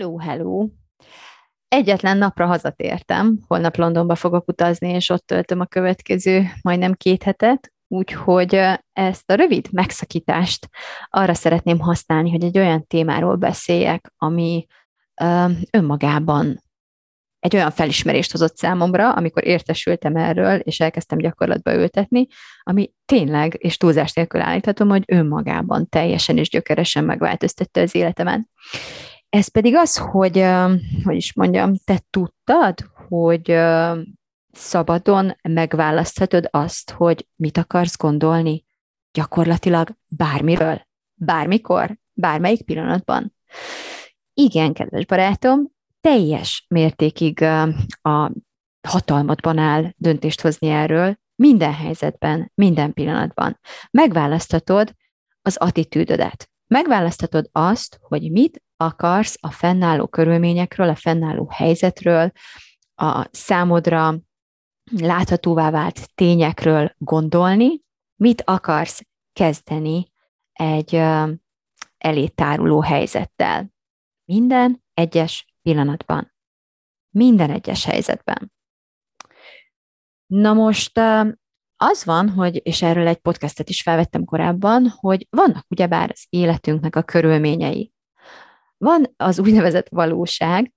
Hello, 0.00 0.18
hello! 0.18 0.68
Egyetlen 1.68 2.18
napra 2.18 2.46
hazatértem, 2.46 3.38
holnap 3.46 3.76
Londonba 3.76 4.14
fogok 4.14 4.48
utazni, 4.48 4.88
és 4.88 5.10
ott 5.10 5.26
töltöm 5.26 5.60
a 5.60 5.66
következő 5.66 6.46
majdnem 6.62 6.92
két 6.92 7.22
hetet, 7.22 7.72
úgyhogy 7.88 8.54
ezt 8.92 9.30
a 9.30 9.34
rövid 9.34 9.68
megszakítást 9.72 10.68
arra 11.08 11.34
szeretném 11.34 11.78
használni, 11.78 12.30
hogy 12.30 12.44
egy 12.44 12.58
olyan 12.58 12.86
témáról 12.86 13.36
beszéljek, 13.36 14.12
ami 14.16 14.66
önmagában 15.70 16.62
egy 17.38 17.56
olyan 17.56 17.70
felismerést 17.70 18.30
hozott 18.30 18.56
számomra, 18.56 19.12
amikor 19.12 19.46
értesültem 19.46 20.16
erről, 20.16 20.58
és 20.58 20.80
elkezdtem 20.80 21.18
gyakorlatba 21.18 21.74
ültetni, 21.74 22.26
ami 22.62 22.92
tényleg, 23.04 23.56
és 23.58 23.76
túlzás 23.76 24.12
nélkül 24.12 24.40
állíthatom, 24.40 24.88
hogy 24.88 25.02
önmagában 25.06 25.88
teljesen 25.88 26.36
és 26.38 26.48
gyökeresen 26.48 27.04
megváltoztatta 27.04 27.80
az 27.80 27.94
életemet. 27.94 28.40
Ez 29.30 29.48
pedig 29.48 29.74
az, 29.74 29.96
hogy, 29.96 30.44
hogy 31.04 31.16
is 31.16 31.34
mondjam, 31.34 31.74
te 31.84 32.02
tudtad, 32.10 32.78
hogy 33.08 33.56
szabadon 34.52 35.36
megválaszthatod 35.42 36.48
azt, 36.50 36.90
hogy 36.90 37.28
mit 37.36 37.58
akarsz 37.58 37.96
gondolni 37.96 38.64
gyakorlatilag 39.12 39.96
bármiről, 40.08 40.86
bármikor, 41.14 41.98
bármelyik 42.12 42.62
pillanatban. 42.62 43.34
Igen, 44.34 44.72
kedves 44.72 45.06
barátom, 45.06 45.72
teljes 46.00 46.66
mértékig 46.68 47.42
a 48.02 48.32
hatalmadban 48.88 49.58
áll 49.58 49.92
döntést 49.96 50.40
hozni 50.40 50.68
erről, 50.68 51.18
minden 51.34 51.74
helyzetben, 51.74 52.52
minden 52.54 52.92
pillanatban. 52.92 53.58
Megválaszthatod 53.90 54.94
az 55.42 55.56
attitűdödet. 55.56 56.49
Megválaszthatod 56.70 57.48
azt, 57.52 57.98
hogy 58.02 58.30
mit 58.30 58.62
akarsz 58.76 59.36
a 59.40 59.50
fennálló 59.50 60.06
körülményekről, 60.06 60.88
a 60.88 60.94
fennálló 60.94 61.48
helyzetről, 61.50 62.32
a 62.94 63.28
számodra 63.30 64.18
láthatóvá 64.90 65.70
vált 65.70 66.14
tényekről 66.14 66.94
gondolni, 66.98 67.82
mit 68.16 68.42
akarsz 68.42 69.06
kezdeni 69.32 70.12
egy 70.52 70.94
elétáruló 71.98 72.80
helyzettel. 72.80 73.72
Minden 74.24 74.84
egyes 74.94 75.54
pillanatban. 75.62 76.34
Minden 77.10 77.50
egyes 77.50 77.84
helyzetben. 77.84 78.52
Na 80.26 80.52
most 80.52 81.00
az 81.82 82.04
van, 82.04 82.28
hogy, 82.28 82.60
és 82.62 82.82
erről 82.82 83.06
egy 83.06 83.16
podcastet 83.16 83.68
is 83.68 83.82
felvettem 83.82 84.24
korábban, 84.24 84.94
hogy 84.96 85.26
vannak 85.30 85.64
ugyebár 85.68 86.10
az 86.12 86.26
életünknek 86.28 86.96
a 86.96 87.02
körülményei. 87.02 87.92
Van 88.78 89.14
az 89.16 89.38
úgynevezett 89.38 89.88
valóság, 89.88 90.72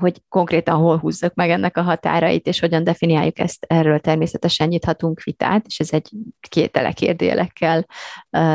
hogy 0.00 0.22
konkrétan 0.28 0.76
hol 0.76 0.98
húzzak 0.98 1.34
meg 1.34 1.50
ennek 1.50 1.76
a 1.76 1.82
határait, 1.82 2.46
és 2.46 2.60
hogyan 2.60 2.84
definiáljuk 2.84 3.38
ezt, 3.38 3.64
erről 3.68 3.98
természetesen 3.98 4.68
nyithatunk 4.68 5.22
vitát, 5.22 5.66
és 5.66 5.80
ez 5.80 5.92
egy 5.92 6.10
kétele 6.48 6.92
kérdélekkel 6.92 7.86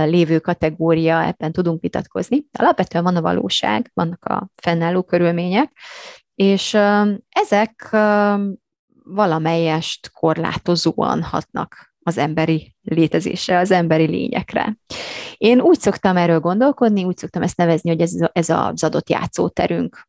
lévő 0.05 0.39
kategória, 0.39 1.23
ebben 1.23 1.51
tudunk 1.51 1.81
vitatkozni. 1.81 2.45
Alapvetően 2.51 3.03
van 3.03 3.15
a 3.15 3.21
valóság, 3.21 3.91
vannak 3.93 4.25
a 4.25 4.49
fennálló 4.61 5.03
körülmények, 5.03 5.71
és 6.35 6.77
ezek 7.29 7.89
valamelyest 9.03 10.11
korlátozóan 10.11 11.23
hatnak 11.23 11.93
az 12.03 12.17
emberi 12.17 12.75
létezésre, 12.81 13.57
az 13.57 13.71
emberi 13.71 14.05
lényekre. 14.05 14.77
Én 15.37 15.61
úgy 15.61 15.79
szoktam 15.79 16.17
erről 16.17 16.39
gondolkodni, 16.39 17.03
úgy 17.03 17.17
szoktam 17.17 17.41
ezt 17.41 17.57
nevezni, 17.57 17.89
hogy 17.89 18.01
ez, 18.01 18.13
ez 18.31 18.49
az 18.49 18.83
adott 18.83 19.09
játszóterünk. 19.09 20.07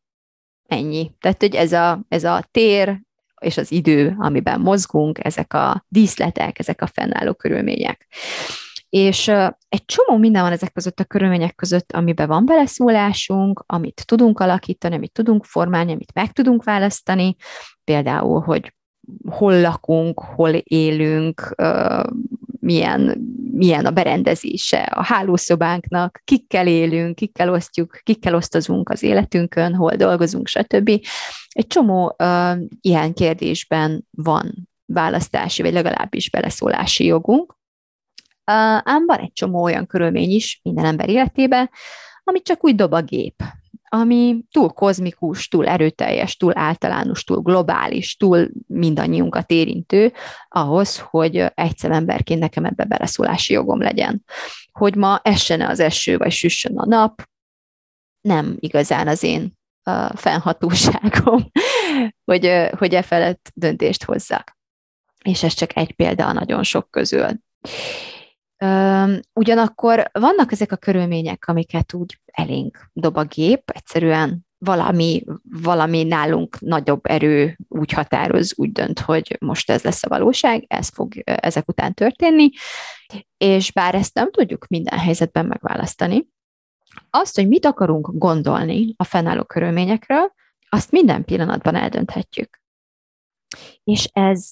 Ennyi. 0.67 1.11
Tehát, 1.19 1.41
hogy 1.41 1.55
ez 1.55 1.73
a, 1.73 2.05
ez 2.07 2.23
a 2.23 2.47
tér 2.51 3.01
és 3.41 3.57
az 3.57 3.71
idő, 3.71 4.15
amiben 4.19 4.59
mozgunk, 4.59 5.25
ezek 5.25 5.53
a 5.53 5.85
díszletek, 5.87 6.59
ezek 6.59 6.81
a 6.81 6.87
fennálló 6.87 7.33
körülmények. 7.33 8.07
És 8.89 9.27
egy 9.69 9.85
csomó 9.85 10.17
minden 10.19 10.41
van 10.41 10.51
ezek 10.51 10.73
között 10.73 10.99
a 10.99 11.03
körülmények 11.03 11.55
között, 11.55 11.91
amiben 11.91 12.27
van 12.27 12.45
beleszólásunk, 12.45 13.63
amit 13.65 14.03
tudunk 14.05 14.39
alakítani, 14.39 14.95
amit 14.95 15.11
tudunk 15.11 15.45
formálni, 15.45 15.91
amit 15.91 16.13
meg 16.13 16.31
tudunk 16.31 16.63
választani, 16.63 17.35
például, 17.83 18.41
hogy 18.41 18.73
hol 19.29 19.61
lakunk, 19.61 20.19
hol 20.19 20.49
élünk, 20.63 21.55
milyen, 22.59 23.17
milyen 23.51 23.85
a 23.85 23.91
berendezése 23.91 24.79
a 24.81 25.03
hálószobánknak, 25.03 26.21
kikkel 26.23 26.67
élünk, 26.67 27.15
kikkel 27.15 27.49
osztjuk, 27.49 27.99
kikkel 28.03 28.35
osztozunk 28.35 28.89
az 28.89 29.03
életünkön, 29.03 29.75
hol 29.75 29.95
dolgozunk, 29.95 30.47
stb. 30.47 30.89
Egy 31.49 31.67
csomó 31.67 32.15
ilyen 32.81 33.13
kérdésben 33.13 34.07
van 34.11 34.69
választási, 34.85 35.61
vagy 35.61 35.73
legalábbis 35.73 36.29
beleszólási 36.29 37.05
jogunk. 37.05 37.59
Ám 38.43 39.05
van 39.05 39.19
egy 39.19 39.33
csomó 39.33 39.63
olyan 39.63 39.87
körülmény 39.87 40.29
is 40.29 40.59
minden 40.63 40.85
ember 40.85 41.09
életében, 41.09 41.69
amit 42.23 42.43
csak 42.43 42.63
úgy 42.63 42.75
dob 42.75 42.93
a 42.93 43.01
gép 43.01 43.43
ami 43.93 44.43
túl 44.51 44.69
kozmikus, 44.69 45.47
túl 45.47 45.67
erőteljes, 45.67 46.37
túl 46.37 46.57
általános, 46.57 47.23
túl 47.23 47.41
globális, 47.41 48.17
túl 48.17 48.49
mindannyiunkat 48.67 49.51
érintő, 49.51 50.13
ahhoz, 50.49 50.99
hogy 50.99 51.45
egyszer 51.55 51.91
emberként 51.91 52.39
nekem 52.39 52.65
ebbe 52.65 52.83
beleszólási 52.83 53.53
jogom 53.53 53.81
legyen. 53.81 54.23
Hogy 54.71 54.95
ma 54.95 55.19
essene 55.23 55.67
az 55.67 55.79
eső, 55.79 56.17
vagy 56.17 56.31
süssön 56.31 56.77
a 56.77 56.85
nap, 56.85 57.23
nem 58.21 58.55
igazán 58.59 59.07
az 59.07 59.23
én 59.23 59.57
uh, 59.85 60.15
fennhatóságom, 60.15 61.51
hogy, 62.29 62.69
hogy 62.77 62.93
e 62.93 63.01
felett 63.01 63.51
döntést 63.53 64.03
hozzak. 64.03 64.57
És 65.23 65.43
ez 65.43 65.53
csak 65.53 65.77
egy 65.77 65.91
példa 65.95 66.27
a 66.27 66.33
nagyon 66.33 66.63
sok 66.63 66.91
közül. 66.91 67.27
Ugyanakkor 69.33 70.09
vannak 70.11 70.51
ezek 70.51 70.71
a 70.71 70.75
körülmények, 70.75 71.47
amiket 71.47 71.93
úgy 71.93 72.19
elénk 72.25 72.89
dob 72.93 73.17
a 73.17 73.23
gép, 73.23 73.69
egyszerűen 73.69 74.45
valami, 74.57 75.23
valami 75.61 76.03
nálunk 76.03 76.59
nagyobb 76.59 77.05
erő 77.05 77.57
úgy 77.67 77.91
határoz, 77.91 78.53
úgy 78.55 78.71
dönt, 78.71 78.99
hogy 78.99 79.37
most 79.39 79.69
ez 79.69 79.83
lesz 79.83 80.03
a 80.03 80.07
valóság, 80.07 80.65
ez 80.67 80.87
fog 80.87 81.13
ezek 81.23 81.67
után 81.67 81.93
történni, 81.93 82.49
és 83.37 83.71
bár 83.71 83.95
ezt 83.95 84.13
nem 84.13 84.31
tudjuk 84.31 84.67
minden 84.67 84.99
helyzetben 84.99 85.45
megválasztani, 85.45 86.27
azt, 87.09 87.35
hogy 87.35 87.47
mit 87.47 87.65
akarunk 87.65 88.09
gondolni 88.13 88.93
a 88.97 89.03
fennálló 89.03 89.43
körülményekről, 89.43 90.33
azt 90.69 90.91
minden 90.91 91.25
pillanatban 91.25 91.75
eldönthetjük. 91.75 92.61
És 93.83 94.05
ez 94.13 94.51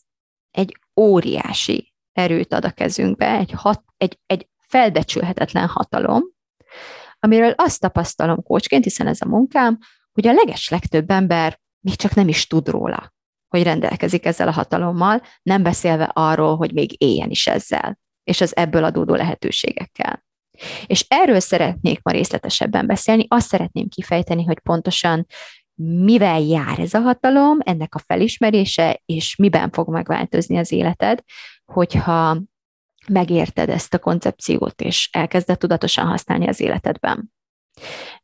egy 0.52 0.80
óriási 0.96 1.94
erőt 2.20 2.54
ad 2.54 2.66
a 2.66 2.72
kezünkbe, 2.72 3.38
egy, 3.38 3.52
hat, 3.52 3.84
egy, 3.98 4.20
egy 4.26 4.48
felbecsülhetetlen 4.68 5.68
hatalom, 5.68 6.24
amiről 7.20 7.54
azt 7.58 7.80
tapasztalom 7.80 8.44
kócsként, 8.44 8.84
hiszen 8.84 9.08
ez 9.08 9.22
a 9.22 9.28
munkám, 9.28 9.78
hogy 10.12 10.28
a 10.28 10.34
leges 10.34 10.70
legtöbb 10.70 11.10
ember 11.10 11.60
még 11.80 11.96
csak 11.96 12.14
nem 12.14 12.28
is 12.28 12.48
tud 12.48 12.68
róla, 12.68 13.14
hogy 13.48 13.64
rendelkezik 13.64 14.26
ezzel 14.26 14.48
a 14.48 14.52
hatalommal, 14.52 15.22
nem 15.42 15.64
beszélve 15.64 16.04
arról, 16.14 16.56
hogy 16.56 16.74
még 16.74 17.02
éljen 17.02 17.30
is 17.30 17.48
ezzel, 17.48 18.00
és 18.24 18.42
az 18.42 18.56
ebből 18.56 18.84
adódó 18.84 19.14
lehetőségekkel. 19.14 20.24
És 20.86 21.06
erről 21.08 21.40
szeretnék 21.40 22.02
ma 22.02 22.12
részletesebben 22.12 22.88
beszélni, 22.88 23.26
azt 23.28 23.48
szeretném 23.48 23.88
kifejteni, 23.88 24.44
hogy 24.44 24.60
pontosan 24.60 25.26
mivel 25.82 26.42
jár 26.42 26.80
ez 26.80 26.94
a 26.94 27.00
hatalom, 27.00 27.58
ennek 27.60 27.96
a 27.96 28.00
felismerése, 28.00 29.02
és 29.06 29.36
miben 29.36 29.72
fog 29.72 29.90
megváltozni 29.90 30.58
az 30.58 30.72
életed, 30.72 31.24
hogyha 31.70 32.38
megérted 33.08 33.70
ezt 33.70 33.94
a 33.94 34.00
koncepciót, 34.00 34.82
és 34.82 35.10
elkezded 35.12 35.58
tudatosan 35.58 36.06
használni 36.06 36.48
az 36.48 36.60
életedben. 36.60 37.34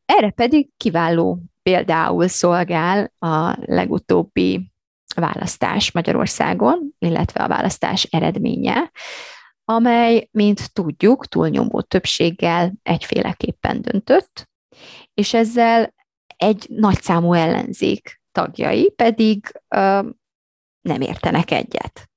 Erre 0.06 0.30
pedig 0.30 0.70
kiváló 0.78 1.40
például 1.64 2.28
szolgál 2.28 3.12
a 3.20 3.58
legutóbbi 3.66 4.72
választás 5.16 5.92
Magyarországon, 5.92 6.96
illetve 7.00 7.44
a 7.44 7.48
választás 7.48 8.04
eredménye, 8.04 8.92
amely, 9.64 10.28
mint 10.32 10.74
tudjuk, 10.74 11.28
túlnyomó 11.28 11.82
többséggel 11.82 12.74
egyféleképpen 12.84 13.82
döntött, 13.82 14.50
És 15.14 15.34
ezzel 15.34 15.94
egy 16.38 16.66
nagyszámú 16.70 17.34
ellenzék 17.34 18.22
tagjai 18.32 18.92
pedig 18.92 19.62
ö, 19.68 20.10
nem 20.82 21.02
értenek 21.02 21.52
egyet. 21.52 22.10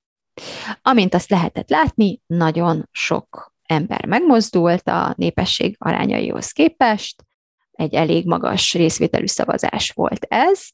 Amint 0.81 1.13
azt 1.13 1.29
lehetett 1.29 1.69
látni, 1.69 2.21
nagyon 2.25 2.87
sok 2.91 3.53
ember 3.63 4.05
megmozdult 4.05 4.87
a 4.87 5.13
népesség 5.17 5.75
arányaihoz 5.79 6.51
képest, 6.51 7.23
egy 7.71 7.93
elég 7.93 8.25
magas 8.25 8.73
részvételű 8.73 9.25
szavazás 9.25 9.91
volt 9.91 10.25
ez, 10.29 10.67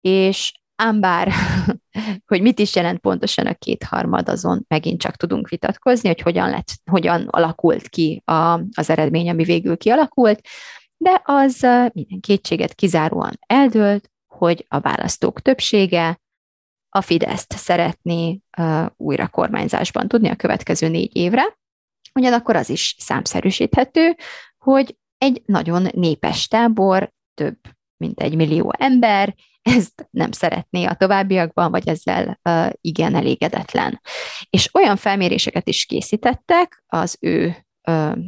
és 0.00 0.52
ám 0.76 1.00
bár, 1.00 1.32
hogy 2.30 2.42
mit 2.42 2.58
is 2.58 2.74
jelent 2.74 2.98
pontosan 2.98 3.46
a 3.46 3.54
kétharmad, 3.54 4.28
azon 4.28 4.64
megint 4.68 5.00
csak 5.00 5.16
tudunk 5.16 5.48
vitatkozni, 5.48 6.08
hogy 6.08 6.20
hogyan, 6.20 6.50
lett, 6.50 6.68
hogyan 6.90 7.26
alakult 7.30 7.88
ki 7.88 8.22
a, 8.24 8.60
az 8.74 8.90
eredmény, 8.90 9.30
ami 9.30 9.44
végül 9.44 9.76
kialakult, 9.76 10.40
de 10.96 11.20
az 11.24 11.60
minden 11.92 12.20
kétséget 12.20 12.74
kizáróan 12.74 13.38
eldőlt, 13.46 14.10
hogy 14.26 14.66
a 14.68 14.80
választók 14.80 15.40
többsége 15.40 16.21
a 16.94 17.00
Fideszt 17.00 17.52
szeretné 17.52 18.40
újra 18.96 19.28
kormányzásban 19.28 20.08
tudni 20.08 20.28
a 20.28 20.36
következő 20.36 20.88
négy 20.88 21.16
évre. 21.16 21.58
Ugyanakkor 22.14 22.56
az 22.56 22.68
is 22.68 22.96
számszerűsíthető, 22.98 24.16
hogy 24.58 24.96
egy 25.18 25.42
nagyon 25.46 25.88
népes 25.92 26.48
tábor, 26.48 27.12
több 27.34 27.58
mint 27.96 28.20
egy 28.20 28.36
millió 28.36 28.72
ember, 28.78 29.34
ezt 29.62 30.08
nem 30.10 30.32
szeretné 30.32 30.84
a 30.84 30.94
továbbiakban, 30.94 31.70
vagy 31.70 31.88
ezzel 31.88 32.40
uh, 32.44 32.70
igen 32.80 33.14
elégedetlen. 33.14 34.00
És 34.50 34.74
olyan 34.74 34.96
felméréseket 34.96 35.68
is 35.68 35.84
készítettek 35.84 36.84
az 36.86 37.16
ő 37.20 37.66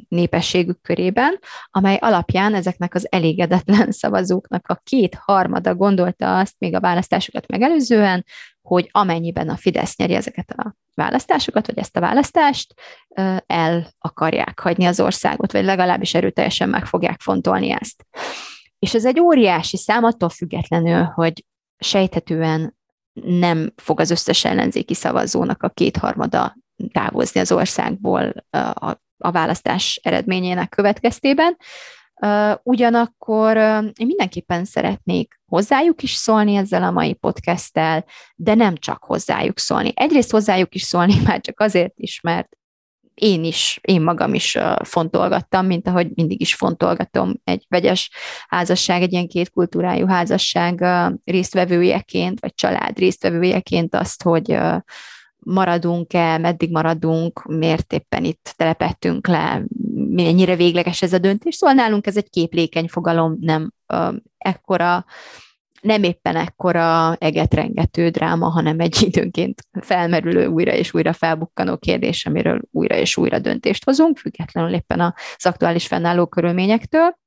népességük 0.09 0.81
körében, 0.83 1.39
amely 1.71 1.99
alapján 2.01 2.55
ezeknek 2.55 2.95
az 2.95 3.13
elégedetlen 3.13 3.93
szavazóknak 4.01 4.69
a 4.69 4.81
két 4.83 5.15
harmada 5.15 5.75
gondolta 5.75 6.39
azt 6.39 6.55
még 6.59 6.75
a 6.75 6.81
választásokat 6.81 7.47
megelőzően, 7.47 8.25
hogy 8.63 8.89
amennyiben 8.93 9.49
a 9.49 9.57
Fidesz 9.57 9.97
nyeri 9.97 10.15
ezeket 10.15 10.51
a 10.51 10.75
választásokat, 10.95 11.67
vagy 11.67 11.79
ezt 11.79 11.97
a 11.97 12.01
választást, 12.01 12.75
el 13.47 13.89
akarják 13.99 14.61
hagyni 14.61 14.85
az 14.85 15.01
országot, 15.01 15.53
vagy 15.53 15.65
legalábbis 15.65 16.15
erőteljesen 16.15 16.69
meg 16.69 16.87
fogják 16.87 17.21
fontolni 17.21 17.71
ezt. 17.71 18.07
És 18.79 18.95
ez 18.95 19.05
egy 19.05 19.21
óriási 19.21 19.77
szám, 19.77 20.05
attól 20.05 20.29
függetlenül, 20.29 21.03
hogy 21.03 21.45
sejthetően 21.79 22.77
nem 23.23 23.73
fog 23.77 24.01
az 24.01 24.11
összes 24.11 24.45
ellenzéki 24.45 24.95
szavazónak 24.95 25.63
a 25.63 25.69
kétharmada 25.69 26.57
távozni 26.93 27.41
az 27.41 27.53
országból 27.53 28.33
a 28.75 29.03
a 29.25 29.31
választás 29.31 30.01
eredményének 30.03 30.69
következtében. 30.69 31.57
Ugyanakkor 32.63 33.57
én 33.57 34.07
mindenképpen 34.07 34.65
szeretnék 34.65 35.41
hozzájuk 35.47 36.03
is 36.03 36.13
szólni 36.13 36.55
ezzel 36.55 36.83
a 36.83 36.91
mai 36.91 37.15
podcasttel, 37.15 38.05
de 38.35 38.55
nem 38.55 38.77
csak 38.77 39.05
hozzájuk 39.05 39.59
szólni. 39.59 39.93
Egyrészt 39.95 40.31
hozzájuk 40.31 40.75
is 40.75 40.83
szólni 40.83 41.15
már 41.27 41.41
csak 41.41 41.61
azért 41.61 41.93
is, 41.97 42.21
mert 42.21 42.49
én 43.15 43.45
is, 43.45 43.79
én 43.83 44.03
magam 44.03 44.35
is 44.35 44.59
fontolgattam, 44.83 45.67
mint 45.67 45.89
ahogy 45.89 46.09
mindig 46.15 46.41
is 46.41 46.55
fontolgatom 46.55 47.35
egy 47.45 47.67
vegyes 47.69 48.11
házasság, 48.49 49.03
egy 49.03 49.13
ilyen 49.13 49.29
kétkultúrájú 49.29 50.07
házasság 50.07 50.85
résztvevőjeként, 51.25 52.41
vagy 52.41 52.55
család 52.55 52.99
résztvevőjeként 52.99 53.95
azt, 53.95 54.23
hogy 54.23 54.59
maradunk-e, 55.45 56.39
meddig 56.39 56.71
maradunk, 56.71 57.45
miért 57.45 57.93
éppen 57.93 58.25
itt 58.25 58.55
telepettünk 58.57 59.27
le, 59.27 59.63
mennyire 59.95 60.57
végleges 60.57 61.03
ez 61.03 61.13
a 61.13 61.19
döntés. 61.19 61.55
Szóval 61.55 61.75
nálunk 61.75 62.07
ez 62.07 62.17
egy 62.17 62.31
képlékeny 62.31 62.89
fogalom, 62.89 63.37
nem 63.41 63.73
uh, 63.93 64.15
ekkora, 64.39 65.05
nem 65.81 66.03
éppen 66.03 66.37
ekkora 66.37 67.15
egetrengető 67.15 68.09
dráma, 68.09 68.49
hanem 68.49 68.81
egy 68.81 69.03
időnként 69.03 69.67
felmerülő, 69.81 70.47
újra 70.47 70.73
és 70.73 70.95
újra 70.95 71.13
felbukkanó 71.13 71.77
kérdés, 71.77 72.27
amiről 72.27 72.61
újra 72.71 72.97
és 72.97 73.17
újra 73.17 73.39
döntést 73.39 73.85
hozunk, 73.85 74.19
függetlenül 74.19 74.75
éppen 74.75 75.01
az 75.01 75.47
aktuális 75.47 75.87
fennálló 75.87 76.27
körülményektől. 76.27 77.19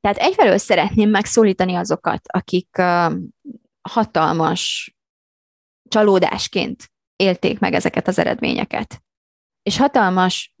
Tehát 0.00 0.16
egyfelől 0.16 0.58
szeretném 0.58 1.10
megszólítani 1.10 1.74
azokat, 1.74 2.20
akik 2.26 2.82
hatalmas 3.88 4.94
csalódásként 5.88 6.90
élték 7.16 7.58
meg 7.58 7.74
ezeket 7.74 8.08
az 8.08 8.18
eredményeket. 8.18 9.02
És 9.62 9.76
hatalmas, 9.76 10.54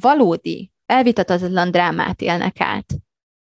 valódi, 0.00 0.72
elvitatatlan 0.86 1.70
drámát 1.70 2.20
élnek 2.20 2.60
át 2.60 2.86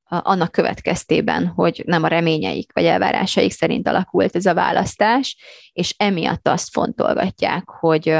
annak 0.08 0.52
következtében, 0.52 1.46
hogy 1.46 1.82
nem 1.86 2.02
a 2.02 2.08
reményeik 2.08 2.72
vagy 2.72 2.84
elvárásaik 2.84 3.50
szerint 3.50 3.88
alakult 3.88 4.36
ez 4.36 4.46
a 4.46 4.54
választás, 4.54 5.36
és 5.72 5.94
emiatt 5.96 6.48
azt 6.48 6.70
fontolgatják, 6.70 7.68
hogy 7.68 8.16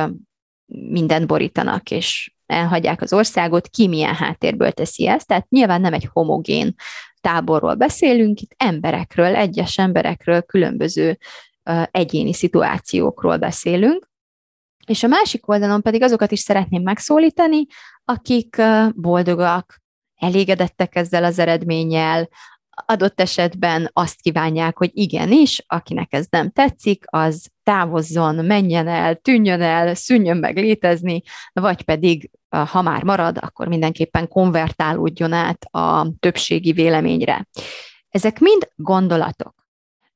mindent 0.66 1.26
borítanak, 1.26 1.90
és 1.90 2.32
elhagyják 2.46 3.02
az 3.02 3.12
országot, 3.12 3.68
ki 3.68 3.88
milyen 3.88 4.14
háttérből 4.14 4.72
teszi 4.72 5.06
ezt. 5.06 5.26
Tehát 5.26 5.48
nyilván 5.48 5.80
nem 5.80 5.92
egy 5.92 6.08
homogén 6.12 6.74
táborról 7.20 7.74
beszélünk, 7.74 8.40
itt 8.40 8.54
emberekről, 8.56 9.36
egyes 9.36 9.78
emberekről, 9.78 10.42
különböző 10.42 11.18
egyéni 11.90 12.32
szituációkról 12.32 13.36
beszélünk, 13.36 14.08
és 14.88 15.02
a 15.02 15.06
másik 15.06 15.48
oldalon 15.48 15.82
pedig 15.82 16.02
azokat 16.02 16.32
is 16.32 16.40
szeretném 16.40 16.82
megszólítani, 16.82 17.66
akik 18.04 18.62
boldogak, 18.94 19.80
elégedettek 20.16 20.94
ezzel 20.96 21.24
az 21.24 21.38
eredménnyel, 21.38 22.28
adott 22.86 23.20
esetben 23.20 23.90
azt 23.92 24.20
kívánják, 24.20 24.78
hogy 24.78 24.90
igenis, 24.92 25.64
akinek 25.66 26.12
ez 26.12 26.26
nem 26.30 26.50
tetszik, 26.50 27.04
az 27.06 27.48
távozzon, 27.62 28.44
menjen 28.44 28.88
el, 28.88 29.14
tűnjön 29.14 29.60
el, 29.60 29.94
szűnjön 29.94 30.36
meg 30.36 30.56
létezni, 30.56 31.22
vagy 31.52 31.82
pedig, 31.82 32.30
ha 32.48 32.82
már 32.82 33.02
marad, 33.02 33.38
akkor 33.40 33.68
mindenképpen 33.68 34.28
konvertálódjon 34.28 35.32
át 35.32 35.64
a 35.64 36.06
többségi 36.20 36.72
véleményre. 36.72 37.48
Ezek 38.08 38.38
mind 38.38 38.68
gondolatok. 38.74 39.54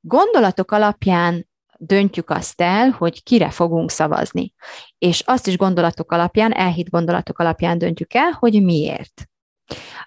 Gondolatok 0.01 0.71
alapján 0.71 1.51
döntjük 1.87 2.31
azt 2.31 2.61
el, 2.61 2.91
hogy 2.91 3.23
kire 3.23 3.51
fogunk 3.51 3.91
szavazni. 3.91 4.55
És 4.99 5.21
azt 5.21 5.47
is 5.47 5.57
gondolatok 5.57 6.13
alapján, 6.13 6.53
elhitt 6.53 6.89
gondolatok 6.89 7.39
alapján 7.39 7.79
döntjük 7.79 8.15
el, 8.15 8.31
hogy 8.31 8.63
miért. 8.63 9.27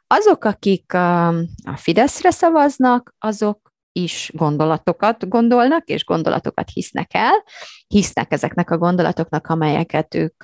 Azok, 0.07 0.43
akik 0.43 0.93
a 0.93 1.33
Fideszre 1.75 2.31
szavaznak, 2.31 3.15
azok 3.19 3.73
is 3.91 4.31
gondolatokat 4.33 5.29
gondolnak, 5.29 5.87
és 5.87 6.05
gondolatokat 6.05 6.69
hisznek 6.69 7.09
el, 7.13 7.43
hisznek 7.87 8.31
ezeknek 8.31 8.69
a 8.71 8.77
gondolatoknak, 8.77 9.47
amelyeket 9.47 10.15
ők 10.15 10.43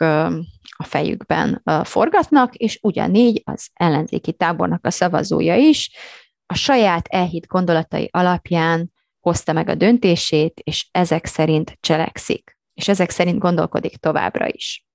a 0.77 0.83
fejükben 0.83 1.63
forgatnak, 1.83 2.55
és 2.55 2.79
ugyanígy 2.81 3.41
az 3.45 3.69
ellenzéki 3.73 4.33
tábornak 4.33 4.85
a 4.85 4.91
szavazója 4.91 5.55
is 5.55 5.91
a 6.45 6.55
saját 6.55 7.07
elhitt 7.07 7.47
gondolatai 7.47 8.09
alapján 8.11 8.90
hozta 9.21 9.53
meg 9.53 9.69
a 9.69 9.75
döntését, 9.75 10.61
és 10.63 10.87
ezek 10.91 11.25
szerint 11.25 11.77
cselekszik, 11.79 12.57
és 12.73 12.87
ezek 12.87 13.09
szerint 13.09 13.39
gondolkodik 13.39 13.97
továbbra 13.97 14.47
is. 14.47 14.85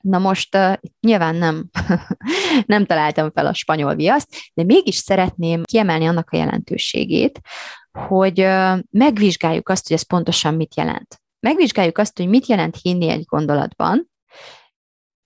Na 0.00 0.18
most 0.18 0.56
uh, 0.56 0.72
nyilván 1.00 1.34
nem, 1.34 1.70
nem 2.74 2.84
találtam 2.84 3.30
fel 3.30 3.46
a 3.46 3.54
spanyol 3.54 3.94
viaszt, 3.94 4.36
de 4.54 4.64
mégis 4.64 4.96
szeretném 4.96 5.62
kiemelni 5.62 6.06
annak 6.06 6.30
a 6.30 6.36
jelentőségét, 6.36 7.40
hogy 8.08 8.40
uh, 8.40 8.78
megvizsgáljuk 8.90 9.68
azt, 9.68 9.86
hogy 9.86 9.96
ez 9.96 10.02
pontosan 10.02 10.54
mit 10.54 10.76
jelent. 10.76 11.20
Megvizsgáljuk 11.40 11.98
azt, 11.98 12.16
hogy 12.16 12.28
mit 12.28 12.46
jelent 12.46 12.76
hinni 12.82 13.08
egy 13.08 13.24
gondolatban, 13.24 14.10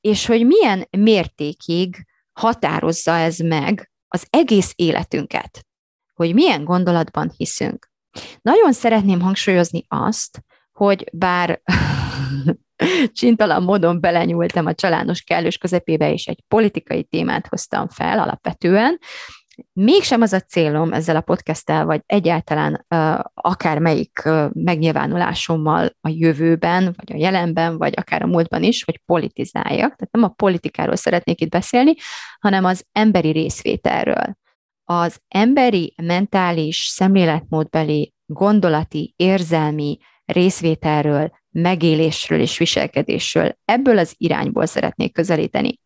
és 0.00 0.26
hogy 0.26 0.46
milyen 0.46 0.86
mértékig 0.90 2.06
határozza 2.32 3.12
ez 3.12 3.38
meg 3.38 3.90
az 4.08 4.26
egész 4.30 4.72
életünket, 4.76 5.66
hogy 6.14 6.34
milyen 6.34 6.64
gondolatban 6.64 7.32
hiszünk. 7.36 7.89
Nagyon 8.42 8.72
szeretném 8.72 9.20
hangsúlyozni 9.20 9.84
azt, 9.88 10.42
hogy 10.72 11.04
bár 11.12 11.60
csintalan 13.12 13.62
módon 13.62 14.00
belenyúltam 14.00 14.66
a 14.66 14.74
családos 14.74 15.22
kellős 15.22 15.58
közepébe, 15.58 16.12
és 16.12 16.26
egy 16.26 16.44
politikai 16.48 17.04
témát 17.04 17.46
hoztam 17.46 17.88
fel 17.88 18.18
alapvetően, 18.18 18.98
mégsem 19.72 20.22
az 20.22 20.32
a 20.32 20.40
célom 20.40 20.92
ezzel 20.92 21.16
a 21.16 21.20
podcasttel, 21.20 21.84
vagy 21.84 22.00
egyáltalán 22.06 22.86
uh, 22.94 23.18
akármelyik 23.34 24.22
uh, 24.24 24.50
megnyilvánulásommal 24.52 25.96
a 26.00 26.08
jövőben, 26.08 26.84
vagy 26.84 27.12
a 27.12 27.18
jelenben, 27.18 27.78
vagy 27.78 27.94
akár 27.96 28.22
a 28.22 28.26
múltban 28.26 28.62
is, 28.62 28.84
hogy 28.84 29.00
politizáljak. 29.06 29.96
Tehát 29.96 30.08
nem 30.10 30.22
a 30.22 30.28
politikáról 30.28 30.96
szeretnék 30.96 31.40
itt 31.40 31.50
beszélni, 31.50 31.94
hanem 32.40 32.64
az 32.64 32.84
emberi 32.92 33.30
részvételről 33.30 34.38
az 34.90 35.20
emberi, 35.28 35.94
mentális, 36.02 36.76
szemléletmódbeli, 36.76 38.14
gondolati, 38.26 39.14
érzelmi 39.16 39.98
részvételről, 40.24 41.30
megélésről 41.50 42.40
és 42.40 42.58
viselkedésről 42.58 43.58
ebből 43.64 43.98
az 43.98 44.14
irányból 44.16 44.66
szeretnék 44.66 45.12
közelíteni. 45.12 45.80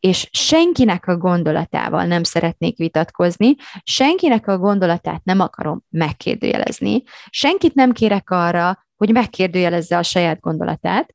és 0.00 0.28
senkinek 0.30 1.06
a 1.06 1.16
gondolatával 1.16 2.04
nem 2.04 2.22
szeretnék 2.22 2.76
vitatkozni, 2.76 3.54
senkinek 3.82 4.46
a 4.46 4.58
gondolatát 4.58 5.24
nem 5.24 5.40
akarom 5.40 5.84
megkérdőjelezni, 5.88 7.02
senkit 7.30 7.74
nem 7.74 7.92
kérek 7.92 8.30
arra, 8.30 8.86
hogy 8.96 9.12
megkérdőjelezze 9.12 9.96
a 9.96 10.02
saját 10.02 10.40
gondolatát, 10.40 11.14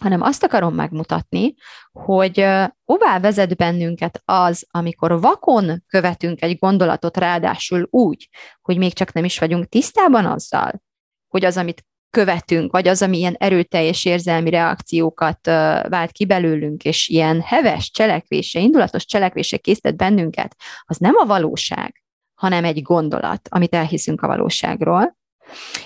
hanem 0.00 0.22
azt 0.22 0.42
akarom 0.44 0.74
megmutatni, 0.74 1.54
hogy 1.92 2.46
hová 2.84 3.18
vezet 3.20 3.56
bennünket 3.56 4.22
az, 4.24 4.66
amikor 4.70 5.20
vakon 5.20 5.84
követünk 5.86 6.42
egy 6.42 6.58
gondolatot, 6.58 7.16
ráadásul 7.16 7.86
úgy, 7.90 8.28
hogy 8.60 8.78
még 8.78 8.92
csak 8.92 9.12
nem 9.12 9.24
is 9.24 9.38
vagyunk 9.38 9.68
tisztában 9.68 10.26
azzal, 10.26 10.82
hogy 11.28 11.44
az, 11.44 11.56
amit 11.56 11.84
követünk, 12.10 12.72
vagy 12.72 12.88
az, 12.88 13.02
ami 13.02 13.18
ilyen 13.18 13.34
erőteljes 13.38 14.04
érzelmi 14.04 14.50
reakciókat 14.50 15.46
vált 15.88 16.12
ki 16.12 16.26
belőlünk, 16.26 16.84
és 16.84 17.08
ilyen 17.08 17.40
heves 17.40 17.90
cselekvése, 17.90 18.60
indulatos 18.60 19.06
cselekvése 19.06 19.56
készített 19.56 19.96
bennünket, 19.96 20.56
az 20.80 20.96
nem 20.96 21.14
a 21.16 21.26
valóság, 21.26 22.02
hanem 22.34 22.64
egy 22.64 22.82
gondolat, 22.82 23.48
amit 23.50 23.74
elhiszünk 23.74 24.20
a 24.20 24.26
valóságról, 24.26 25.16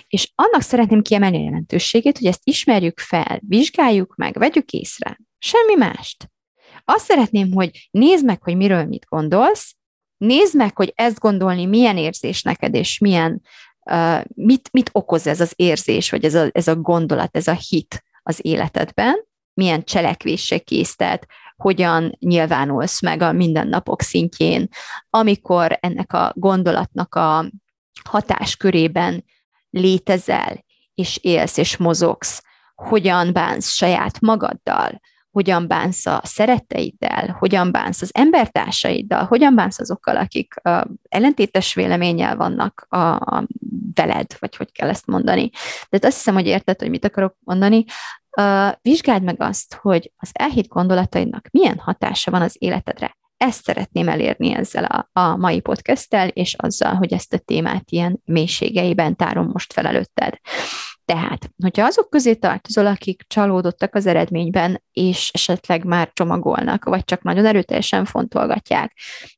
és 0.09 0.33
annak 0.35 0.61
szeretném 0.61 1.03
kiemelni 1.03 1.37
a 1.37 1.43
jelentőségét, 1.45 2.19
hogy 2.19 2.27
ezt 2.27 2.41
ismerjük 2.45 3.01
fel, 3.01 3.41
vizsgáljuk 3.47 4.15
meg, 4.17 4.39
vegyük 4.39 4.71
észre. 4.71 5.19
Semmi 5.39 5.75
mást. 5.75 6.31
Azt 6.85 7.05
szeretném, 7.05 7.53
hogy 7.53 7.89
nézd 7.91 8.25
meg, 8.25 8.43
hogy 8.43 8.57
miről 8.57 8.85
mit 8.85 9.07
gondolsz, 9.09 9.75
nézd 10.17 10.57
meg, 10.57 10.77
hogy 10.77 10.93
ezt 10.95 11.19
gondolni 11.19 11.67
milyen 11.67 11.97
érzés 11.97 12.43
neked, 12.43 12.75
és 12.75 12.99
milyen, 12.99 13.43
uh, 13.91 14.25
mit, 14.35 14.69
mit 14.73 14.89
okoz 14.93 15.27
ez 15.27 15.41
az 15.41 15.53
érzés, 15.57 16.11
vagy 16.11 16.25
ez 16.25 16.35
a, 16.35 16.49
ez 16.53 16.69
a 16.69 16.77
gondolat, 16.77 17.37
ez 17.37 17.47
a 17.47 17.59
hit 17.69 18.05
az 18.23 18.39
életedben, 18.43 19.25
milyen 19.55 19.85
cselekvések 19.85 20.65
késztet, 20.65 21.27
hogyan 21.57 22.17
nyilvánulsz 22.19 23.03
meg 23.03 23.23
a 23.23 23.33
mindennapok 23.33 24.03
szintjén, 24.03 24.69
amikor 25.11 25.79
ennek 25.81 26.13
a 26.13 26.33
gondolatnak 26.35 27.15
a 27.15 27.51
hatáskörében 28.05 29.25
létezel, 29.77 30.65
és 30.95 31.19
élsz, 31.23 31.57
és 31.57 31.77
mozogsz, 31.77 32.43
hogyan 32.75 33.33
bánsz 33.33 33.71
saját 33.71 34.21
magaddal, 34.21 35.01
hogyan 35.31 35.69
bánsz 35.69 36.07
a 36.07 36.21
szeretteiddel, 36.25 37.37
hogyan 37.39 37.73
bánsz 37.73 38.03
az 38.03 38.11
embertársaiddal, 38.15 39.25
hogyan 39.25 39.55
bánsz 39.55 39.79
azokkal, 39.79 40.17
akik 40.17 40.55
uh, 40.65 40.83
ellentétes 41.09 41.75
véleménnyel 41.75 42.37
vannak 42.37 42.87
a, 42.89 42.97
a 42.99 43.47
veled, 43.95 44.37
vagy 44.39 44.57
hogy 44.57 44.73
kell 44.73 44.89
ezt 44.89 45.07
mondani. 45.07 45.51
De 45.91 46.07
azt 46.07 46.17
hiszem, 46.17 46.35
hogy 46.35 46.47
érted, 46.47 46.81
hogy 46.81 46.91
mit 46.91 47.05
akarok 47.05 47.37
mondani. 47.39 47.85
Uh, 48.39 48.73
vizsgáld 48.83 49.23
meg 49.23 49.43
azt, 49.43 49.75
hogy 49.75 50.13
az 50.17 50.31
elhitt 50.33 50.69
gondolataidnak 50.69 51.49
milyen 51.51 51.79
hatása 51.79 52.31
van 52.31 52.43
az 52.43 52.57
életedre. 52.59 53.17
Ezt 53.37 53.65
szeretném 53.65 54.09
elérni 54.09 54.55
ezzel 54.55 54.85
a, 54.85 55.21
a 55.21 55.37
mai 55.37 55.61
podcasttel, 55.61 56.29
és 56.29 56.55
azzal, 56.55 56.95
hogy 56.95 57.13
ezt 57.13 57.33
a 57.33 57.39
témát 57.39 57.91
ilyen 57.91 58.21
mélységeiben 58.25 59.17
tárom 59.17 59.47
most 59.53 59.73
fel 59.73 59.87
előtted. 59.87 60.41
Tehát, 61.07 61.51
hogyha 61.63 61.85
azok 61.85 62.11
közé 62.11 62.35
tartozol, 62.35 62.87
akik 62.87 63.23
csalódottak 63.27 63.95
az 63.95 64.07
eredményben, 64.07 64.83
és 64.93 65.31
esetleg 65.33 65.85
már 65.85 66.11
csomagolnak, 66.13 66.85
vagy 66.85 67.05
csak 67.05 67.23
nagyon 67.23 67.47
erőteljesen 67.47 68.05
fontolgatják, 68.05 68.93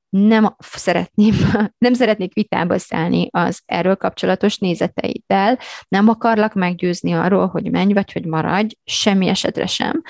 nem 0.09 0.57
szeretném, 0.59 1.35
nem 1.85 1.95
szeretnék 1.95 2.35
vitába 2.35 2.79
szállni 2.79 3.29
az 3.31 3.63
erről 3.67 3.97
kapcsolatos 3.97 4.59
nézeteiddel, 4.59 5.59
nem 5.89 6.09
akarlak 6.09 6.55
meggyőzni 6.55 7.13
arról, 7.13 7.47
hogy 7.47 7.71
menj, 7.71 7.93
vagy 7.93 8.13
hogy 8.13 8.27
maradj, 8.27 8.75
semmi 8.85 9.29
esetre 9.29 9.67
sem. 9.67 10.03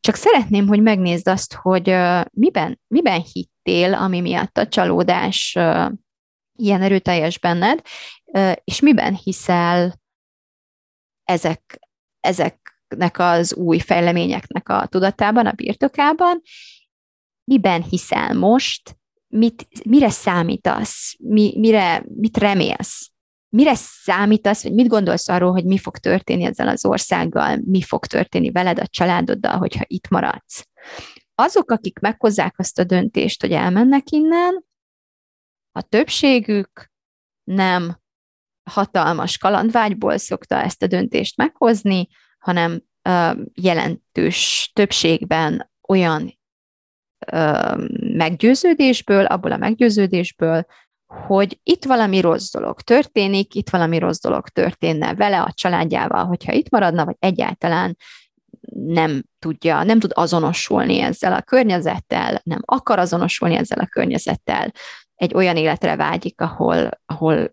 Csak 0.00 0.14
szeretném, 0.14 0.66
hogy 0.66 0.82
megnézd 0.82 1.28
azt, 1.28 1.54
hogy 1.54 1.96
miben, 2.32 2.80
miben 2.86 3.22
hittél, 3.32 3.94
ami 3.94 4.20
miatt 4.20 4.58
a 4.58 4.68
csalódás 4.68 5.58
ilyen 6.58 6.82
erőteljes 6.82 7.38
benned, 7.38 7.80
és 8.64 8.80
miben 8.80 9.14
hiszel 9.14 10.00
ezek, 11.24 11.78
ezeknek 12.20 13.18
az 13.18 13.54
új 13.54 13.78
fejleményeknek 13.78 14.68
a 14.68 14.86
tudatában, 14.86 15.46
a 15.46 15.52
birtokában, 15.52 16.42
miben 17.44 17.82
hiszel 17.82 18.34
most, 18.34 18.96
mit, 19.26 19.66
mire 19.84 20.10
számítasz, 20.10 21.16
mi, 21.18 21.54
mire, 21.58 22.04
mit 22.08 22.36
remélsz, 22.36 23.10
mire 23.48 23.74
számítasz, 23.74 24.62
vagy 24.62 24.74
mit 24.74 24.88
gondolsz 24.88 25.28
arról, 25.28 25.52
hogy 25.52 25.64
mi 25.64 25.78
fog 25.78 25.98
történni 25.98 26.44
ezzel 26.44 26.68
az 26.68 26.84
országgal, 26.84 27.60
mi 27.64 27.82
fog 27.82 28.06
történni 28.06 28.50
veled, 28.50 28.78
a 28.78 28.86
családoddal, 28.86 29.56
hogyha 29.56 29.84
itt 29.86 30.08
maradsz. 30.08 30.66
Azok, 31.34 31.70
akik 31.70 31.98
meghozzák 31.98 32.58
azt 32.58 32.78
a 32.78 32.84
döntést, 32.84 33.40
hogy 33.40 33.52
elmennek 33.52 34.10
innen, 34.10 34.64
a 35.72 35.82
többségük 35.82 36.90
nem 37.44 38.01
hatalmas 38.70 39.38
kalandvágyból 39.38 40.16
szokta 40.16 40.62
ezt 40.62 40.82
a 40.82 40.86
döntést 40.86 41.36
meghozni, 41.36 42.08
hanem 42.38 42.82
jelentős 43.54 44.70
többségben 44.74 45.70
olyan 45.88 46.38
meggyőződésből, 48.16 49.24
abból 49.24 49.52
a 49.52 49.56
meggyőződésből, 49.56 50.66
hogy 51.26 51.60
itt 51.62 51.84
valami 51.84 52.20
rossz 52.20 52.52
dolog 52.52 52.80
történik, 52.80 53.54
itt 53.54 53.70
valami 53.70 53.98
rossz 53.98 54.20
dolog 54.20 54.48
történne 54.48 55.14
vele, 55.14 55.40
a 55.40 55.52
családjával, 55.54 56.24
hogyha 56.24 56.52
itt 56.52 56.70
maradna, 56.70 57.04
vagy 57.04 57.16
egyáltalán 57.18 57.96
nem 58.76 59.22
tudja, 59.38 59.82
nem 59.82 59.98
tud 59.98 60.10
azonosulni 60.14 61.00
ezzel 61.00 61.32
a 61.32 61.42
környezettel, 61.42 62.40
nem 62.44 62.60
akar 62.64 62.98
azonosulni 62.98 63.54
ezzel 63.54 63.78
a 63.78 63.86
környezettel, 63.86 64.72
egy 65.14 65.34
olyan 65.34 65.56
életre 65.56 65.96
vágyik, 65.96 66.40
ahol, 66.40 66.90
ahol 67.06 67.52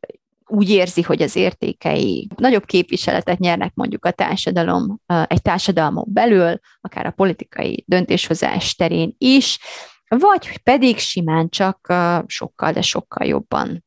úgy 0.50 0.70
érzi, 0.70 1.02
hogy 1.02 1.22
az 1.22 1.36
értékei 1.36 2.28
nagyobb 2.36 2.66
képviseletet 2.66 3.40
nyernek 3.40 3.74
mondjuk 3.74 4.06
a 4.06 4.12
társadalom, 4.12 5.00
egy 5.28 5.42
társadalmon 5.42 6.06
belül, 6.08 6.60
akár 6.82 7.06
a 7.06 7.12
politikai 7.12 7.84
döntéshozás 7.88 8.76
terén 8.76 9.16
is, 9.18 9.60
vagy 10.08 10.62
pedig 10.64 10.98
simán 10.98 11.50
csak 11.50 11.94
sokkal, 12.28 12.72
de 12.72 12.82
sokkal 12.82 13.28
jobban 13.28 13.84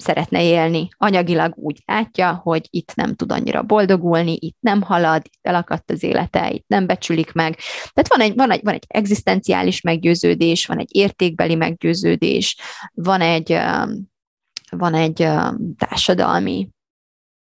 szeretne 0.00 0.42
élni. 0.42 0.88
Anyagilag 0.96 1.52
úgy 1.56 1.82
látja, 1.84 2.40
hogy 2.42 2.66
itt 2.70 2.94
nem 2.94 3.14
tud 3.14 3.32
annyira 3.32 3.62
boldogulni, 3.62 4.36
itt 4.40 4.56
nem 4.60 4.82
halad, 4.82 5.22
itt 5.24 5.38
elakadt 5.42 5.90
az 5.90 6.02
élete, 6.02 6.50
itt 6.50 6.64
nem 6.66 6.86
becsülik 6.86 7.32
meg. 7.32 7.58
Tehát 7.92 8.08
van 8.08 8.20
egy, 8.20 8.34
van 8.34 8.50
egy, 8.50 8.60
van 8.62 8.74
egy 8.74 8.84
egzisztenciális 8.88 9.80
meggyőződés, 9.80 10.66
van 10.66 10.78
egy 10.78 10.96
értékbeli 10.96 11.54
meggyőződés, 11.54 12.56
van 12.94 13.20
egy 13.20 13.58
van 14.70 14.94
egy 14.94 15.28
társadalmi 15.78 16.68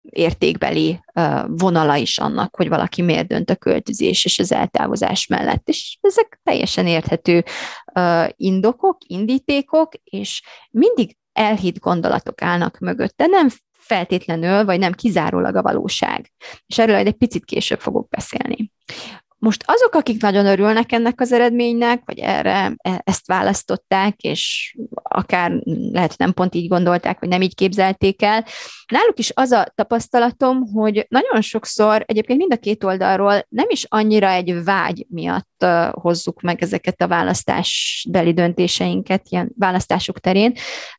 értékbeli 0.01 0.99
vonala 1.47 1.95
is 1.95 2.17
annak, 2.17 2.55
hogy 2.55 2.69
valaki 2.69 3.01
miért 3.01 3.27
dönt 3.27 3.49
a 3.49 3.55
költözés 3.55 4.25
és 4.25 4.39
az 4.39 4.51
eltávozás 4.51 5.27
mellett. 5.27 5.69
És 5.69 5.97
ezek 6.01 6.39
teljesen 6.43 6.87
érthető 6.87 7.43
indokok, 8.35 8.97
indítékok, 9.07 9.93
és 10.03 10.43
mindig 10.71 11.17
elhitt 11.33 11.79
gondolatok 11.79 12.41
állnak 12.41 12.79
mögötte, 12.79 13.25
nem 13.25 13.47
feltétlenül, 13.71 14.65
vagy 14.65 14.79
nem 14.79 14.93
kizárólag 14.93 15.55
a 15.55 15.61
valóság. 15.61 16.31
És 16.65 16.77
erről 16.77 16.95
egy 16.95 17.13
picit 17.13 17.45
később 17.45 17.79
fogok 17.79 18.09
beszélni. 18.09 18.71
Most 19.39 19.63
azok, 19.65 19.95
akik 19.95 20.21
nagyon 20.21 20.45
örülnek 20.45 20.91
ennek 20.91 21.21
az 21.21 21.31
eredménynek, 21.31 22.01
vagy 22.05 22.19
erre 22.19 22.75
e, 22.77 23.01
ezt 23.03 23.27
választották, 23.27 24.21
és 24.21 24.75
akár 25.03 25.51
lehet, 25.91 26.17
nem 26.17 26.33
pont 26.33 26.55
így 26.55 26.67
gondolták, 26.67 27.19
vagy 27.19 27.29
nem 27.29 27.41
így 27.41 27.55
képzelték 27.55 28.21
el, 28.21 28.45
náluk 28.87 29.19
is 29.19 29.31
az 29.35 29.51
a 29.51 29.71
tapasztalatom, 29.75 30.71
hogy 30.73 31.05
nagyon 31.09 31.41
sokszor 31.41 32.03
egyébként 32.05 32.39
mind 32.39 32.53
a 32.53 32.57
két 32.57 32.83
oldalról 32.83 33.45
nem 33.49 33.65
is 33.69 33.85
annyira 33.89 34.29
egy 34.29 34.63
vágy 34.63 35.05
miatt 35.09 35.65
hozzuk 35.91 36.41
meg 36.41 36.61
ezeket 36.61 37.01
a 37.01 37.07
választásbeli 37.07 38.33
döntéseinket, 38.33 39.25
ilyen 39.29 39.51
választások 39.57 40.19
terén. 40.19 40.53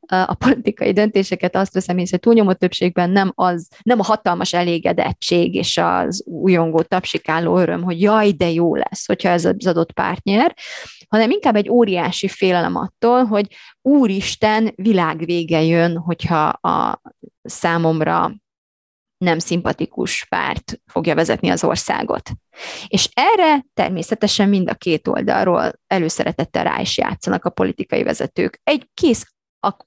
A 0.07 0.35
politikai 0.35 0.93
döntéseket 0.93 1.57
azt 1.57 1.75
veszem 1.75 1.99
észre, 1.99 2.17
túlnyomó 2.17 2.53
többségben 2.53 3.11
nem, 3.11 3.33
az, 3.35 3.69
nem 3.83 4.01
a 4.01 4.05
hatalmas 4.05 4.53
elégedettség 4.53 5.55
és 5.55 5.79
az 5.83 6.25
újongó 6.27 6.83
tapsikáló 6.83 7.59
öröm, 7.59 7.83
hogy 7.83 8.01
jaj, 8.01 8.28
de 8.37 8.51
jó 8.51 8.75
lesz, 8.75 9.07
hogyha 9.07 9.29
ez 9.29 9.45
az 9.45 9.67
adott 9.67 9.93
párt 9.93 10.23
nyer, 10.25 10.57
hanem 11.09 11.31
inkább 11.31 11.57
egy 11.57 11.69
óriási 11.69 12.29
félelem 12.29 12.77
attól, 12.77 13.25
hogy 13.25 13.47
úristen, 13.83 14.73
világvége 14.75 15.63
jön, 15.63 15.97
hogyha 15.97 16.47
a 16.49 17.01
számomra 17.43 18.33
nem 19.19 19.39
szimpatikus 19.39 20.27
párt 20.29 20.81
fogja 20.87 21.15
vezetni 21.15 21.49
az 21.49 21.65
országot. 21.65 22.31
És 22.87 23.09
erre 23.13 23.65
természetesen 23.75 24.49
mind 24.49 24.71
a 24.71 24.75
két 24.75 25.09
oldalról 25.09 25.73
előszeretettel 25.87 26.65
rá 26.65 26.81
is 26.81 26.99
játszanak 26.99 27.45
a 27.45 27.51
politikai 27.51 28.03
vezetők. 28.03 28.61
Egy 28.65 28.89
kész 28.95 29.35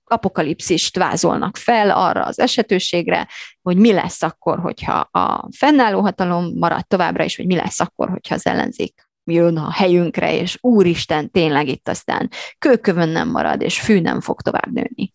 apokalipszist 0.03 0.97
vázolnak 0.97 1.57
fel 1.57 1.91
arra 1.91 2.23
az 2.23 2.39
esetőségre, 2.39 3.27
hogy 3.61 3.77
mi 3.77 3.91
lesz 3.93 4.21
akkor, 4.21 4.59
hogyha 4.59 4.93
a 4.93 5.47
fennálló 5.57 6.01
hatalom 6.01 6.53
marad 6.57 6.87
továbbra 6.87 7.23
is, 7.23 7.37
vagy 7.37 7.45
mi 7.45 7.55
lesz 7.55 7.79
akkor, 7.79 8.09
hogyha 8.09 8.35
az 8.35 8.45
ellenzék 8.45 9.09
jön 9.23 9.57
a 9.57 9.71
helyünkre, 9.71 10.35
és 10.35 10.57
úristen, 10.61 11.31
tényleg 11.31 11.67
itt 11.67 11.89
aztán 11.89 12.29
kőkövön 12.57 13.09
nem 13.09 13.29
marad, 13.29 13.61
és 13.61 13.79
fű 13.79 13.99
nem 13.99 14.21
fog 14.21 14.41
tovább 14.41 14.71
nőni. 14.71 15.13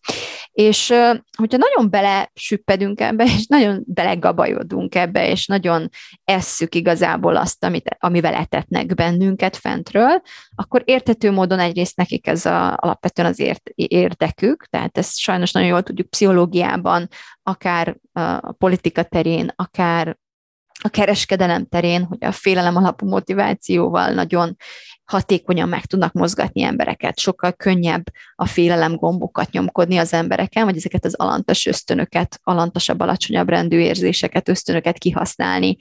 És 0.51 0.93
hogyha 1.37 1.57
nagyon 1.57 1.89
belesüppedünk 1.89 2.99
ebbe, 2.99 3.23
és 3.23 3.45
nagyon 3.47 3.83
belegabajodunk 3.85 4.95
ebbe, 4.95 5.29
és 5.29 5.45
nagyon 5.45 5.89
esszük 6.23 6.75
igazából 6.75 7.35
azt, 7.35 7.63
amit, 7.63 7.95
amivel 7.99 8.33
etetnek 8.33 8.95
bennünket 8.95 9.57
fentről, 9.57 10.21
akkor 10.55 10.81
értető 10.85 11.31
módon 11.31 11.59
egyrészt 11.59 11.97
nekik 11.97 12.27
ez 12.27 12.45
a, 12.45 12.77
alapvetően 12.77 13.27
az 13.27 13.39
ért, 13.39 13.69
érdekük, 13.75 14.65
tehát 14.69 14.97
ezt 14.97 15.17
sajnos 15.17 15.51
nagyon 15.51 15.69
jól 15.69 15.83
tudjuk 15.83 16.09
pszichológiában, 16.09 17.07
akár 17.43 17.97
a 18.41 18.51
politika 18.51 19.03
terén, 19.03 19.51
akár 19.55 20.17
a 20.83 20.89
kereskedelem 20.89 21.65
terén, 21.65 22.03
hogy 22.03 22.25
a 22.25 22.31
félelem 22.31 22.75
alapú 22.75 23.07
motivációval 23.07 24.11
nagyon 24.11 24.55
hatékonyan 25.07 25.69
meg 25.69 25.85
tudnak 25.85 26.13
mozgatni 26.13 26.61
embereket, 26.61 27.19
sokkal 27.19 27.51
könnyebb 27.51 28.03
a 28.35 28.45
félelem 28.45 28.95
gombokat 28.95 29.51
nyomkodni 29.51 29.97
az 29.97 30.13
embereken, 30.13 30.65
vagy 30.65 30.77
ezeket 30.77 31.05
az 31.05 31.13
alantas 31.13 31.65
ösztönöket, 31.65 32.39
alantasabb, 32.43 32.99
alacsonyabb 32.99 33.49
rendű 33.49 33.77
érzéseket, 33.77 34.49
ösztönöket 34.49 34.97
kihasználni 34.97 35.77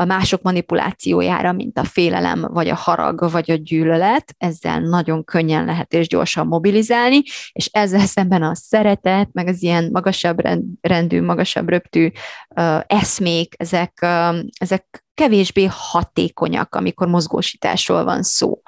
a 0.00 0.04
mások 0.04 0.42
manipulációjára, 0.42 1.52
mint 1.52 1.78
a 1.78 1.84
félelem, 1.84 2.46
vagy 2.48 2.68
a 2.68 2.74
harag, 2.74 3.30
vagy 3.30 3.50
a 3.50 3.54
gyűlölet, 3.54 4.34
ezzel 4.36 4.80
nagyon 4.80 5.24
könnyen 5.24 5.64
lehet 5.64 5.92
és 5.92 6.08
gyorsan 6.08 6.46
mobilizálni, 6.46 7.22
és 7.52 7.66
ezzel 7.72 8.06
szemben 8.06 8.42
a 8.42 8.54
szeretet, 8.54 9.28
meg 9.32 9.46
az 9.46 9.62
ilyen 9.62 9.88
magasabb 9.92 10.38
rendű, 10.80 11.22
magasabb 11.22 11.68
röptű 11.68 12.10
uh, 12.56 12.80
eszmék, 12.86 13.54
ezek, 13.56 13.98
uh, 14.02 14.38
ezek 14.58 15.06
kevésbé 15.18 15.68
hatékonyak, 15.70 16.74
amikor 16.74 17.08
mozgósításról 17.08 18.04
van 18.04 18.22
szó. 18.22 18.62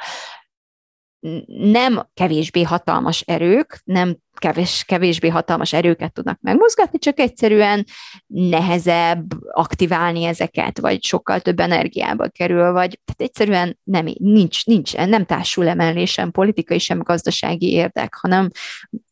Nem 1.46 2.08
kevésbé 2.14 2.62
hatalmas 2.62 3.20
erők, 3.20 3.80
nem 3.84 4.16
kevés, 4.34 4.84
kevésbé 4.86 5.28
hatalmas 5.28 5.72
erőket 5.72 6.12
tudnak 6.12 6.38
megmozgatni, 6.40 6.98
csak 6.98 7.18
egyszerűen 7.18 7.86
nehezebb 8.26 9.26
aktiválni 9.52 10.24
ezeket, 10.24 10.78
vagy 10.78 11.02
sokkal 11.02 11.40
több 11.40 11.60
energiába 11.60 12.28
kerül, 12.28 12.72
vagy 12.72 13.00
tehát 13.04 13.20
egyszerűen 13.20 13.78
nem, 13.82 14.06
nincs, 14.18 14.66
nincs, 14.66 14.96
nem 14.96 15.24
társul 15.24 15.68
emelni 15.68 16.06
sem 16.06 16.30
politikai, 16.30 16.78
sem 16.78 16.98
gazdasági 16.98 17.70
érdek, 17.72 18.14
hanem 18.14 18.50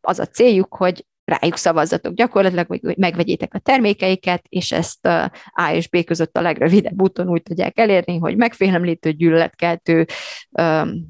az 0.00 0.18
a 0.18 0.26
céljuk, 0.26 0.74
hogy 0.74 1.06
rájuk 1.28 1.56
szavazzatok 1.56 2.14
gyakorlatilag, 2.14 2.96
megvegyétek 2.98 3.54
a 3.54 3.58
termékeiket, 3.58 4.44
és 4.48 4.72
ezt 4.72 5.06
A 5.50 5.70
és 5.72 5.88
B 5.88 6.04
között 6.04 6.36
a 6.36 6.40
legrövidebb 6.40 7.02
úton 7.02 7.28
úgy 7.28 7.42
tudják 7.42 7.78
elérni, 7.78 8.18
hogy 8.18 8.36
megfélemlítő, 8.36 9.10
gyűlöletkeltő 9.12 10.06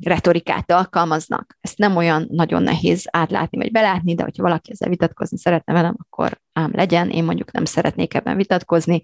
retorikát 0.00 0.72
alkalmaznak. 0.72 1.56
Ezt 1.60 1.78
nem 1.78 1.96
olyan 1.96 2.26
nagyon 2.30 2.62
nehéz 2.62 3.06
átlátni 3.10 3.58
vagy 3.58 3.72
belátni, 3.72 4.14
de 4.14 4.22
hogyha 4.22 4.42
valaki 4.42 4.70
ezzel 4.70 4.88
vitatkozni 4.88 5.38
szeretne 5.38 5.72
velem, 5.72 5.96
akkor 5.98 6.40
ám 6.52 6.70
legyen, 6.74 7.10
én 7.10 7.24
mondjuk 7.24 7.52
nem 7.52 7.64
szeretnék 7.64 8.14
ebben 8.14 8.36
vitatkozni, 8.36 9.00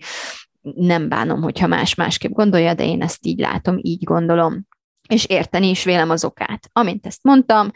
nem 0.75 1.09
bánom, 1.09 1.43
hogyha 1.43 1.67
más 1.67 1.95
másképp 1.95 2.33
gondolja, 2.33 2.75
de 2.75 2.85
én 2.85 3.03
ezt 3.03 3.27
így 3.27 3.39
látom, 3.39 3.79
így 3.81 4.05
gondolom 4.05 4.67
és 5.09 5.25
érteni 5.25 5.69
is 5.69 5.85
vélem 5.85 6.11
az 6.11 6.25
okát. 6.25 6.69
Amint 6.73 7.07
ezt 7.07 7.23
mondtam, 7.23 7.71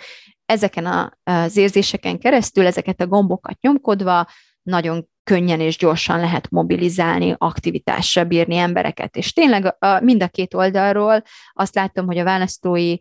ezeken 0.48 1.12
az 1.24 1.56
érzéseken 1.56 2.18
keresztül, 2.18 2.66
ezeket 2.66 3.00
a 3.00 3.06
gombokat 3.06 3.60
nyomkodva 3.60 4.26
nagyon 4.62 5.08
könnyen 5.24 5.60
és 5.60 5.76
gyorsan 5.76 6.20
lehet 6.20 6.50
mobilizálni, 6.50 7.34
aktivitásra 7.38 8.24
bírni 8.24 8.56
embereket. 8.56 9.16
És 9.16 9.32
tényleg 9.32 9.76
mind 10.00 10.22
a 10.22 10.28
két 10.28 10.54
oldalról 10.54 11.22
azt 11.52 11.74
látom, 11.74 12.06
hogy 12.06 12.18
a 12.18 12.24
választói 12.24 12.96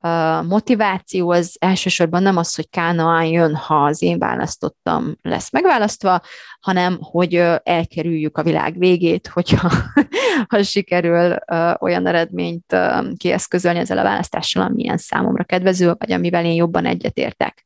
a 0.00 0.42
motiváció 0.42 1.30
az 1.30 1.56
elsősorban 1.58 2.22
nem 2.22 2.36
az, 2.36 2.54
hogy 2.54 2.68
Kánaán 2.70 3.24
jön, 3.24 3.54
ha 3.54 3.84
az 3.84 4.02
én 4.02 4.18
választottam 4.18 5.16
lesz 5.22 5.52
megválasztva, 5.52 6.20
hanem 6.60 6.98
hogy 7.00 7.34
elkerüljük 7.62 8.38
a 8.38 8.42
világ 8.42 8.78
végét, 8.78 9.26
hogyha 9.26 9.70
ha 10.48 10.62
sikerül 10.62 11.36
olyan 11.78 12.06
eredményt 12.06 12.76
kieszközölni 13.16 13.78
ezzel 13.78 13.98
a 13.98 14.02
választással, 14.02 14.62
amilyen 14.62 14.96
számomra 14.96 15.44
kedvező, 15.44 15.94
vagy 15.98 16.12
amivel 16.12 16.44
én 16.44 16.54
jobban 16.54 16.86
egyetértek. 16.86 17.64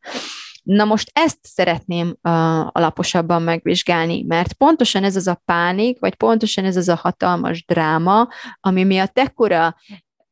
Na 0.64 0.84
most 0.84 1.10
ezt 1.12 1.38
szeretném 1.42 2.06
uh, 2.08 2.32
alaposabban 2.76 3.42
megvizsgálni, 3.42 4.22
mert 4.22 4.52
pontosan 4.52 5.04
ez 5.04 5.16
az 5.16 5.26
a 5.26 5.42
pánik, 5.44 6.00
vagy 6.00 6.14
pontosan 6.14 6.64
ez 6.64 6.76
az 6.76 6.88
a 6.88 6.94
hatalmas 6.94 7.64
dráma, 7.64 8.28
ami 8.60 8.84
miatt 8.84 9.18
ekkora 9.18 9.76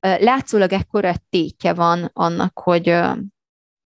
látszólag 0.03 0.73
ekkora 0.73 1.15
tétje 1.31 1.75
van 1.75 2.11
annak, 2.13 2.59
hogy 2.59 3.01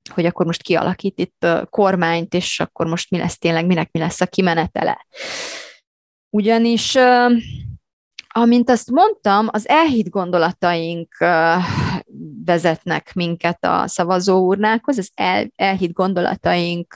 hogy 0.09 0.25
akkor 0.25 0.45
most 0.45 0.61
kialakít 0.61 1.19
itt 1.19 1.47
kormányt, 1.69 2.33
és 2.33 2.59
akkor 2.59 2.87
most 2.87 3.09
mi 3.09 3.17
lesz 3.17 3.37
tényleg, 3.37 3.65
minek 3.65 3.91
mi 3.91 3.99
lesz 3.99 4.21
a 4.21 4.25
kimenetele. 4.25 5.05
Ugyanis, 6.29 6.97
amint 8.27 8.69
azt 8.69 8.89
mondtam, 8.89 9.47
az 9.51 9.67
elhitt 9.67 10.09
gondolataink 10.09 11.17
vezetnek 12.45 13.13
minket 13.13 13.65
a 13.65 13.87
szavazóurnákhoz, 13.87 14.97
az 14.97 15.11
el, 15.15 15.51
elhitt 15.55 15.93
gondolataink 15.93 16.93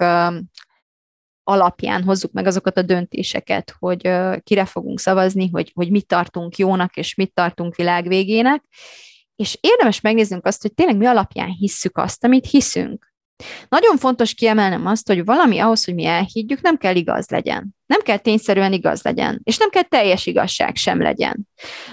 alapján 1.47 2.03
hozzuk 2.03 2.31
meg 2.31 2.45
azokat 2.45 2.77
a 2.77 2.81
döntéseket, 2.81 3.75
hogy 3.79 4.09
kire 4.43 4.65
fogunk 4.65 4.99
szavazni, 4.99 5.49
hogy, 5.49 5.71
hogy 5.75 5.91
mit 5.91 6.07
tartunk 6.07 6.57
jónak, 6.57 6.95
és 6.95 7.15
mit 7.15 7.33
tartunk 7.33 7.75
világvégének, 7.75 8.63
és 9.35 9.57
érdemes 9.61 10.01
megnéznünk 10.01 10.45
azt, 10.45 10.61
hogy 10.61 10.73
tényleg 10.73 10.97
mi 10.97 11.05
alapján 11.05 11.49
hisszük 11.49 11.97
azt, 11.97 12.23
amit 12.23 12.45
hiszünk. 12.45 13.13
Nagyon 13.69 13.97
fontos 13.97 14.33
kiemelnem 14.33 14.85
azt, 14.85 15.07
hogy 15.07 15.25
valami 15.25 15.59
ahhoz, 15.59 15.85
hogy 15.85 15.93
mi 15.93 16.05
elhiggyük, 16.05 16.61
nem 16.61 16.77
kell 16.77 16.95
igaz 16.95 17.29
legyen. 17.29 17.76
Nem 17.87 18.01
kell 18.01 18.17
tényszerűen 18.17 18.73
igaz 18.73 19.03
legyen, 19.03 19.39
és 19.43 19.57
nem 19.57 19.69
kell 19.69 19.83
teljes 19.83 20.25
igazság 20.25 20.75
sem 20.75 21.01
legyen. 21.01 21.47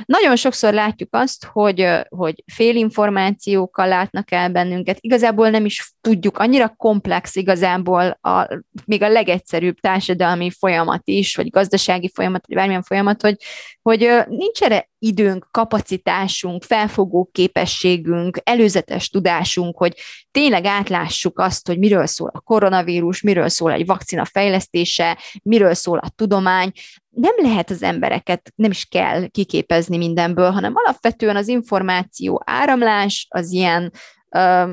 Nagyon 0.05 0.37
sokszor 0.37 0.73
látjuk 0.73 1.15
azt, 1.15 1.45
hogy, 1.45 1.89
hogy 2.09 2.45
félinformációkkal 2.55 3.89
látnak 3.89 4.33
el 4.33 4.51
bennünket, 4.51 4.99
igazából 5.01 5.51
nem 5.51 5.65
is 5.65 5.95
tudjuk, 6.01 6.39
annyira 6.39 6.75
komplex 6.77 7.37
igazából 7.37 8.19
a, 8.21 8.63
még 8.85 9.03
a 9.03 9.09
legegyszerűbb 9.09 9.77
társadalmi 9.81 10.51
folyamat 10.51 11.03
is, 11.05 11.37
vagy 11.37 11.51
gazdasági 11.51 12.11
folyamat, 12.15 12.47
vagy 12.47 12.57
bármilyen 12.57 12.83
folyamat, 12.83 13.23
hogy, 13.23 13.37
hogy 13.83 14.11
nincs 14.29 14.63
erre 14.63 14.89
időnk, 15.05 15.49
kapacitásunk, 15.51 16.63
felfogó 16.63 17.29
képességünk, 17.33 18.39
előzetes 18.43 19.09
tudásunk, 19.09 19.77
hogy 19.77 19.95
tényleg 20.31 20.65
átlássuk 20.65 21.39
azt, 21.39 21.67
hogy 21.67 21.79
miről 21.79 22.07
szól 22.07 22.31
a 22.33 22.41
koronavírus, 22.41 23.21
miről 23.21 23.49
szól 23.49 23.73
egy 23.73 23.87
vakcina 23.87 24.25
fejlesztése, 24.25 25.19
miről 25.43 25.75
szól 25.85 25.99
a 25.99 26.09
tudomány, 26.17 26.73
nem 27.11 27.35
lehet 27.37 27.71
az 27.71 27.83
embereket, 27.83 28.53
nem 28.55 28.71
is 28.71 28.85
kell 28.85 29.27
kiképezni 29.27 29.97
mindenből, 29.97 30.51
hanem 30.51 30.73
alapvetően 30.75 31.37
az 31.37 31.49
információ 31.49 32.43
áramlás, 32.45 33.27
az 33.31 33.53
ilyen 33.53 33.93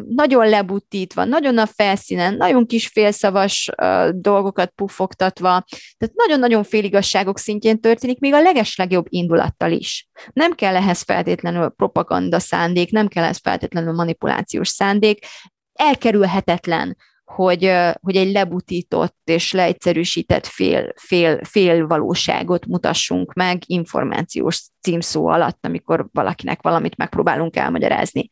nagyon 0.08 0.50
lebutítva, 0.50 1.24
nagyon 1.24 1.58
a 1.58 1.66
felszínen, 1.66 2.36
nagyon 2.36 2.66
kis 2.66 2.88
félszavas 2.88 3.70
dolgokat 4.12 4.70
puffogtatva, 4.70 5.66
tehát 5.98 6.16
nagyon-nagyon 6.16 6.64
féligasságok 6.64 7.38
szintjén 7.38 7.80
történik, 7.80 8.20
még 8.20 8.34
a 8.34 8.42
legeslegjobb 8.42 9.06
indulattal 9.10 9.72
is. 9.72 10.10
Nem 10.34 10.52
kell 10.52 10.76
ehhez 10.76 11.02
feltétlenül 11.02 11.70
propaganda 11.70 12.40
szándék, 12.40 12.92
nem 12.92 13.08
kell 13.08 13.24
ehhez 13.24 13.40
feltétlenül 13.44 13.94
manipulációs 13.94 14.68
szándék, 14.68 15.26
elkerülhetetlen, 15.74 16.98
hogy, 17.36 17.72
hogy 18.02 18.16
egy 18.16 18.32
lebutított 18.32 19.18
és 19.24 19.52
leegyszerűsített 19.52 20.46
fél, 20.46 20.94
fél, 20.96 21.44
fél 21.44 21.88
valóságot 21.88 22.66
mutassunk 22.66 23.34
meg 23.34 23.62
információs 23.66 24.64
címszó 24.82 25.28
alatt, 25.28 25.66
amikor 25.66 26.08
valakinek 26.12 26.62
valamit 26.62 26.98
megpróbálunk 26.98 27.56
elmagyarázni 27.56 28.30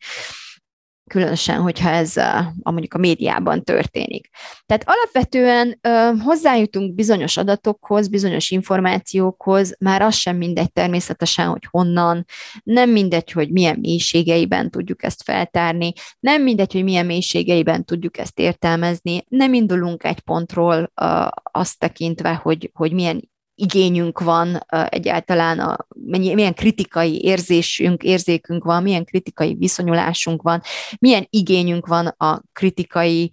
különösen, 1.10 1.60
hogyha 1.60 1.88
ez 1.88 2.16
a, 2.16 2.38
a 2.62 2.70
mondjuk 2.70 2.94
a 2.94 2.98
médiában 2.98 3.64
történik. 3.64 4.28
Tehát 4.66 4.84
alapvetően 4.86 5.78
ö, 5.80 6.10
hozzájutunk 6.24 6.94
bizonyos 6.94 7.36
adatokhoz, 7.36 8.08
bizonyos 8.08 8.50
információkhoz, 8.50 9.76
már 9.78 10.02
az 10.02 10.14
sem 10.14 10.36
mindegy 10.36 10.72
természetesen, 10.72 11.46
hogy 11.46 11.66
honnan, 11.70 12.24
nem 12.62 12.90
mindegy, 12.90 13.32
hogy 13.32 13.50
milyen 13.50 13.78
mélységeiben 13.80 14.70
tudjuk 14.70 15.02
ezt 15.02 15.22
feltárni, 15.22 15.92
nem 16.20 16.42
mindegy, 16.42 16.72
hogy 16.72 16.84
milyen 16.84 17.06
mélységeiben 17.06 17.84
tudjuk 17.84 18.18
ezt 18.18 18.38
értelmezni, 18.38 19.24
nem 19.28 19.54
indulunk 19.54 20.04
egy 20.04 20.20
pontról 20.20 20.92
ö, 20.94 21.26
azt 21.52 21.78
tekintve, 21.78 22.34
hogy, 22.34 22.70
hogy 22.74 22.92
milyen 22.92 23.30
igényünk 23.60 24.20
van 24.20 24.66
egyáltalán, 24.88 25.58
a, 25.58 25.86
mennyi, 26.06 26.34
milyen 26.34 26.54
kritikai 26.54 27.24
érzésünk, 27.24 28.02
érzékünk 28.02 28.64
van, 28.64 28.82
milyen 28.82 29.04
kritikai 29.04 29.54
viszonyulásunk 29.54 30.42
van, 30.42 30.60
milyen 30.98 31.26
igényünk 31.30 31.86
van 31.86 32.06
a 32.06 32.42
kritikai 32.52 33.30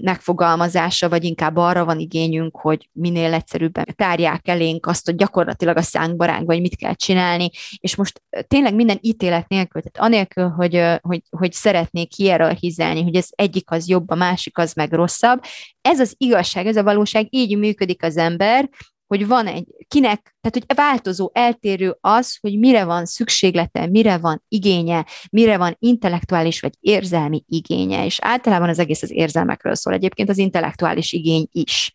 megfogalmazása, 0.00 1.08
vagy 1.08 1.24
inkább 1.24 1.56
arra 1.56 1.84
van 1.84 1.98
igényünk, 1.98 2.56
hogy 2.56 2.88
minél 2.92 3.34
egyszerűbben 3.34 3.84
tárják 3.96 4.48
elénk 4.48 4.86
azt, 4.86 5.06
hogy 5.06 5.14
gyakorlatilag 5.14 5.76
a 5.76 5.82
szánkba 5.82 6.24
ránk, 6.24 6.46
vagy 6.46 6.60
mit 6.60 6.76
kell 6.76 6.94
csinálni, 6.94 7.50
és 7.78 7.96
most 7.96 8.22
tényleg 8.48 8.74
minden 8.74 8.98
ítélet 9.00 9.48
nélkül, 9.48 9.82
tehát 9.82 10.10
anélkül, 10.10 10.48
hogy, 10.48 11.00
hogy, 11.00 11.22
hogy 11.30 11.52
szeretnék 11.52 12.12
hierarchizálni, 12.16 13.02
hogy 13.02 13.16
ez 13.16 13.28
egyik 13.30 13.70
az 13.70 13.88
jobb, 13.88 14.10
a 14.10 14.14
másik 14.14 14.58
az 14.58 14.72
meg 14.72 14.92
rosszabb, 14.92 15.42
ez 15.80 16.00
az 16.00 16.14
igazság, 16.18 16.66
ez 16.66 16.76
a 16.76 16.82
valóság, 16.82 17.26
így 17.30 17.58
működik 17.58 18.02
az 18.02 18.16
ember, 18.16 18.68
hogy 19.12 19.26
van 19.26 19.46
egy, 19.46 19.66
kinek, 19.88 20.36
tehát 20.40 20.52
hogy 20.52 20.76
változó, 20.76 21.30
eltérő 21.32 21.96
az, 22.00 22.38
hogy 22.40 22.58
mire 22.58 22.84
van 22.84 23.04
szükséglete, 23.04 23.86
mire 23.86 24.18
van 24.18 24.44
igénye, 24.48 25.06
mire 25.30 25.56
van 25.56 25.76
intellektuális 25.78 26.60
vagy 26.60 26.72
érzelmi 26.80 27.44
igénye, 27.48 28.04
és 28.04 28.18
általában 28.20 28.68
az 28.68 28.78
egész 28.78 29.02
az 29.02 29.10
érzelmekről 29.10 29.74
szól, 29.74 29.94
egyébként 29.94 30.28
az 30.28 30.38
intellektuális 30.38 31.12
igény 31.12 31.48
is. 31.50 31.92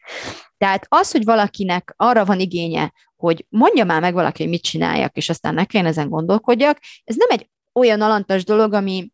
Tehát 0.58 0.86
az, 0.90 1.12
hogy 1.12 1.24
valakinek 1.24 1.94
arra 1.96 2.26
van 2.26 2.40
igénye, 2.40 2.94
hogy 3.16 3.46
mondja 3.50 3.86
már 3.86 4.02
meg 4.02 4.14
valaki, 4.14 4.42
hogy 4.42 4.52
mit 4.52 4.64
csináljak, 4.64 5.16
és 5.16 5.30
aztán 5.30 5.54
ne 5.54 5.66
kelljen 5.66 5.90
ezen 5.90 6.10
gondolkodjak, 6.10 6.80
ez 7.04 7.16
nem 7.16 7.30
egy 7.30 7.50
olyan 7.74 8.02
alantas 8.02 8.44
dolog, 8.44 8.74
ami, 8.74 9.12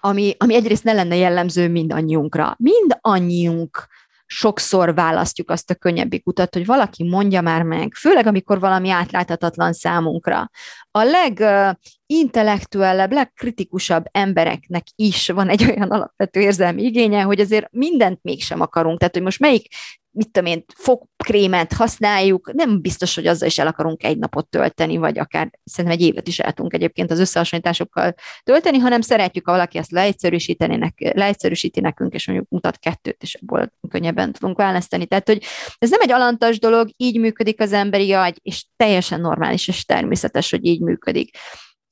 ami, 0.00 0.34
ami 0.38 0.54
egyrészt 0.54 0.84
ne 0.84 0.92
lenne 0.92 1.16
jellemző 1.16 1.68
mindannyiunkra. 1.68 2.56
Mindannyiunk 2.58 3.86
sokszor 4.26 4.94
választjuk 4.94 5.50
azt 5.50 5.70
a 5.70 5.74
könnyebbik 5.74 6.26
utat, 6.26 6.54
hogy 6.54 6.66
valaki 6.66 7.08
mondja 7.08 7.40
már 7.40 7.62
meg, 7.62 7.94
főleg 7.94 8.26
amikor 8.26 8.60
valami 8.60 8.90
átláthatatlan 8.90 9.72
számunkra. 9.72 10.50
A 10.96 11.04
legintellektuellebb, 11.04 13.12
legkritikusabb 13.12 14.04
embereknek 14.10 14.84
is 14.94 15.28
van 15.28 15.48
egy 15.48 15.64
olyan 15.64 15.90
alapvető 15.90 16.40
érzelmi 16.40 16.82
igénye, 16.82 17.22
hogy 17.22 17.40
azért 17.40 17.72
mindent 17.72 18.18
mégsem 18.22 18.60
akarunk. 18.60 18.98
Tehát, 18.98 19.14
hogy 19.14 19.22
most 19.22 19.40
melyik 19.40 19.68
mit 20.16 20.30
tudom 20.30 20.52
én, 20.52 20.64
fogkrémet 20.74 21.72
használjuk, 21.72 22.52
nem 22.52 22.80
biztos, 22.80 23.14
hogy 23.14 23.26
azzal 23.26 23.48
is 23.48 23.58
el 23.58 23.66
akarunk 23.66 24.04
egy 24.04 24.18
napot 24.18 24.48
tölteni, 24.48 24.96
vagy 24.96 25.18
akár 25.18 25.50
szerintem 25.64 26.00
egy 26.00 26.06
évet 26.06 26.28
is 26.28 26.38
el 26.38 26.52
tudunk 26.52 26.74
egyébként 26.74 27.10
az 27.10 27.18
összehasonlításokkal 27.18 28.14
tölteni, 28.42 28.78
hanem 28.78 29.00
szeretjük, 29.00 29.46
ha 29.46 29.52
valaki 29.52 29.78
ezt 29.78 29.90
leegyszerűsíteni, 29.90 30.76
nek, 30.76 31.12
leegyszerűsíti 31.14 31.80
nekünk, 31.80 32.14
és 32.14 32.26
mondjuk 32.26 32.48
mutat 32.50 32.78
kettőt, 32.78 33.22
és 33.22 33.34
ebből 33.34 33.70
könnyebben 33.88 34.32
tudunk 34.32 34.56
választani. 34.56 35.06
Tehát, 35.06 35.26
hogy 35.26 35.42
ez 35.78 35.90
nem 35.90 36.00
egy 36.00 36.12
alantas 36.12 36.58
dolog, 36.58 36.90
így 36.96 37.18
működik 37.18 37.60
az 37.60 37.72
emberi 37.72 38.12
agy, 38.12 38.38
és 38.42 38.64
teljesen 38.76 39.20
normális 39.20 39.68
és 39.68 39.84
természetes, 39.84 40.50
hogy 40.50 40.64
így 40.64 40.80
működik. 40.86 41.36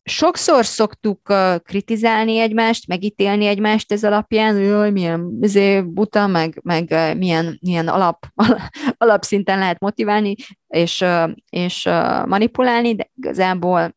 Sokszor 0.03 0.67
szoktuk 0.67 1.33
kritizálni 1.63 2.39
egymást, 2.39 2.87
megítélni 2.87 3.47
egymást 3.47 3.93
ez 3.93 4.05
alapján, 4.05 4.55
hogy 4.55 4.65
jaj, 4.65 4.91
milyen 4.91 5.39
izé, 5.41 5.81
buta, 5.83 6.27
meg, 6.27 6.61
meg 6.63 7.17
milyen, 7.17 7.59
milyen 7.61 7.89
alap, 7.89 8.27
alapszinten 8.97 9.59
lehet 9.59 9.81
motiválni 9.81 10.35
és, 10.67 11.05
és 11.51 11.85
manipulálni, 12.27 12.95
de 12.95 13.11
igazából 13.15 13.97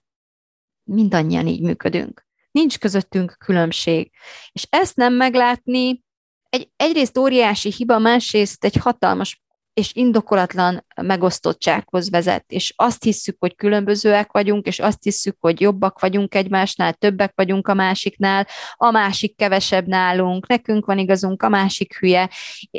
mindannyian 0.84 1.48
így 1.48 1.62
működünk. 1.62 2.26
Nincs 2.52 2.80
közöttünk 2.80 3.36
különbség. 3.46 4.12
És 4.52 4.68
ezt 4.70 4.96
nem 4.96 5.14
meglátni, 5.14 6.04
egy, 6.50 6.70
egyrészt 6.76 7.18
óriási 7.18 7.72
hiba, 7.72 8.00
másrészt 8.00 8.66
egy 8.66 8.76
hatalmas 8.76 9.42
és 9.78 9.94
indokolatlan 9.94 10.86
megosztottsághoz 11.02 12.10
vezet, 12.10 12.44
és 12.48 12.74
azt 12.76 13.04
hisszük, 13.04 13.36
hogy 13.40 13.56
különbözőek 13.56 14.32
vagyunk, 14.32 14.66
és 14.66 14.80
azt 14.80 15.04
hisszük, 15.04 15.38
hogy 15.40 15.62
jobbak 15.62 16.00
vagyunk 16.00 16.36
egymásnál, 16.36 16.94
többek 16.94 17.32
vagyunk 17.36 17.68
a 17.68 17.74
másiknál, 17.74 18.48
a 18.76 18.92
másik 18.92 19.36
kevesebb 19.36 19.88
nálunk, 19.88 20.48
nekünk 20.48 20.86
van 20.86 20.98
igazunk, 20.98 21.44
a 21.44 21.50
másik 21.50 21.98
hülye. 21.98 22.30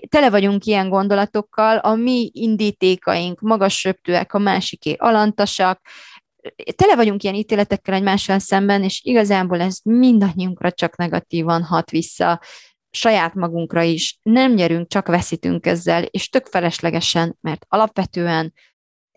Tele 0.09 0.31
vagyunk 0.31 0.65
ilyen 0.65 0.89
gondolatokkal, 0.89 1.77
a 1.77 1.95
mi 1.95 2.31
indítékaink 2.33 3.41
magas 3.41 3.85
röptőek, 3.85 4.35
a 4.35 4.39
másiké 4.39 4.95
alantasak, 4.99 5.81
tele 6.77 6.97
vagyunk 6.97 7.23
ilyen 7.23 7.35
ítéletekkel 7.35 7.95
egymással 7.95 8.39
szemben, 8.39 8.83
és 8.83 9.01
igazából 9.05 9.61
ez 9.61 9.79
mindannyiunkra 9.83 10.73
csak 10.73 10.97
negatívan 10.97 11.63
hat 11.63 11.91
vissza, 11.91 12.41
saját 12.99 13.35
magunkra 13.35 13.83
is, 13.83 14.19
nem 14.23 14.53
nyerünk, 14.53 14.89
csak 14.89 15.07
veszítünk 15.07 15.67
ezzel, 15.67 16.03
és 16.03 16.29
tök 16.29 16.47
feleslegesen, 16.47 17.37
mert 17.41 17.65
alapvetően 17.69 18.53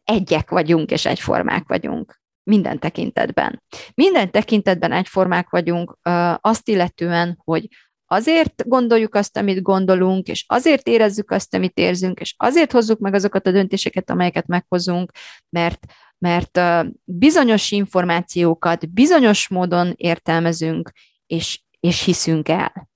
egyek 0.03 0.49
vagyunk, 0.49 0.91
és 0.91 1.05
egyformák 1.05 1.67
vagyunk 1.67 2.21
minden 2.43 2.79
tekintetben. 2.79 3.63
Minden 3.93 4.31
tekintetben 4.31 4.91
egyformák 4.91 5.49
vagyunk, 5.49 5.97
azt 6.41 6.69
illetően, 6.69 7.41
hogy 7.43 7.67
azért 8.05 8.67
gondoljuk 8.67 9.15
azt, 9.15 9.37
amit 9.37 9.61
gondolunk, 9.61 10.27
és 10.27 10.45
azért 10.47 10.87
érezzük 10.87 11.31
azt, 11.31 11.53
amit 11.53 11.77
érzünk, 11.77 12.19
és 12.19 12.33
azért 12.37 12.71
hozzuk 12.71 12.99
meg 12.99 13.13
azokat 13.13 13.47
a 13.47 13.51
döntéseket, 13.51 14.09
amelyeket 14.09 14.47
meghozunk, 14.47 15.11
mert, 15.49 15.85
mert 16.17 16.59
bizonyos 17.03 17.71
információkat 17.71 18.93
bizonyos 18.93 19.47
módon 19.47 19.93
értelmezünk, 19.95 20.91
és, 21.27 21.61
és 21.79 22.03
hiszünk 22.03 22.49
el. 22.49 22.90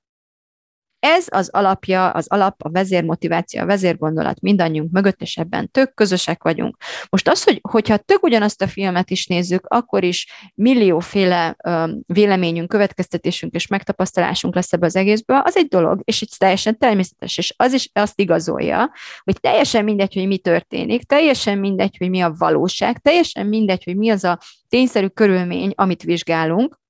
Ez 1.08 1.26
az 1.30 1.50
alapja, 1.50 2.10
az 2.10 2.28
alap, 2.28 2.62
a 2.64 2.70
vezérmotiváció, 2.70 3.62
a 3.62 3.66
vezérgondolat 3.66 4.42
mindannyiunk 4.42 4.92
mögött, 4.92 5.22
és 5.22 5.38
ebben 5.38 5.72
tök 5.72 5.94
közösek 5.94 6.44
vagyunk. 6.44 6.78
Most 7.10 7.28
az, 7.28 7.44
hogy, 7.44 7.60
hogyha 7.70 7.98
tök 7.98 8.24
ugyanazt 8.24 8.62
a 8.62 8.68
filmet 8.68 9.10
is 9.10 9.28
nézzük, 9.28 9.66
akkor 9.68 10.04
is 10.04 10.28
millióféle 10.56 11.56
um, 11.68 12.00
véleményünk, 12.08 12.70
következtetésünk 12.70 13.54
és 13.54 13.68
megtapasztalásunk 13.68 14.56
lesz 14.56 14.74
ebből 14.74 14.88
az 14.88 14.96
egészből, 14.96 15.38
az 15.38 15.58
egy 15.58 15.68
dolog, 15.68 16.02
és 16.04 16.22
itt 16.22 16.30
teljesen 16.30 16.78
természetes, 16.78 17.38
és 17.38 17.54
az 17.58 17.74
is 17.74 17.90
azt 17.94 18.20
igazolja, 18.20 18.92
hogy 19.24 19.40
teljesen 19.40 19.84
mindegy, 19.84 20.14
hogy 20.14 20.28
mi 20.28 20.38
történik, 20.38 21.04
teljesen 21.04 21.58
mindegy, 21.58 21.96
hogy 21.98 22.10
mi 22.10 22.22
a 22.22 22.36
valóság, 22.38 22.98
teljesen 22.98 23.48
mindegy, 23.48 23.84
hogy 23.84 23.96
mi 23.96 24.10
az 24.10 24.24
a 24.24 24.40
tényszerű 24.70 25.08
körülmény, 25.08 25.72
amit 25.76 26.04
vizsgálunk, 26.04 26.84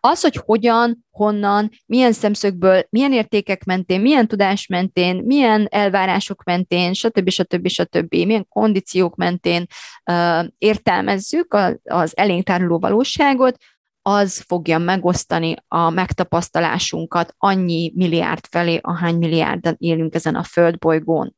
az, 0.00 0.20
hogy 0.20 0.36
hogyan, 0.36 1.04
honnan, 1.10 1.70
milyen 1.86 2.12
szemszögből, 2.12 2.86
milyen 2.90 3.12
értékek 3.12 3.64
mentén, 3.64 4.00
milyen 4.00 4.28
tudás 4.28 4.66
mentén, 4.66 5.16
milyen 5.24 5.66
elvárások 5.70 6.44
mentén, 6.44 6.92
stb. 6.92 7.28
stb. 7.28 7.68
stb. 7.68 8.14
milyen 8.14 8.48
kondíciók 8.48 9.16
mentén 9.16 9.66
uh, 10.10 10.46
értelmezzük 10.58 11.56
az 11.84 12.16
elénk 12.16 12.44
táruló 12.44 12.78
valóságot, 12.78 13.56
az 14.04 14.44
fogja 14.46 14.78
megosztani 14.78 15.54
a 15.68 15.90
megtapasztalásunkat 15.90 17.34
annyi 17.38 17.92
milliárd 17.94 18.46
felé, 18.50 18.78
ahány 18.82 19.16
milliárdan 19.16 19.74
élünk 19.78 20.14
ezen 20.14 20.34
a 20.34 20.42
földbolygón 20.42 21.34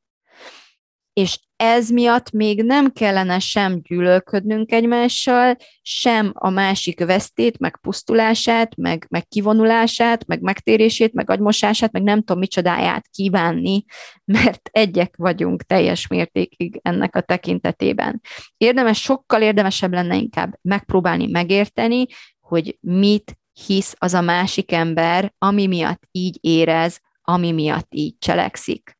és 1.15 1.41
ez 1.65 1.91
miatt 1.91 2.31
még 2.31 2.63
nem 2.63 2.93
kellene 2.93 3.39
sem 3.39 3.81
gyűlölködnünk 3.83 4.73
egymással, 4.73 5.57
sem 5.83 6.33
a 6.35 6.51
másik 6.51 7.05
vesztét, 7.05 7.59
meg 7.59 7.79
pusztulását, 7.81 8.77
meg, 8.77 9.07
meg 9.11 9.29
kivonulását, 9.29 10.27
meg 10.27 10.41
megtérését, 10.41 11.13
meg 11.13 11.31
agymosását, 11.31 11.93
meg 11.93 12.03
nem 12.03 12.19
tudom 12.19 12.39
micsodáját 12.39 13.09
kívánni, 13.11 13.85
mert 14.25 14.69
egyek 14.73 15.17
vagyunk 15.17 15.63
teljes 15.63 16.07
mértékig 16.07 16.81
ennek 16.83 17.17
a 17.17 17.21
tekintetében. 17.21 18.21
Érdemes, 18.57 19.01
sokkal 19.01 19.43
érdemesebb 19.43 19.93
lenne 19.93 20.17
inkább 20.17 20.59
megpróbálni 20.63 21.27
megérteni, 21.27 22.07
hogy 22.41 22.79
mit 22.81 23.39
hisz 23.67 23.95
az 23.99 24.15
a 24.15 24.21
másik 24.21 24.73
ember, 24.73 25.35
ami 25.39 25.67
miatt 25.67 26.03
így 26.11 26.39
érez, 26.41 27.01
ami 27.23 27.53
miatt 27.53 27.95
így 27.95 28.15
cselekszik. 28.19 28.99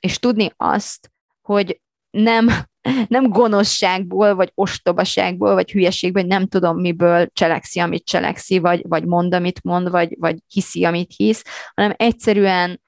És 0.00 0.18
tudni 0.18 0.52
azt, 0.56 1.10
hogy 1.40 1.80
nem, 2.22 2.48
nem 3.08 3.28
gonoszságból, 3.28 4.34
vagy 4.34 4.52
ostobaságból, 4.54 5.54
vagy 5.54 5.70
hülyeségből, 5.70 6.22
vagy 6.22 6.30
nem 6.30 6.46
tudom 6.46 6.80
miből 6.80 7.28
cselekszi, 7.32 7.80
amit 7.80 8.04
cselekszi, 8.04 8.58
vagy, 8.58 8.82
vagy 8.88 9.04
mond, 9.04 9.34
amit 9.34 9.62
mond, 9.62 9.90
vagy, 9.90 10.16
vagy 10.18 10.36
hiszi, 10.46 10.84
amit 10.84 11.12
hisz, 11.16 11.44
hanem 11.74 11.94
egyszerűen 11.96 12.80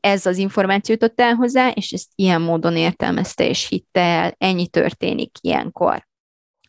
ez 0.00 0.26
az 0.26 0.36
információ 0.36 0.94
jutott 0.94 1.20
el 1.20 1.34
hozzá, 1.34 1.68
és 1.68 1.92
ezt 1.92 2.08
ilyen 2.14 2.40
módon 2.40 2.76
értelmezte 2.76 3.48
és 3.48 3.68
hitte 3.68 4.00
el, 4.00 4.34
ennyi 4.38 4.68
történik 4.68 5.30
ilyenkor. 5.40 6.06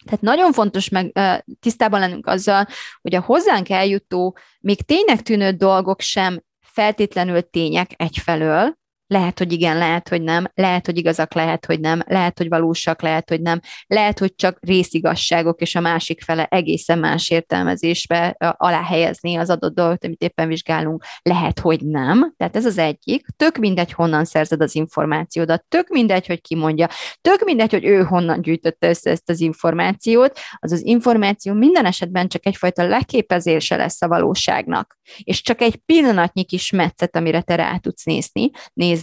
Tehát 0.05 0.21
nagyon 0.21 0.51
fontos 0.51 0.89
meg 0.89 1.19
tisztában 1.59 1.99
lennünk 1.99 2.27
azzal, 2.27 2.67
hogy 3.01 3.15
a 3.15 3.21
hozzánk 3.21 3.69
eljutó, 3.69 4.37
még 4.59 4.81
tényleg 4.81 5.21
tűnő 5.21 5.51
dolgok 5.51 6.01
sem 6.01 6.43
feltétlenül 6.61 7.49
tények 7.49 7.91
egyfelől, 7.95 8.77
lehet, 9.07 9.37
hogy 9.37 9.51
igen, 9.51 9.77
lehet, 9.77 10.09
hogy 10.09 10.21
nem, 10.21 10.45
lehet, 10.53 10.85
hogy 10.85 10.97
igazak, 10.97 11.33
lehet, 11.33 11.65
hogy 11.65 11.79
nem, 11.79 12.01
lehet, 12.07 12.37
hogy 12.37 12.49
valósak, 12.49 13.01
lehet, 13.01 13.29
hogy 13.29 13.41
nem, 13.41 13.59
lehet, 13.87 14.19
hogy 14.19 14.35
csak 14.35 14.57
részigasságok, 14.61 15.61
és 15.61 15.75
a 15.75 15.79
másik 15.79 16.21
fele 16.21 16.45
egészen 16.45 16.99
más 16.99 17.29
értelmezésbe 17.29 18.35
alá 18.57 18.83
helyezni 18.83 19.35
az 19.35 19.49
adott 19.49 19.75
dolgot, 19.75 20.05
amit 20.05 20.21
éppen 20.21 20.47
vizsgálunk, 20.47 21.03
lehet, 21.21 21.59
hogy 21.59 21.85
nem. 21.85 22.33
Tehát 22.37 22.55
ez 22.55 22.65
az 22.65 22.77
egyik. 22.77 23.25
Tök 23.37 23.57
mindegy, 23.57 23.91
honnan 23.91 24.25
szerzed 24.25 24.61
az 24.61 24.75
információdat, 24.75 25.65
tök 25.67 25.87
mindegy, 25.87 26.27
hogy 26.27 26.41
ki 26.41 26.55
mondja, 26.55 26.87
tök 27.21 27.43
mindegy, 27.43 27.71
hogy 27.71 27.85
ő 27.85 28.03
honnan 28.03 28.41
gyűjtötte 28.41 28.89
össze 28.89 29.09
ezt 29.09 29.29
az 29.29 29.39
információt, 29.39 30.39
az 30.59 30.71
az 30.71 30.85
információ 30.85 31.53
minden 31.53 31.85
esetben 31.85 32.27
csak 32.27 32.45
egyfajta 32.45 32.87
leképezése 32.87 33.75
lesz 33.75 34.01
a 34.01 34.07
valóságnak, 34.07 34.97
és 35.23 35.41
csak 35.41 35.61
egy 35.61 35.75
pillanatnyi 35.75 36.43
kis 36.43 36.71
metszet, 36.71 37.15
amire 37.15 37.41
te 37.41 37.55
rá 37.55 37.77
tudsz 37.77 38.03
nézni, 38.03 38.49
nézni, 38.73 38.93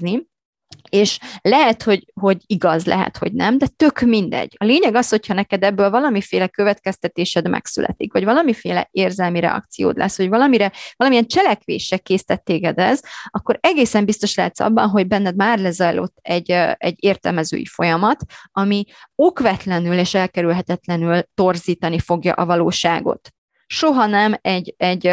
és 0.88 1.18
lehet, 1.40 1.83
hogy, 1.83 2.05
hogy 2.20 2.42
igaz, 2.46 2.85
lehet, 2.85 3.16
hogy 3.16 3.33
nem, 3.33 3.59
de 3.59 3.66
tök 3.66 4.00
mindegy. 4.00 4.55
A 4.59 4.64
lényeg 4.64 4.94
az, 4.94 5.09
hogyha 5.09 5.35
neked 5.35 5.62
ebből 5.62 5.90
valamiféle 5.90 6.48
következtetésed 6.48 7.48
megszületik, 7.48 8.12
vagy 8.12 8.24
valamiféle 8.24 8.88
érzelmi 8.90 9.40
reakciód 9.40 9.96
lesz, 9.96 10.16
vagy 10.16 10.28
valamire, 10.28 10.72
valamilyen 10.96 11.26
cselekvésre 11.26 11.96
készített 11.96 12.44
téged 12.44 12.78
ez, 12.78 13.00
akkor 13.26 13.59
egészen 13.61 14.05
biztos 14.05 14.35
lehetsz 14.35 14.61
abban, 14.61 14.88
hogy 14.88 15.07
benned 15.07 15.37
már 15.37 15.59
lezajlott 15.59 16.16
egy, 16.20 16.50
egy 16.76 16.96
értelmezői 16.96 17.66
folyamat, 17.66 18.24
ami 18.52 18.85
okvetlenül 19.14 19.98
és 19.98 20.14
elkerülhetetlenül 20.14 21.22
torzítani 21.35 21.98
fogja 21.98 22.33
a 22.33 22.46
valóságot. 22.46 23.28
Soha 23.66 24.07
nem 24.07 24.35
egy, 24.40 24.74
egy 24.76 25.07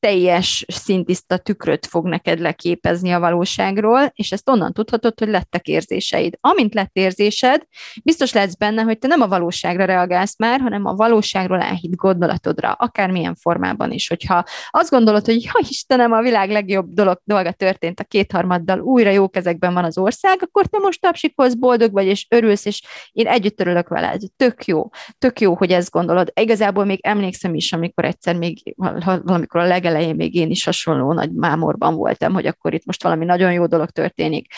teljes 0.00 0.64
szintiszta 0.68 1.36
tükröt 1.36 1.86
fog 1.86 2.06
neked 2.06 2.38
leképezni 2.40 3.10
a 3.10 3.20
valóságról, 3.20 4.12
és 4.14 4.32
ezt 4.32 4.48
onnan 4.48 4.72
tudhatod, 4.72 5.18
hogy 5.18 5.28
lettek 5.28 5.66
érzéseid. 5.66 6.34
Amint 6.40 6.74
lett 6.74 6.90
érzésed, 6.92 7.62
biztos 8.04 8.32
lehetsz 8.32 8.54
benne, 8.54 8.82
hogy 8.82 8.98
te 8.98 9.06
nem 9.06 9.20
a 9.20 9.28
valóságra 9.28 9.84
reagálsz 9.84 10.38
már, 10.38 10.60
hanem 10.60 10.84
a 10.84 10.94
valóságról 10.94 11.60
elhitt 11.60 11.94
gondolatodra, 11.94 12.72
akármilyen 12.72 13.34
formában 13.34 13.92
is. 13.92 14.08
Hogyha 14.08 14.44
azt 14.70 14.90
gondolod, 14.90 15.24
hogy 15.24 15.42
ja 15.42 15.52
Istenem, 15.68 16.12
a 16.12 16.22
világ 16.22 16.50
legjobb 16.50 16.92
dolog, 16.92 17.20
dolga 17.24 17.52
történt 17.52 18.00
a 18.00 18.04
kétharmaddal, 18.04 18.80
újra 18.80 19.10
jó 19.10 19.28
kezekben 19.28 19.74
van 19.74 19.84
az 19.84 19.98
ország, 19.98 20.38
akkor 20.40 20.66
te 20.66 20.78
most 20.78 21.00
tapsikolsz, 21.00 21.54
boldog 21.54 21.92
vagy, 21.92 22.06
és 22.06 22.26
örülsz, 22.28 22.64
és 22.64 22.82
én 23.12 23.26
együtt 23.26 23.60
örülök 23.60 23.88
veled. 23.88 24.20
Tök 24.36 24.64
jó. 24.64 24.88
Tök 25.18 25.40
jó, 25.40 25.54
hogy 25.54 25.70
ezt 25.70 25.90
gondolod. 25.90 26.32
Igazából 26.40 26.84
még 26.84 26.98
emlékszem 27.02 27.54
is, 27.54 27.72
amikor 27.72 28.04
egyszer 28.04 28.36
még 28.36 28.74
valamikor 28.76 29.60
a 29.60 29.64
leg 29.64 29.86
legelején 29.90 30.14
még 30.16 30.34
én 30.34 30.50
is 30.50 30.64
hasonló 30.64 31.12
nagy 31.12 31.32
mámorban 31.32 31.94
voltam, 31.94 32.32
hogy 32.32 32.46
akkor 32.46 32.74
itt 32.74 32.84
most 32.84 33.02
valami 33.02 33.24
nagyon 33.24 33.52
jó 33.52 33.66
dolog 33.66 33.90
történik. 33.90 34.52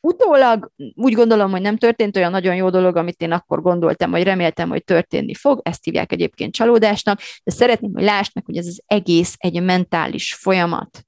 Utólag 0.00 0.70
úgy 0.94 1.12
gondolom, 1.12 1.50
hogy 1.50 1.60
nem 1.60 1.76
történt 1.76 2.16
olyan 2.16 2.30
nagyon 2.30 2.54
jó 2.54 2.70
dolog, 2.70 2.96
amit 2.96 3.20
én 3.20 3.32
akkor 3.32 3.62
gondoltam, 3.62 4.10
vagy 4.10 4.22
reméltem, 4.22 4.68
hogy 4.68 4.84
történni 4.84 5.34
fog, 5.34 5.60
ezt 5.62 5.84
hívják 5.84 6.12
egyébként 6.12 6.54
csalódásnak, 6.54 7.20
de 7.44 7.52
szeretném, 7.52 7.90
hogy 7.94 8.02
lásd 8.02 8.30
meg, 8.34 8.44
hogy 8.44 8.56
ez 8.56 8.66
az 8.66 8.82
egész 8.86 9.34
egy 9.38 9.62
mentális 9.62 10.34
folyamat. 10.34 11.06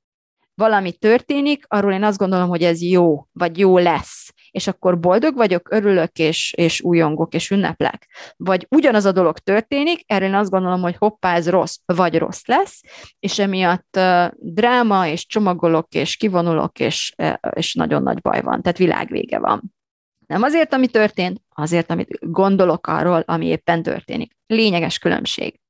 Valami 0.55 0.93
történik, 0.93 1.65
arról 1.69 1.93
én 1.93 2.03
azt 2.03 2.19
gondolom, 2.19 2.49
hogy 2.49 2.63
ez 2.63 2.83
jó, 2.83 3.27
vagy 3.33 3.59
jó 3.59 3.79
lesz 3.79 4.24
és 4.55 4.67
akkor 4.67 5.01
boldog 5.01 5.35
vagyok, 5.35 5.69
örülök, 5.71 6.19
és, 6.19 6.53
és 6.57 6.81
újongok, 6.81 7.35
és 7.35 7.51
ünneplek. 7.51 8.09
Vagy 8.37 8.67
ugyanaz 8.71 9.05
a 9.05 9.13
dolog 9.13 9.39
történik, 9.39 10.03
erről 10.07 10.29
én 10.29 10.35
azt 10.35 10.51
gondolom, 10.51 10.81
hogy 10.81 10.97
hoppá, 10.99 11.35
ez 11.35 11.49
rossz, 11.51 11.77
vagy 11.85 12.19
rossz 12.19 12.47
lesz, 12.47 12.83
és 13.19 13.39
emiatt 13.39 13.97
uh, 13.97 14.27
dráma, 14.39 15.07
és 15.07 15.27
csomagolok, 15.27 15.95
és 15.95 16.17
kivonulok, 16.17 16.81
és, 16.81 17.15
uh, 17.17 17.35
és 17.51 17.75
nagyon 17.75 18.03
nagy 18.03 18.21
baj 18.21 18.43
van, 18.43 18.63
tehát 18.63 18.79
világvége 18.79 19.39
van. 19.39 19.75
Nem 20.27 20.43
azért, 20.43 20.75
ami 20.75 20.89
történt, 20.89 21.41
azért, 21.55 21.91
amit 21.91 22.19
gondolok 22.21 22.87
arról, 22.87 23.23
ami 23.27 23.47
éppen 23.47 23.83
történik. 23.83 24.33
Lényeges 24.47 24.99
különbség. 24.99 25.61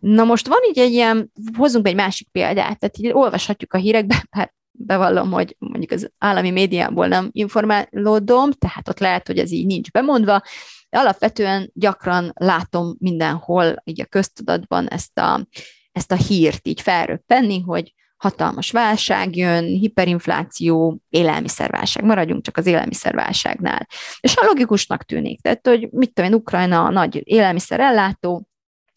Na 0.00 0.24
most 0.24 0.48
van 0.48 0.60
így 0.68 0.78
egy 0.78 0.92
ilyen, 0.92 1.32
hozunk 1.56 1.88
egy 1.88 1.94
másik 1.94 2.28
példát, 2.28 2.78
tehát 2.78 2.98
így 2.98 3.12
olvashatjuk 3.12 3.72
a 3.72 3.78
hírekben, 3.78 4.28
bár 4.36 4.54
bevallom, 4.78 5.30
hogy 5.30 5.56
mondjuk 5.58 5.90
az 5.90 6.10
állami 6.18 6.50
médiából 6.50 7.06
nem 7.06 7.28
informálódom, 7.32 8.52
tehát 8.52 8.88
ott 8.88 8.98
lehet, 8.98 9.26
hogy 9.26 9.38
ez 9.38 9.50
így 9.52 9.66
nincs 9.66 9.90
bemondva, 9.90 10.42
de 10.88 10.98
alapvetően 10.98 11.70
gyakran 11.74 12.32
látom 12.34 12.96
mindenhol 12.98 13.82
így 13.84 14.00
a 14.00 14.06
köztudatban 14.06 14.88
ezt 14.88 15.18
a, 15.18 15.46
ezt 15.92 16.12
a 16.12 16.16
hírt 16.16 16.66
így 16.66 16.80
felröppenni, 16.80 17.60
hogy 17.60 17.94
hatalmas 18.16 18.70
válság 18.70 19.36
jön, 19.36 19.64
hiperinfláció, 19.64 21.00
élelmiszerválság, 21.08 22.04
maradjunk 22.04 22.42
csak 22.42 22.56
az 22.56 22.66
élelmiszerválságnál. 22.66 23.86
És 24.20 24.36
a 24.36 24.44
logikusnak 24.44 25.02
tűnik, 25.02 25.40
tehát, 25.40 25.66
hogy 25.66 25.88
mit 25.90 26.12
tudom 26.12 26.30
én, 26.30 26.36
Ukrajna 26.36 26.84
a 26.84 26.90
nagy 26.90 27.20
élelmiszerellátó, 27.24 28.48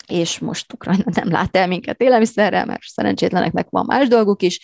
és 0.10 0.40
most 0.40 0.74
Ukrajna 0.74 1.04
nem 1.14 1.30
lát 1.30 1.56
el 1.56 1.68
minket 1.68 2.02
élelmiszerrel, 2.02 2.66
mert 2.66 2.82
szerencsétleneknek 2.82 3.68
van 3.70 3.86
más 3.88 4.08
dolguk 4.08 4.42
is, 4.42 4.60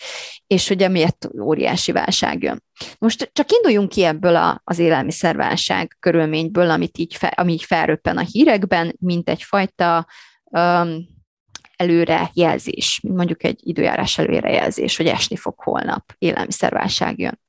és 0.46 0.68
hogy 0.68 0.82
emiatt 0.82 1.28
óriási 1.40 1.92
válság 1.92 2.42
jön. 2.42 2.62
Most 2.98 3.30
csak 3.32 3.52
induljunk 3.52 3.88
ki 3.88 4.04
ebből 4.04 4.36
a, 4.36 4.60
az 4.64 4.78
élelmiszerválság 4.78 5.96
körülményből, 6.00 6.70
amit 6.70 6.98
így, 6.98 7.14
fe, 7.14 7.26
ami 7.26 7.52
így 7.52 7.64
felröppen 7.64 8.16
a 8.16 8.24
hírekben, 8.30 8.96
mint 8.98 9.28
egyfajta 9.28 10.06
um, 10.42 11.14
előrejelzés, 11.76 13.00
mondjuk 13.08 13.44
egy 13.44 13.60
időjárás 13.62 14.18
előrejelzés, 14.18 14.96
hogy 14.96 15.06
esni 15.06 15.36
fog 15.36 15.54
holnap, 15.56 16.14
élelmiszerválság 16.18 17.18
jön. 17.18 17.40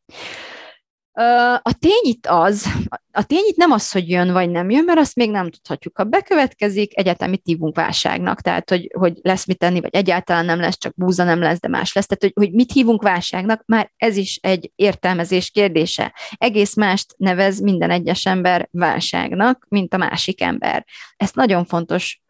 A 1.61 1.73
tény 1.79 2.01
itt 2.01 2.25
az, 2.25 2.65
a 3.11 3.23
tény 3.23 3.43
itt 3.47 3.55
nem 3.55 3.71
az, 3.71 3.91
hogy 3.91 4.09
jön 4.09 4.31
vagy 4.31 4.49
nem 4.49 4.69
jön, 4.69 4.83
mert 4.83 4.99
azt 4.99 5.15
még 5.15 5.31
nem 5.31 5.49
tudhatjuk. 5.49 5.97
Ha 5.97 6.03
bekövetkezik, 6.03 6.97
egyetem 6.97 7.29
mit 7.29 7.41
hívunk 7.43 7.75
válságnak, 7.75 8.41
tehát 8.41 8.69
hogy, 8.69 8.91
hogy 8.97 9.17
lesz 9.21 9.45
mit 9.45 9.57
tenni, 9.57 9.81
vagy 9.81 9.95
egyáltalán 9.95 10.45
nem 10.45 10.59
lesz, 10.59 10.77
csak 10.77 10.95
búza 10.95 11.23
nem 11.23 11.39
lesz, 11.39 11.59
de 11.59 11.67
más 11.67 11.93
lesz. 11.93 12.05
Tehát, 12.05 12.23
hogy, 12.23 12.45
hogy 12.45 12.55
mit 12.55 12.71
hívunk 12.71 13.01
válságnak, 13.01 13.63
már 13.65 13.91
ez 13.97 14.17
is 14.17 14.39
egy 14.41 14.71
értelmezés 14.75 15.49
kérdése. 15.49 16.13
Egész 16.37 16.75
mást 16.75 17.13
nevez 17.17 17.61
minden 17.61 17.89
egyes 17.89 18.25
ember 18.25 18.67
válságnak, 18.71 19.65
mint 19.69 19.93
a 19.93 19.97
másik 19.97 20.41
ember. 20.41 20.85
Ezt 21.15 21.35
nagyon 21.35 21.65
fontos 21.65 22.21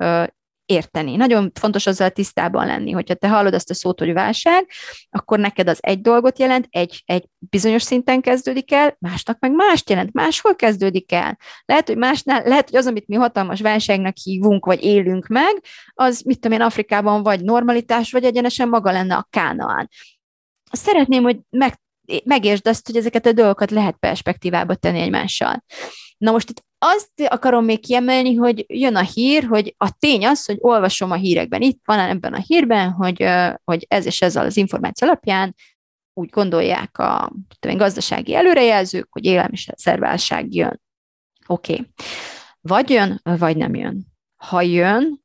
érteni. 0.68 1.16
Nagyon 1.16 1.52
fontos 1.60 1.88
azzal 1.88 2.10
tisztában 2.10 2.66
lenni, 2.66 2.92
hogyha 2.92 3.14
te 3.14 3.28
hallod 3.28 3.54
azt 3.54 3.70
a 3.70 3.74
szót, 3.74 4.00
hogy 4.00 4.14
válság, 4.14 4.70
akkor 5.10 5.40
neked 5.40 5.68
az 5.68 5.78
egy 5.82 6.02
dolgot 6.02 6.40
jelent, 6.40 6.68
egy, 6.70 7.04
egy 7.06 7.26
bizonyos 7.38 7.82
szinten 7.82 8.22
kezdődik 8.22 8.72
el, 8.72 8.96
másnak 9.00 9.40
meg 9.40 9.52
mást 9.52 9.90
jelent, 9.90 10.14
máshol 10.14 10.56
kezdődik 10.56 11.12
el. 11.12 11.38
Lehet, 11.66 11.88
hogy 11.88 11.98
másnál, 11.98 12.44
lehet, 12.46 12.70
hogy 12.70 12.80
az, 12.80 12.88
amit 12.88 13.08
mi 13.08 13.16
hatalmas 13.16 13.62
válságnak 13.62 14.18
hívunk, 14.24 14.66
vagy 14.66 14.84
élünk 14.84 15.28
meg, 15.28 15.64
az, 15.94 16.22
mit 16.22 16.40
tudom 16.40 16.58
én, 16.60 16.66
Afrikában 16.66 17.24
vagy 17.24 17.44
normalitás, 17.44 18.12
vagy 18.12 18.24
egyenesen 18.24 18.70
maga 18.70 18.92
lenne 18.92 19.16
a 19.16 19.28
Kánaán. 19.30 19.90
Szeretném, 20.72 21.24
hogy 21.24 21.38
meg, 21.50 21.74
megértsd 22.24 22.68
azt, 22.68 22.86
hogy 22.86 22.96
ezeket 22.96 23.26
a 23.26 23.32
dolgokat 23.32 23.72
lehet 23.72 23.98
perspektívába 24.00 24.76
tenni 24.76 25.00
egymással. 25.00 25.64
Na 26.18 26.32
most 26.32 26.50
itt 26.50 26.66
azt 26.80 27.12
akarom 27.28 27.66
még 27.66 27.80
kiemelni, 27.80 28.36
hogy 28.36 28.66
jön 28.68 28.96
a 28.96 29.02
hír, 29.02 29.44
hogy 29.44 29.76
a 29.78 29.98
tény 30.00 30.26
az, 30.26 30.46
hogy 30.46 30.58
olvasom 30.60 31.12
a 31.12 31.16
hírekben, 31.16 31.62
itt 31.62 31.82
van 31.86 32.00
ebben 32.00 32.34
a 32.34 32.44
hírben, 32.48 32.92
hogy, 32.92 33.30
hogy 33.64 33.86
ez 33.88 34.06
és 34.06 34.22
ez 34.22 34.36
az 34.36 34.58
információ 34.58 35.08
alapján 35.08 35.56
úgy 36.14 36.30
gondolják 36.30 36.98
a 36.98 37.32
tudom, 37.60 37.78
gazdasági 37.78 38.36
előrejelzők, 38.36 39.08
hogy 39.10 39.26
élelmiszerválság 39.26 40.54
jön. 40.54 40.82
Oké. 41.48 41.74
Okay. 41.74 41.88
Vagy 42.62 42.90
jön, 42.90 43.22
vagy 43.24 43.58
nem 43.58 43.76
jön. 43.76 44.06
Ha 44.36 44.62
jön, 44.62 45.22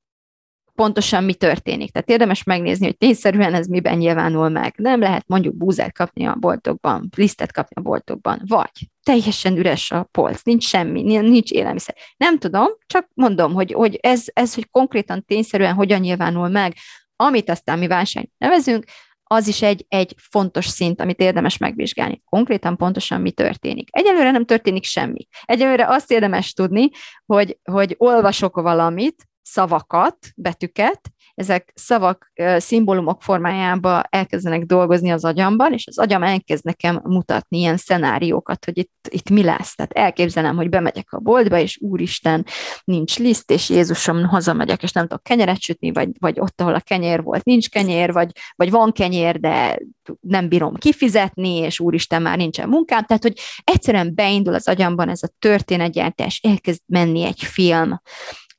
pontosan 0.75 1.25
mi 1.25 1.35
történik. 1.35 1.91
Tehát 1.91 2.11
érdemes 2.11 2.43
megnézni, 2.43 2.85
hogy 2.85 2.97
tényszerűen 2.97 3.55
ez 3.55 3.67
miben 3.67 3.97
nyilvánul 3.97 4.49
meg. 4.49 4.75
Nem 4.77 5.01
lehet 5.01 5.25
mondjuk 5.27 5.57
búzát 5.57 5.93
kapni 5.93 6.27
a 6.27 6.37
boltokban, 6.41 7.09
lisztet 7.17 7.53
kapni 7.53 7.77
a 7.77 7.81
boltokban, 7.81 8.43
vagy 8.47 8.71
teljesen 9.03 9.57
üres 9.57 9.91
a 9.91 10.09
polc, 10.11 10.43
nincs 10.43 10.65
semmi, 10.65 11.03
nincs 11.03 11.51
élelmiszer. 11.51 11.97
Nem 12.17 12.39
tudom, 12.39 12.69
csak 12.87 13.09
mondom, 13.15 13.53
hogy, 13.53 13.73
hogy 13.73 13.99
ez, 14.03 14.25
ez, 14.33 14.55
hogy 14.55 14.71
konkrétan 14.71 15.25
tényszerűen 15.25 15.75
hogyan 15.75 16.01
nyilvánul 16.01 16.49
meg, 16.49 16.75
amit 17.17 17.51
aztán 17.51 17.79
mi 17.79 17.87
válság 17.87 18.31
nevezünk, 18.39 18.85
az 19.33 19.49
is 19.49 19.63
egy, 19.63 19.85
egy 19.89 20.15
fontos 20.19 20.67
szint, 20.67 21.01
amit 21.01 21.21
érdemes 21.21 21.57
megvizsgálni. 21.57 22.23
Konkrétan 22.25 22.77
pontosan 22.77 23.21
mi 23.21 23.31
történik. 23.31 23.89
Egyelőre 23.91 24.31
nem 24.31 24.45
történik 24.45 24.85
semmi. 24.85 25.27
Egyelőre 25.45 25.87
azt 25.89 26.11
érdemes 26.11 26.53
tudni, 26.53 26.91
hogy, 27.27 27.59
hogy 27.63 27.95
olvasok 27.99 28.61
valamit, 28.61 29.27
szavakat, 29.43 30.17
betűket, 30.37 31.01
ezek 31.35 31.73
szavak, 31.75 32.33
szimbólumok 32.57 33.23
formájába 33.23 34.03
elkezdenek 34.03 34.65
dolgozni 34.65 35.11
az 35.11 35.25
agyamban, 35.25 35.73
és 35.73 35.87
az 35.87 35.99
agyam 35.99 36.23
elkezd 36.23 36.65
nekem 36.65 37.01
mutatni 37.05 37.59
ilyen 37.59 37.77
szenáriókat, 37.77 38.65
hogy 38.65 38.79
itt, 38.79 39.09
itt 39.09 39.31
mi 39.31 39.43
lesz. 39.43 39.75
Tehát 39.75 39.93
elképzelem, 39.93 40.57
hogy 40.57 40.69
bemegyek 40.69 41.13
a 41.13 41.19
boltba, 41.19 41.59
és 41.59 41.79
úristen, 41.81 42.47
nincs 42.85 43.19
liszt, 43.19 43.51
és 43.51 43.69
Jézusom, 43.69 44.25
hazamegyek, 44.25 44.83
és 44.83 44.93
nem 44.93 45.07
tudok 45.07 45.23
kenyeret 45.23 45.61
sütni, 45.61 45.93
vagy, 45.93 46.09
vagy 46.19 46.41
ott, 46.41 46.61
ahol 46.61 46.75
a 46.75 46.81
kenyér 46.81 47.23
volt, 47.23 47.45
nincs 47.45 47.69
kenyér, 47.69 48.13
vagy, 48.13 48.31
vagy 48.57 48.71
van 48.71 48.93
kenyér, 48.93 49.41
de 49.41 49.79
nem 50.21 50.49
bírom 50.49 50.75
kifizetni, 50.75 51.57
és 51.57 51.81
úristen, 51.81 52.23
már 52.23 52.37
nincsen 52.37 52.69
munkám. 52.69 53.05
Tehát, 53.05 53.23
hogy 53.23 53.39
egyszerűen 53.65 54.15
beindul 54.15 54.55
az 54.55 54.69
agyamban 54.69 55.09
ez 55.09 55.23
a 55.23 55.33
történetgyártás, 55.39 56.41
elkezd 56.43 56.81
menni 56.87 57.23
egy 57.23 57.43
film, 57.43 58.01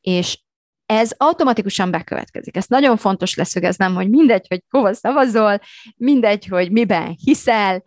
és 0.01 0.42
ez 0.93 1.11
automatikusan 1.17 1.91
bekövetkezik. 1.91 2.57
Ez 2.57 2.65
nagyon 2.67 2.97
fontos 2.97 3.35
leszögeznem, 3.35 3.93
hogy 3.95 4.09
mindegy, 4.09 4.45
hogy 4.47 4.63
hova 4.69 4.93
szavazol, 4.93 5.59
mindegy, 5.97 6.45
hogy 6.45 6.71
miben 6.71 7.17
hiszel, 7.23 7.83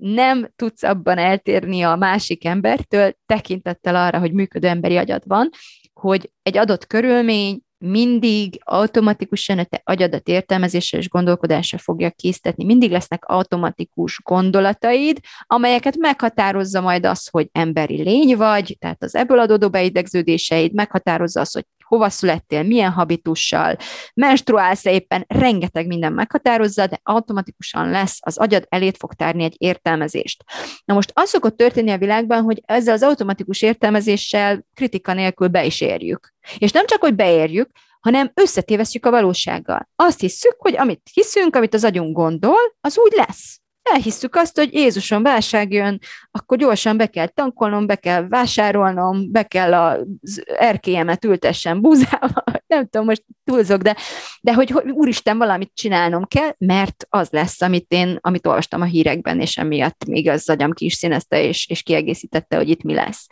nem 0.00 0.52
tudsz 0.56 0.82
abban 0.82 1.18
eltérni 1.18 1.82
a 1.82 1.96
másik 1.96 2.44
embertől, 2.44 3.12
tekintettel 3.26 3.96
arra, 3.96 4.18
hogy 4.18 4.32
működő 4.32 4.68
emberi 4.68 4.96
agyad 4.96 5.22
van, 5.26 5.48
hogy 5.92 6.30
egy 6.42 6.56
adott 6.56 6.86
körülmény 6.86 7.60
mindig 7.84 8.60
automatikusan 8.64 9.58
a 9.58 9.64
te 9.64 9.80
agyadat 9.84 10.28
értelmezésre 10.28 10.98
és 10.98 11.08
gondolkodásra 11.08 11.78
fogja 11.78 12.10
késztetni. 12.10 12.64
Mindig 12.64 12.90
lesznek 12.90 13.24
automatikus 13.24 14.20
gondolataid, 14.22 15.18
amelyeket 15.46 15.96
meghatározza 15.96 16.80
majd 16.80 17.06
az, 17.06 17.28
hogy 17.28 17.48
emberi 17.52 18.02
lény 18.02 18.36
vagy, 18.36 18.76
tehát 18.78 19.02
az 19.02 19.14
ebből 19.14 19.38
adódó 19.38 19.68
beidegződéseid, 19.70 20.72
meghatározza 20.72 21.40
az, 21.40 21.52
hogy 21.52 21.66
hova 21.90 22.08
születtél, 22.08 22.62
milyen 22.62 22.90
habitussal, 22.90 23.76
menstruálsz 24.14 24.84
éppen, 24.84 25.24
rengeteg 25.28 25.86
minden 25.86 26.12
meghatározza, 26.12 26.86
de 26.86 27.00
automatikusan 27.02 27.90
lesz, 27.90 28.18
az 28.20 28.38
agyad 28.38 28.66
elét 28.68 28.96
fog 28.96 29.14
tárni 29.14 29.44
egy 29.44 29.54
értelmezést. 29.58 30.44
Na 30.84 30.94
most 30.94 31.10
az 31.14 31.28
szokott 31.28 31.56
történni 31.56 31.90
a 31.90 31.98
világban, 31.98 32.42
hogy 32.42 32.62
ezzel 32.64 32.94
az 32.94 33.02
automatikus 33.02 33.62
értelmezéssel 33.62 34.64
kritika 34.74 35.12
nélkül 35.12 35.48
be 35.48 35.64
is 35.64 35.80
érjük. 35.80 36.32
És 36.58 36.70
nem 36.70 36.86
csak, 36.86 37.00
hogy 37.00 37.14
beérjük, 37.14 37.70
hanem 38.00 38.30
összetévesztjük 38.34 39.06
a 39.06 39.10
valósággal. 39.10 39.88
Azt 39.96 40.20
hiszük, 40.20 40.54
hogy 40.58 40.76
amit 40.76 41.10
hiszünk, 41.12 41.56
amit 41.56 41.74
az 41.74 41.84
agyunk 41.84 42.16
gondol, 42.16 42.76
az 42.80 42.98
úgy 42.98 43.12
lesz 43.16 43.59
elhisszük 43.82 44.34
azt, 44.34 44.56
hogy 44.56 44.74
Jézuson 44.74 45.22
válság 45.22 45.72
jön, 45.72 45.98
akkor 46.30 46.58
gyorsan 46.58 46.96
be 46.96 47.06
kell 47.06 47.26
tankolnom, 47.26 47.86
be 47.86 47.96
kell 47.96 48.28
vásárolnom, 48.28 49.30
be 49.32 49.42
kell 49.42 49.74
az 49.74 50.42
erkélyemet 50.46 51.24
ültessen 51.24 51.80
búzával, 51.80 52.44
nem 52.66 52.88
tudom, 52.88 53.06
most 53.06 53.24
túlzok, 53.44 53.82
de, 53.82 53.96
de 54.40 54.54
hogy, 54.54 54.70
hogy 54.70 54.90
úristen, 54.90 55.38
valamit 55.38 55.70
csinálnom 55.74 56.24
kell, 56.26 56.54
mert 56.58 57.06
az 57.08 57.28
lesz, 57.30 57.60
amit 57.60 57.86
én, 57.88 58.18
amit 58.20 58.46
olvastam 58.46 58.80
a 58.80 58.84
hírekben, 58.84 59.40
és 59.40 59.56
emiatt 59.56 60.04
még 60.04 60.28
az 60.28 60.48
agyam 60.48 60.72
ki 60.72 60.84
is 60.84 60.94
színezte, 60.94 61.42
és, 61.42 61.68
és 61.68 61.82
kiegészítette, 61.82 62.56
hogy 62.56 62.68
itt 62.68 62.82
mi 62.82 62.94
lesz. 62.94 63.26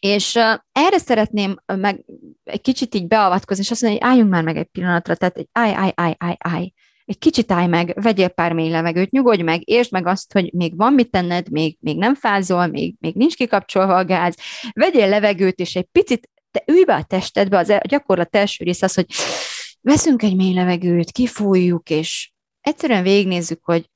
És 0.00 0.34
uh, 0.34 0.42
erre 0.72 0.98
szeretném 0.98 1.56
meg 1.66 2.04
egy 2.44 2.60
kicsit 2.60 2.94
így 2.94 3.06
beavatkozni, 3.06 3.62
és 3.62 3.70
azt 3.70 3.82
mondani, 3.82 4.02
hogy 4.02 4.12
álljunk 4.12 4.30
már 4.30 4.42
meg 4.42 4.56
egy 4.56 4.68
pillanatra, 4.72 5.14
tehát 5.14 5.36
egy 5.36 5.48
állj, 5.52 5.72
állj, 5.74 5.92
állj, 5.94 6.14
állj, 6.18 6.36
állj 6.38 6.72
egy 7.08 7.18
kicsit 7.18 7.52
állj 7.52 7.66
meg, 7.66 8.02
vegyél 8.02 8.28
pár 8.28 8.52
mély 8.52 8.70
levegőt, 8.70 9.10
nyugodj 9.10 9.42
meg, 9.42 9.68
értsd 9.68 9.92
meg 9.92 10.06
azt, 10.06 10.32
hogy 10.32 10.52
még 10.52 10.76
van 10.76 10.92
mit 10.92 11.10
tenned, 11.10 11.50
még, 11.50 11.76
még 11.80 11.98
nem 11.98 12.14
fázol, 12.14 12.66
még, 12.66 12.94
még 12.98 13.14
nincs 13.14 13.36
kikapcsolva 13.36 13.96
a 13.96 14.04
gáz, 14.04 14.36
vegyél 14.72 15.08
levegőt, 15.08 15.58
és 15.58 15.76
egy 15.76 15.86
picit 15.92 16.30
te 16.50 16.62
ülj 16.66 16.84
be 16.84 16.94
a 16.94 17.02
testedbe, 17.02 17.58
az, 17.58 17.68
a 17.68 17.80
gyakorlat 17.88 18.36
első 18.36 18.64
rész 18.64 18.82
az, 18.82 18.94
hogy 18.94 19.06
veszünk 19.80 20.22
egy 20.22 20.36
mély 20.36 20.54
levegőt, 20.54 21.10
kifújjuk, 21.10 21.90
és 21.90 22.30
egyszerűen 22.60 23.02
végignézzük, 23.02 23.64
hogy 23.64 23.90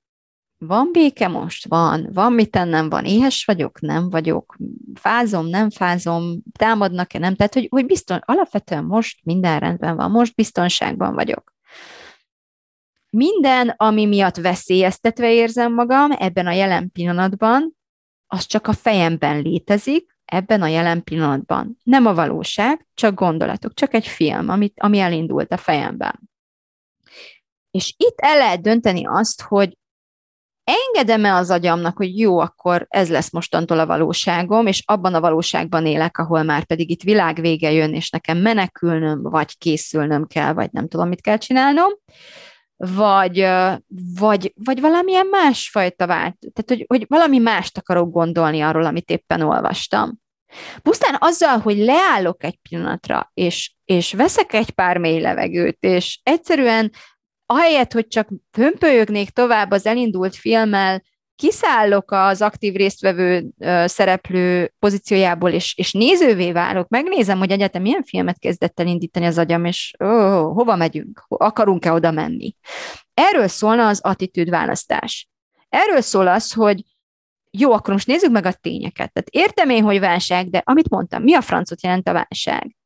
van 0.58 0.88
béke 0.92 1.28
most? 1.28 1.68
Van. 1.68 2.08
Van 2.12 2.32
mit 2.32 2.50
tennem? 2.50 2.88
Van. 2.88 3.04
Éhes 3.04 3.44
vagyok? 3.44 3.80
Nem 3.80 4.08
vagyok. 4.08 4.56
Fázom? 4.94 5.46
Nem 5.46 5.70
fázom? 5.70 6.42
Támadnak-e? 6.58 7.18
Nem? 7.18 7.34
Tehát, 7.34 7.54
hogy, 7.54 7.66
hogy 7.70 7.86
bizton, 7.86 8.20
alapvetően 8.24 8.84
most 8.84 9.20
minden 9.24 9.58
rendben 9.58 9.96
van. 9.96 10.10
Most 10.10 10.34
biztonságban 10.34 11.14
vagyok 11.14 11.51
minden, 13.16 13.74
ami 13.76 14.06
miatt 14.06 14.36
veszélyeztetve 14.36 15.32
érzem 15.32 15.74
magam 15.74 16.10
ebben 16.18 16.46
a 16.46 16.52
jelen 16.52 16.90
pillanatban, 16.90 17.76
az 18.26 18.46
csak 18.46 18.66
a 18.66 18.72
fejemben 18.72 19.42
létezik, 19.42 20.16
ebben 20.24 20.62
a 20.62 20.66
jelen 20.66 21.04
pillanatban. 21.04 21.78
Nem 21.82 22.06
a 22.06 22.14
valóság, 22.14 22.86
csak 22.94 23.14
gondolatok, 23.14 23.74
csak 23.74 23.94
egy 23.94 24.06
film, 24.06 24.48
amit, 24.48 24.74
ami 24.80 24.98
elindult 24.98 25.52
a 25.52 25.56
fejemben. 25.56 26.30
És 27.70 27.94
itt 27.96 28.20
el 28.20 28.36
lehet 28.36 28.62
dönteni 28.62 29.06
azt, 29.06 29.42
hogy 29.42 29.76
engedem-e 30.64 31.34
az 31.34 31.50
agyamnak, 31.50 31.96
hogy 31.96 32.18
jó, 32.18 32.38
akkor 32.38 32.86
ez 32.88 33.10
lesz 33.10 33.32
mostantól 33.32 33.78
a 33.78 33.86
valóságom, 33.86 34.66
és 34.66 34.82
abban 34.86 35.14
a 35.14 35.20
valóságban 35.20 35.86
élek, 35.86 36.18
ahol 36.18 36.42
már 36.42 36.64
pedig 36.64 36.90
itt 36.90 37.02
világ 37.02 37.44
jön, 37.44 37.94
és 37.94 38.10
nekem 38.10 38.38
menekülnöm, 38.38 39.22
vagy 39.22 39.58
készülnöm 39.58 40.26
kell, 40.26 40.52
vagy 40.52 40.72
nem 40.72 40.88
tudom, 40.88 41.08
mit 41.08 41.20
kell 41.20 41.38
csinálnom, 41.38 41.92
vagy, 42.86 43.48
vagy, 44.18 44.52
vagy 44.64 44.80
valamilyen 44.80 45.26
másfajta 45.26 46.06
vált, 46.06 46.36
tehát 46.38 46.64
hogy, 46.66 46.84
hogy 46.88 47.04
valami 47.08 47.38
mást 47.38 47.78
akarok 47.78 48.12
gondolni 48.12 48.60
arról, 48.60 48.84
amit 48.84 49.10
éppen 49.10 49.40
olvastam. 49.40 50.20
Pusztán 50.82 51.16
azzal, 51.18 51.58
hogy 51.58 51.76
leállok 51.76 52.44
egy 52.44 52.58
pillanatra, 52.68 53.30
és, 53.34 53.74
és 53.84 54.12
veszek 54.12 54.52
egy 54.52 54.70
pár 54.70 54.98
mély 54.98 55.20
levegőt, 55.20 55.76
és 55.80 56.20
egyszerűen 56.22 56.90
ahelyett, 57.46 57.92
hogy 57.92 58.06
csak 58.06 58.28
hömpölyögnék 58.50 59.30
tovább 59.30 59.70
az 59.70 59.86
elindult 59.86 60.36
filmmel, 60.36 61.02
kiszállok 61.42 62.10
az 62.10 62.42
aktív 62.42 62.74
résztvevő 62.74 63.48
szereplő 63.84 64.72
pozíciójából, 64.78 65.50
és, 65.50 65.74
és 65.76 65.92
nézővé 65.92 66.52
válok, 66.52 66.88
megnézem, 66.88 67.38
hogy 67.38 67.50
egyetem 67.50 67.82
milyen 67.82 68.02
filmet 68.02 68.38
kezdett 68.38 68.80
el 68.80 68.86
indítani 68.86 69.26
az 69.26 69.38
agyam, 69.38 69.64
és 69.64 69.94
ó, 70.04 70.06
hova 70.52 70.76
megyünk, 70.76 71.24
akarunk-e 71.28 71.92
oda 71.92 72.10
menni. 72.10 72.54
Erről 73.14 73.48
szólna 73.48 73.88
az 73.88 74.00
attitűdválasztás. 74.00 75.28
Erről 75.68 76.00
szól 76.00 76.28
az, 76.28 76.52
hogy 76.52 76.82
jó, 77.50 77.72
akkor 77.72 77.92
most 77.92 78.06
nézzük 78.06 78.30
meg 78.30 78.46
a 78.46 78.52
tényeket. 78.52 79.12
Tehát 79.12 79.28
értem 79.30 79.70
én, 79.70 79.82
hogy 79.82 80.00
válság, 80.00 80.50
de 80.50 80.62
amit 80.64 80.90
mondtam, 80.90 81.22
mi 81.22 81.34
a 81.34 81.40
francot 81.40 81.82
jelent 81.82 82.08
a 82.08 82.12
válság? 82.12 82.76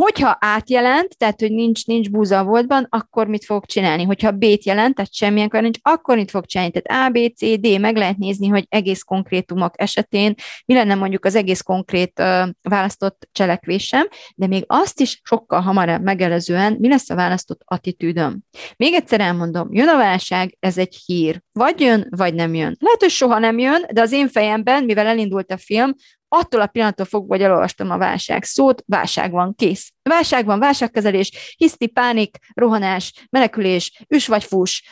Hogyha 0.00 0.36
átjelent, 0.40 1.18
tehát 1.18 1.40
hogy 1.40 1.52
nincs, 1.52 1.86
nincs 1.86 2.10
búza 2.10 2.38
a 2.38 2.44
voltban, 2.44 2.86
akkor 2.90 3.26
mit 3.26 3.44
fog 3.44 3.66
csinálni? 3.66 4.02
Hogyha 4.02 4.30
B-t 4.30 4.64
jelent, 4.64 4.94
tehát 4.94 5.14
semmilyen 5.14 5.48
nincs, 5.52 5.78
akkor 5.82 6.16
mit 6.16 6.30
fog 6.30 6.46
csinálni? 6.46 6.72
Tehát 6.72 7.08
A, 7.08 7.10
B, 7.10 7.32
C, 7.36 7.60
D, 7.60 7.80
meg 7.80 7.96
lehet 7.96 8.16
nézni, 8.16 8.48
hogy 8.48 8.66
egész 8.68 9.02
konkrétumok 9.02 9.74
esetén 9.76 10.34
mi 10.64 10.74
lenne 10.74 10.94
mondjuk 10.94 11.24
az 11.24 11.34
egész 11.34 11.60
konkrét 11.60 12.12
uh, 12.18 12.48
választott 12.62 13.28
cselekvésem, 13.32 14.08
de 14.34 14.46
még 14.46 14.64
azt 14.66 15.00
is 15.00 15.20
sokkal 15.24 15.60
hamarabb 15.60 16.02
megelezően 16.02 16.76
mi 16.78 16.88
lesz 16.88 17.10
a 17.10 17.14
választott 17.14 17.60
attitűdöm. 17.64 18.40
Még 18.76 18.94
egyszer 18.94 19.20
elmondom, 19.20 19.68
jön 19.72 19.88
a 19.88 19.96
válság, 19.96 20.56
ez 20.60 20.78
egy 20.78 21.02
hír. 21.06 21.42
Vagy 21.52 21.80
jön, 21.80 22.06
vagy 22.10 22.34
nem 22.34 22.54
jön. 22.54 22.76
Lehet, 22.78 23.00
hogy 23.00 23.10
soha 23.10 23.38
nem 23.38 23.58
jön, 23.58 23.86
de 23.92 24.00
az 24.00 24.12
én 24.12 24.28
fejemben, 24.28 24.84
mivel 24.84 25.06
elindult 25.06 25.52
a 25.52 25.56
film, 25.56 25.94
attól 26.32 26.60
a 26.60 26.66
pillanattól 26.66 27.06
fogva, 27.06 27.34
hogy 27.34 27.44
elolvastam 27.44 27.90
a 27.90 27.98
válság 27.98 28.44
szót, 28.44 28.82
válság 28.86 29.30
van, 29.30 29.54
kész. 29.54 29.92
Válság 30.02 30.44
van, 30.44 30.58
válságkezelés, 30.58 31.54
hiszti, 31.56 31.86
pánik, 31.86 32.38
rohanás, 32.54 33.26
menekülés, 33.30 34.04
üs 34.08 34.26
vagy 34.26 34.44
fus, 34.44 34.82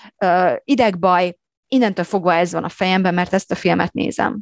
idegbaj, 0.65 1.37
innentől 1.69 2.05
fogva 2.05 2.35
ez 2.35 2.53
van 2.53 2.65
a 2.65 2.69
fejemben, 2.69 3.15
mert 3.15 3.33
ezt 3.33 3.51
a 3.51 3.55
filmet 3.55 3.93
nézem. 3.93 4.41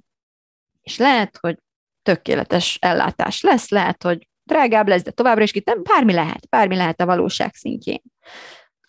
És 0.82 0.96
lehet, 0.96 1.38
hogy 1.40 1.56
tökéletes 2.02 2.78
ellátás 2.80 3.42
lesz, 3.42 3.68
lehet, 3.68 4.02
hogy 4.02 4.28
drágább 4.42 4.88
lesz, 4.88 5.02
de 5.02 5.10
továbbra 5.10 5.42
is 5.42 5.52
itt 5.52 5.66
nem, 5.66 5.82
bármi 5.82 6.12
lehet, 6.12 6.48
bármi 6.48 6.76
lehet 6.76 7.00
a 7.00 7.06
valóság 7.06 7.54
szintjén. 7.54 8.02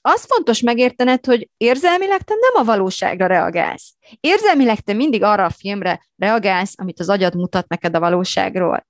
Az 0.10 0.26
fontos 0.26 0.62
megértened, 0.62 1.26
hogy 1.26 1.50
érzelmileg 1.58 2.22
te 2.22 2.34
nem 2.34 2.62
a 2.62 2.66
valóságra 2.66 3.28
reagálsz. 3.28 3.94
Érzelmileg 4.20 4.80
te 4.80 4.94
mindig 4.94 5.24
arra 5.24 5.46
a 5.46 5.50
filmre 5.50 6.08
reagálsz, 6.16 6.74
amit 6.78 7.00
az 7.00 7.10
agyad 7.10 7.36
mutat 7.36 7.68
neked 7.68 7.96
a 7.96 8.00
valóságról. 8.00 8.88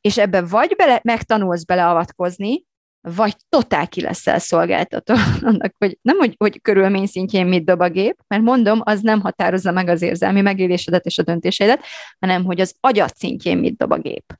És 0.00 0.18
ebbe 0.18 0.42
vagy 0.42 0.74
bele, 0.76 1.00
megtanulsz 1.02 1.64
beleavatkozni, 1.64 2.64
vagy 3.00 3.36
totál 3.48 3.88
ki 3.88 4.00
leszel 4.00 4.38
szolgáltató 4.38 5.14
annak, 5.50 5.74
hogy 5.78 5.98
nem, 6.02 6.16
hogy, 6.16 6.34
hogy 6.38 6.60
körülmény 6.60 7.06
szintjén 7.06 7.46
mit 7.46 7.64
dob 7.64 7.80
a 7.80 7.88
gép, 7.88 8.16
mert 8.26 8.42
mondom, 8.42 8.80
az 8.84 9.00
nem 9.00 9.20
határozza 9.20 9.70
meg 9.70 9.88
az 9.88 10.02
érzelmi 10.02 10.40
megélésedet 10.40 11.04
és 11.04 11.18
a 11.18 11.22
döntéseidet, 11.22 11.84
hanem 12.20 12.44
hogy 12.44 12.60
az 12.60 12.74
agyat 12.80 13.16
szintjén 13.16 13.58
mit 13.58 13.76
dob 13.76 13.92
a 13.92 13.98
gép. 13.98 14.34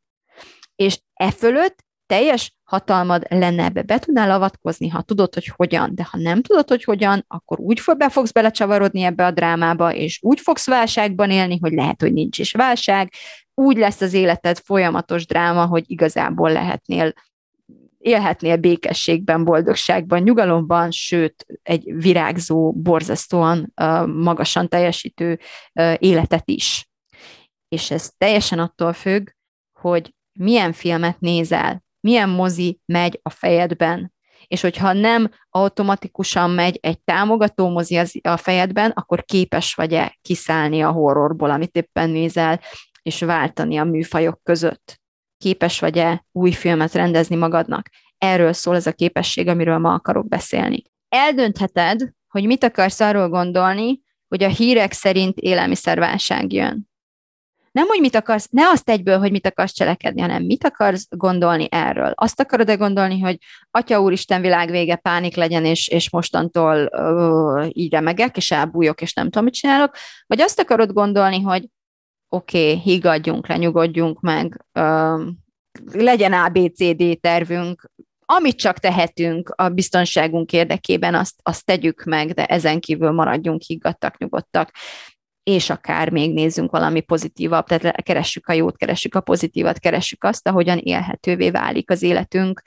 És 0.74 1.00
e 1.14 1.30
fölött 1.30 1.84
teljes 2.10 2.56
hatalmad 2.64 3.26
lenne 3.28 3.64
ebbe, 3.64 3.82
be 3.82 3.98
tudnál 3.98 4.30
avatkozni, 4.30 4.88
ha 4.88 5.02
tudod, 5.02 5.34
hogy 5.34 5.46
hogyan, 5.56 5.94
de 5.94 6.06
ha 6.10 6.18
nem 6.18 6.42
tudod, 6.42 6.68
hogy 6.68 6.84
hogyan, 6.84 7.24
akkor 7.28 7.60
úgy 7.60 7.82
be 7.96 8.08
fogsz 8.08 8.32
belecsavarodni 8.32 9.02
ebbe 9.02 9.26
a 9.26 9.30
drámába, 9.30 9.94
és 9.94 10.18
úgy 10.22 10.40
fogsz 10.40 10.66
válságban 10.66 11.30
élni, 11.30 11.58
hogy 11.60 11.72
lehet, 11.72 12.00
hogy 12.00 12.12
nincs 12.12 12.38
is 12.38 12.52
válság, 12.52 13.12
úgy 13.54 13.76
lesz 13.76 14.00
az 14.00 14.12
életed 14.12 14.58
folyamatos 14.58 15.26
dráma, 15.26 15.66
hogy 15.66 15.84
igazából 15.86 16.52
lehetnél 16.52 17.12
élhetnél 17.98 18.56
békességben, 18.56 19.44
boldogságban, 19.44 20.22
nyugalomban, 20.22 20.90
sőt, 20.90 21.46
egy 21.62 21.92
virágzó, 21.94 22.72
borzasztóan 22.72 23.72
magasan 24.06 24.68
teljesítő 24.68 25.38
életet 25.98 26.48
is. 26.48 26.88
És 27.68 27.90
ez 27.90 28.10
teljesen 28.18 28.58
attól 28.58 28.92
függ, 28.92 29.28
hogy 29.80 30.14
milyen 30.32 30.72
filmet 30.72 31.20
nézel, 31.20 31.88
milyen 32.00 32.28
mozi 32.28 32.80
megy 32.84 33.20
a 33.22 33.30
fejedben, 33.30 34.12
és 34.46 34.60
hogyha 34.60 34.92
nem 34.92 35.30
automatikusan 35.50 36.50
megy 36.50 36.78
egy 36.82 37.00
támogató 37.00 37.68
mozi 37.68 38.00
a 38.22 38.36
fejedben, 38.36 38.90
akkor 38.90 39.24
képes 39.24 39.74
vagy-e 39.74 40.18
kiszállni 40.22 40.82
a 40.82 40.90
horrorból, 40.90 41.50
amit 41.50 41.76
éppen 41.76 42.10
nézel, 42.10 42.60
és 43.02 43.20
váltani 43.20 43.76
a 43.76 43.84
műfajok 43.84 44.40
között. 44.42 45.00
Képes 45.38 45.80
vagy-e 45.80 46.24
új 46.32 46.50
filmet 46.50 46.92
rendezni 46.92 47.36
magadnak. 47.36 47.88
Erről 48.18 48.52
szól 48.52 48.74
ez 48.74 48.86
a 48.86 48.92
képesség, 48.92 49.48
amiről 49.48 49.78
ma 49.78 49.92
akarok 49.92 50.28
beszélni. 50.28 50.82
Eldöntheted, 51.08 52.10
hogy 52.28 52.46
mit 52.46 52.64
akarsz 52.64 53.00
arról 53.00 53.28
gondolni, 53.28 54.00
hogy 54.28 54.42
a 54.42 54.48
hírek 54.48 54.92
szerint 54.92 55.38
élelmiszerválság 55.38 56.52
jön 56.52 56.89
nem, 57.72 57.86
hogy 57.86 58.00
mit 58.00 58.14
akarsz, 58.14 58.48
ne 58.50 58.68
azt 58.68 58.90
egyből, 58.90 59.18
hogy 59.18 59.30
mit 59.30 59.46
akarsz 59.46 59.72
cselekedni, 59.72 60.20
hanem 60.20 60.42
mit 60.42 60.64
akarsz 60.64 61.06
gondolni 61.10 61.68
erről. 61.70 62.12
Azt 62.14 62.40
akarod-e 62.40 62.74
gondolni, 62.74 63.20
hogy 63.20 63.38
Atya 63.70 64.00
Úristen 64.00 64.40
világvége, 64.40 64.96
pánik 64.96 65.36
legyen, 65.36 65.64
és, 65.64 65.88
és 65.88 66.10
mostantól 66.10 66.90
uh, 66.92 67.66
így 67.72 67.92
remegek, 67.92 68.36
és 68.36 68.50
elbújok, 68.50 69.00
és 69.00 69.12
nem 69.12 69.24
tudom, 69.24 69.44
mit 69.44 69.54
csinálok, 69.54 69.94
vagy 70.26 70.40
azt 70.40 70.60
akarod 70.60 70.92
gondolni, 70.92 71.40
hogy 71.40 71.68
oké, 72.28 72.70
okay, 72.70 72.80
higgadjunk 72.80 73.46
le, 73.48 73.56
nyugodjunk 73.56 74.20
meg, 74.20 74.64
uh, 74.74 75.20
legyen 75.92 76.32
ABCD 76.32 77.18
tervünk, 77.20 77.90
amit 78.24 78.58
csak 78.58 78.78
tehetünk 78.78 79.52
a 79.56 79.68
biztonságunk 79.68 80.52
érdekében, 80.52 81.14
azt, 81.14 81.34
azt 81.42 81.64
tegyük 81.64 82.04
meg, 82.04 82.32
de 82.32 82.46
ezen 82.46 82.80
kívül 82.80 83.10
maradjunk 83.10 83.62
higgadtak, 83.62 84.18
nyugodtak 84.18 84.70
és 85.42 85.70
akár 85.70 86.10
még 86.10 86.32
nézzünk 86.32 86.70
valami 86.70 87.00
pozitívabb, 87.00 87.66
tehát 87.66 88.02
keressük 88.02 88.46
a 88.46 88.52
jót, 88.52 88.76
keressük 88.76 89.14
a 89.14 89.20
pozitívat, 89.20 89.78
keressük 89.78 90.24
azt, 90.24 90.48
ahogyan 90.48 90.78
élhetővé 90.78 91.50
válik 91.50 91.90
az 91.90 92.02
életünk, 92.02 92.62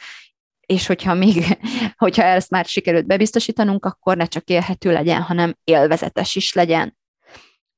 és 0.65 0.87
hogyha 0.87 1.13
még, 1.13 1.57
hogyha 1.97 2.23
ezt 2.23 2.49
már 2.49 2.65
sikerült 2.65 3.05
bebiztosítanunk, 3.05 3.85
akkor 3.85 4.17
ne 4.17 4.25
csak 4.25 4.49
élhető 4.49 4.91
legyen, 4.91 5.21
hanem 5.21 5.55
élvezetes 5.63 6.35
is 6.35 6.53
legyen. 6.53 6.97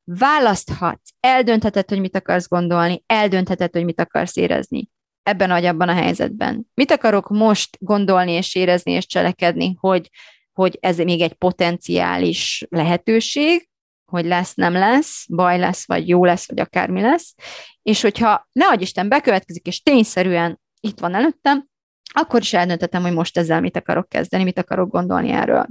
Választhatsz, 0.04 1.10
eldöntheted, 1.20 1.90
hogy 1.90 2.00
mit 2.00 2.16
akarsz 2.16 2.48
gondolni, 2.48 3.04
eldöntheted, 3.06 3.74
hogy 3.74 3.86
mit 3.86 4.00
akarsz 4.00 4.36
érezni 4.36 4.90
ebben 5.24 5.50
vagy 5.50 5.66
abban 5.66 5.90
a 5.90 5.94
helyzetben. 5.94 6.68
Mit 6.74 6.92
akarok 6.92 7.30
most 7.30 7.78
gondolni 7.80 8.32
és 8.32 8.56
érezni 8.56 8.92
és 8.92 9.06
cselekedni, 9.06 9.76
hogy, 9.80 10.10
hogy 10.54 10.78
ez 10.82 10.98
még 10.98 11.22
egy 11.22 11.34
potenciális 11.34 12.66
lehetőség, 12.70 13.70
hogy 14.06 14.26
lesz, 14.26 14.54
nem 14.54 14.74
lesz, 14.74 15.26
baj 15.30 15.58
lesz, 15.58 15.88
vagy 15.88 16.08
jó 16.08 16.26
lesz, 16.26 16.48
vagy 16.48 16.60
akármi 16.60 17.02
lesz, 17.02 17.36
és 17.82 18.02
hogyha 18.02 18.48
ne 18.52 18.68
adj 18.68 18.82
Isten 18.82 19.10
bekövetkezik, 19.10 19.66
és 19.66 19.82
tényszerűen 19.82 20.60
itt 20.80 21.00
van 21.00 21.16
előttem, 21.16 21.68
akkor 22.14 22.42
is 22.42 22.54
eldöntöttem, 22.54 23.02
hogy 23.02 23.14
most 23.14 23.38
ezzel 23.38 23.62
mit 23.62 23.78
akarok 23.78 24.10
kezdeni, 24.10 24.44
mit 24.44 24.60
akarok 24.60 24.92
gondolni 24.92 25.30
erről. 25.30 25.68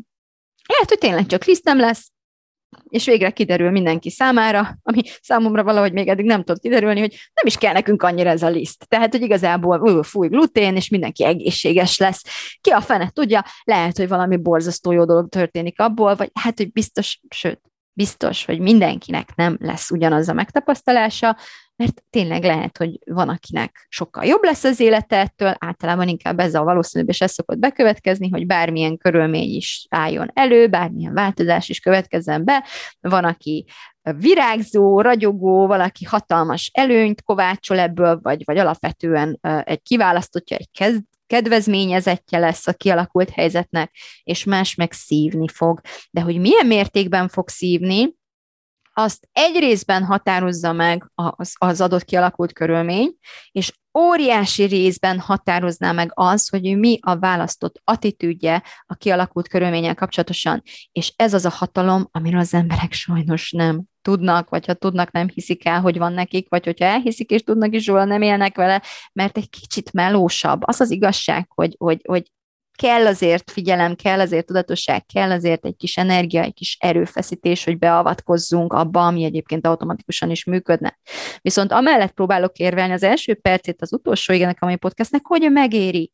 Lehet, 0.66 0.88
hogy 0.88 0.98
tényleg 0.98 1.26
csak 1.26 1.44
lisztem 1.44 1.78
lesz, 1.78 2.12
és 2.88 3.04
végre 3.04 3.30
kiderül 3.30 3.70
mindenki 3.70 4.10
számára, 4.10 4.78
ami 4.82 5.02
számomra 5.22 5.62
valahogy 5.62 5.92
még 5.92 6.08
eddig 6.08 6.24
nem 6.24 6.44
tud 6.44 6.58
kiderülni, 6.58 7.00
hogy 7.00 7.10
nem 7.10 7.46
is 7.46 7.56
kell 7.56 7.72
nekünk 7.72 8.02
annyira 8.02 8.30
ez 8.30 8.42
a 8.42 8.48
liszt. 8.48 8.88
Tehát, 8.88 9.12
hogy 9.12 9.22
igazából 9.22 9.80
ú, 9.80 10.02
fúj 10.02 10.28
glutén, 10.28 10.76
és 10.76 10.88
mindenki 10.88 11.24
egészséges 11.24 11.98
lesz. 11.98 12.22
Ki 12.60 12.70
a 12.70 12.80
fene 12.80 13.10
tudja, 13.10 13.44
lehet, 13.64 13.96
hogy 13.96 14.08
valami 14.08 14.36
borzasztó 14.36 14.92
jó 14.92 15.04
dolog 15.04 15.28
történik 15.28 15.80
abból, 15.80 16.14
vagy 16.14 16.30
hát, 16.34 16.56
hogy 16.56 16.72
biztos, 16.72 17.20
sőt, 17.28 17.60
biztos, 17.94 18.44
hogy 18.44 18.60
mindenkinek 18.60 19.34
nem 19.34 19.56
lesz 19.60 19.90
ugyanaz 19.90 20.28
a 20.28 20.32
megtapasztalása, 20.32 21.36
mert 21.76 22.02
tényleg 22.10 22.44
lehet, 22.44 22.76
hogy 22.78 22.98
van, 23.04 23.28
akinek 23.28 23.86
sokkal 23.88 24.24
jobb 24.24 24.42
lesz 24.42 24.64
az 24.64 24.80
élete 24.80 25.16
ettől, 25.16 25.54
általában 25.58 26.08
inkább 26.08 26.38
ez 26.38 26.54
a 26.54 26.62
valószínűbb, 26.62 27.08
és 27.08 27.20
ez 27.20 27.32
szokott 27.32 27.58
bekövetkezni, 27.58 28.28
hogy 28.28 28.46
bármilyen 28.46 28.96
körülmény 28.96 29.54
is 29.54 29.86
álljon 29.90 30.30
elő, 30.34 30.68
bármilyen 30.68 31.14
változás 31.14 31.68
is 31.68 31.80
következzen 31.80 32.44
be, 32.44 32.64
van, 33.00 33.24
aki 33.24 33.64
virágzó, 34.18 35.00
ragyogó, 35.00 35.66
valaki 35.66 36.04
hatalmas 36.04 36.70
előnyt 36.74 37.22
kovácsol 37.22 37.78
ebből, 37.78 38.18
vagy, 38.22 38.42
vagy 38.44 38.58
alapvetően 38.58 39.38
egy 39.64 39.82
kiválasztottja, 39.82 40.56
egy 40.56 40.70
kezd, 40.72 41.02
kedvezményezettje 41.26 42.38
lesz 42.38 42.66
a 42.66 42.72
kialakult 42.72 43.30
helyzetnek, 43.30 43.94
és 44.22 44.44
más 44.44 44.74
meg 44.74 44.92
szívni 44.92 45.48
fog. 45.48 45.80
De 46.10 46.20
hogy 46.20 46.40
milyen 46.40 46.66
mértékben 46.66 47.28
fog 47.28 47.48
szívni, 47.48 48.14
azt 48.96 49.28
egy 49.32 49.58
részben 49.58 50.04
határozza 50.04 50.72
meg 50.72 51.10
az, 51.14 51.54
az 51.58 51.80
adott 51.80 52.04
kialakult 52.04 52.52
körülmény, 52.52 53.16
és 53.50 53.72
óriási 53.98 54.64
részben 54.64 55.18
határozná 55.20 55.92
meg 55.92 56.10
az, 56.14 56.48
hogy 56.48 56.78
mi 56.78 56.98
a 57.00 57.18
választott 57.18 57.80
attitűdje 57.84 58.62
a 58.86 58.94
kialakult 58.94 59.48
körülménnyel 59.48 59.94
kapcsolatosan. 59.94 60.62
És 60.92 61.12
ez 61.16 61.34
az 61.34 61.44
a 61.44 61.50
hatalom, 61.50 62.08
amiről 62.10 62.40
az 62.40 62.54
emberek 62.54 62.92
sajnos 62.92 63.50
nem 63.50 63.82
tudnak, 64.02 64.48
vagy 64.48 64.66
ha 64.66 64.74
tudnak, 64.74 65.10
nem 65.10 65.28
hiszik 65.28 65.66
el, 65.66 65.80
hogy 65.80 65.98
van 65.98 66.12
nekik, 66.12 66.48
vagy 66.48 66.64
hogyha 66.64 66.84
elhiszik 66.84 67.30
és 67.30 67.42
tudnak 67.42 67.74
is 67.74 67.86
róla, 67.86 68.04
nem 68.04 68.22
élnek 68.22 68.56
vele, 68.56 68.82
mert 69.12 69.36
egy 69.36 69.50
kicsit 69.50 69.92
melósabb. 69.92 70.60
Az 70.64 70.80
az 70.80 70.90
igazság, 70.90 71.46
hogy, 71.54 71.74
hogy, 71.78 72.00
hogy 72.04 72.32
kell 72.76 73.06
azért 73.06 73.50
figyelem, 73.50 73.94
kell 73.94 74.20
azért 74.20 74.46
tudatosság, 74.46 75.06
kell 75.06 75.30
azért 75.30 75.64
egy 75.64 75.76
kis 75.76 75.96
energia, 75.96 76.42
egy 76.42 76.54
kis 76.54 76.76
erőfeszítés, 76.80 77.64
hogy 77.64 77.78
beavatkozzunk 77.78 78.72
abba, 78.72 79.06
ami 79.06 79.24
egyébként 79.24 79.66
automatikusan 79.66 80.30
is 80.30 80.44
működne. 80.44 80.98
Viszont 81.40 81.72
amellett 81.72 82.12
próbálok 82.12 82.56
érvelni 82.56 82.92
az 82.92 83.02
első 83.02 83.34
percét 83.34 83.82
az 83.82 83.92
utolsó 83.92 84.32
igenek 84.32 84.56
a 84.60 84.64
mai 84.64 84.76
podcastnek, 84.76 85.20
hogy 85.24 85.50
megéri, 85.52 86.12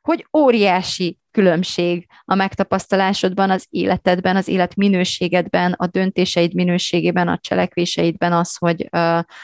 hogy 0.00 0.26
óriási 0.36 1.18
különbség 1.30 2.06
a 2.24 2.34
megtapasztalásodban, 2.34 3.50
az 3.50 3.66
életedben, 3.70 4.36
az 4.36 4.48
életminőségedben, 4.48 5.72
a 5.72 5.86
döntéseid 5.86 6.54
minőségében, 6.54 7.28
a 7.28 7.38
cselekvéseidben 7.38 8.32
az, 8.32 8.56
hogy, 8.56 8.88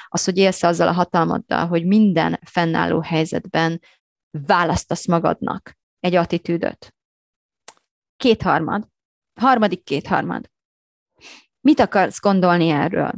az, 0.09 0.25
hogy 0.25 0.37
élsz 0.37 0.63
azzal 0.63 0.89
a 0.89 0.93
hatalmaddal, 0.93 1.67
hogy 1.67 1.87
minden 1.87 2.41
fennálló 2.45 3.01
helyzetben 3.01 3.81
választasz 4.31 5.07
magadnak 5.07 5.78
egy 6.01 6.15
attitűdöt. 6.15 6.95
Kétharmad. 8.17 8.89
Harmadik 9.41 9.85
kétharmad. 9.85 10.51
Mit 11.61 11.81
akarsz 11.81 12.21
gondolni 12.21 12.69
erről? 12.69 13.13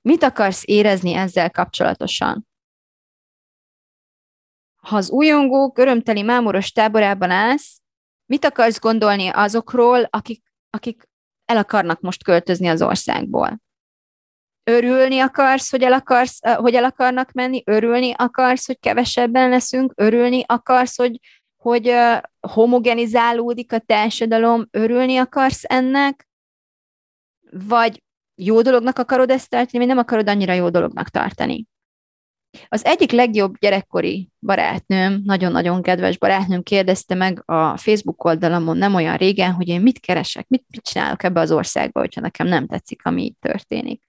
Mit 0.00 0.22
akarsz 0.22 0.62
érezni 0.66 1.12
ezzel 1.12 1.50
kapcsolatosan? 1.50 2.48
Ha 4.76 4.96
az 4.96 5.10
újongók 5.10 5.78
örömteli 5.78 6.22
mámoros 6.22 6.72
táborában 6.72 7.30
állsz, 7.30 7.80
mit 8.26 8.44
akarsz 8.44 8.78
gondolni 8.78 9.28
azokról, 9.28 10.02
akik, 10.10 10.42
akik 10.70 11.08
el 11.44 11.56
akarnak 11.56 12.00
most 12.00 12.24
költözni 12.24 12.68
az 12.68 12.82
országból? 12.82 13.60
Örülni 14.64 15.18
akarsz, 15.18 15.70
hogy 15.70 15.82
el, 15.82 15.92
akarsz, 15.92 16.38
hogy 16.56 16.74
el 16.74 16.84
akarnak 16.84 17.32
menni? 17.32 17.62
Örülni 17.66 18.12
akarsz, 18.16 18.66
hogy 18.66 18.78
kevesebben 18.78 19.48
leszünk? 19.48 19.92
Örülni 19.96 20.44
akarsz, 20.46 20.96
hogy 20.96 21.18
hogy 21.62 21.92
homogenizálódik 22.40 23.72
a 23.72 23.78
társadalom, 23.78 24.68
örülni 24.70 25.16
akarsz 25.16 25.62
ennek, 25.66 26.28
vagy 27.50 28.02
jó 28.34 28.62
dolognak 28.62 28.98
akarod 28.98 29.30
ezt 29.30 29.50
tartani, 29.50 29.78
vagy 29.78 29.86
nem 29.86 29.98
akarod 29.98 30.28
annyira 30.28 30.52
jó 30.52 30.68
dolognak 30.68 31.08
tartani. 31.08 31.66
Az 32.68 32.84
egyik 32.84 33.10
legjobb 33.10 33.58
gyerekkori 33.58 34.30
barátnőm, 34.38 35.20
nagyon-nagyon 35.24 35.82
kedves 35.82 36.18
barátnőm 36.18 36.62
kérdezte 36.62 37.14
meg 37.14 37.42
a 37.46 37.76
Facebook 37.76 38.24
oldalamon 38.24 38.76
nem 38.76 38.94
olyan 38.94 39.16
régen, 39.16 39.52
hogy 39.52 39.68
én 39.68 39.80
mit 39.80 40.00
keresek, 40.00 40.48
mit, 40.48 40.64
mit 40.68 40.82
csinálok 40.82 41.22
ebbe 41.22 41.40
az 41.40 41.52
országba, 41.52 42.00
hogyha 42.00 42.20
nekem 42.20 42.46
nem 42.46 42.66
tetszik, 42.66 43.04
ami 43.04 43.24
itt 43.24 43.40
történik. 43.40 44.02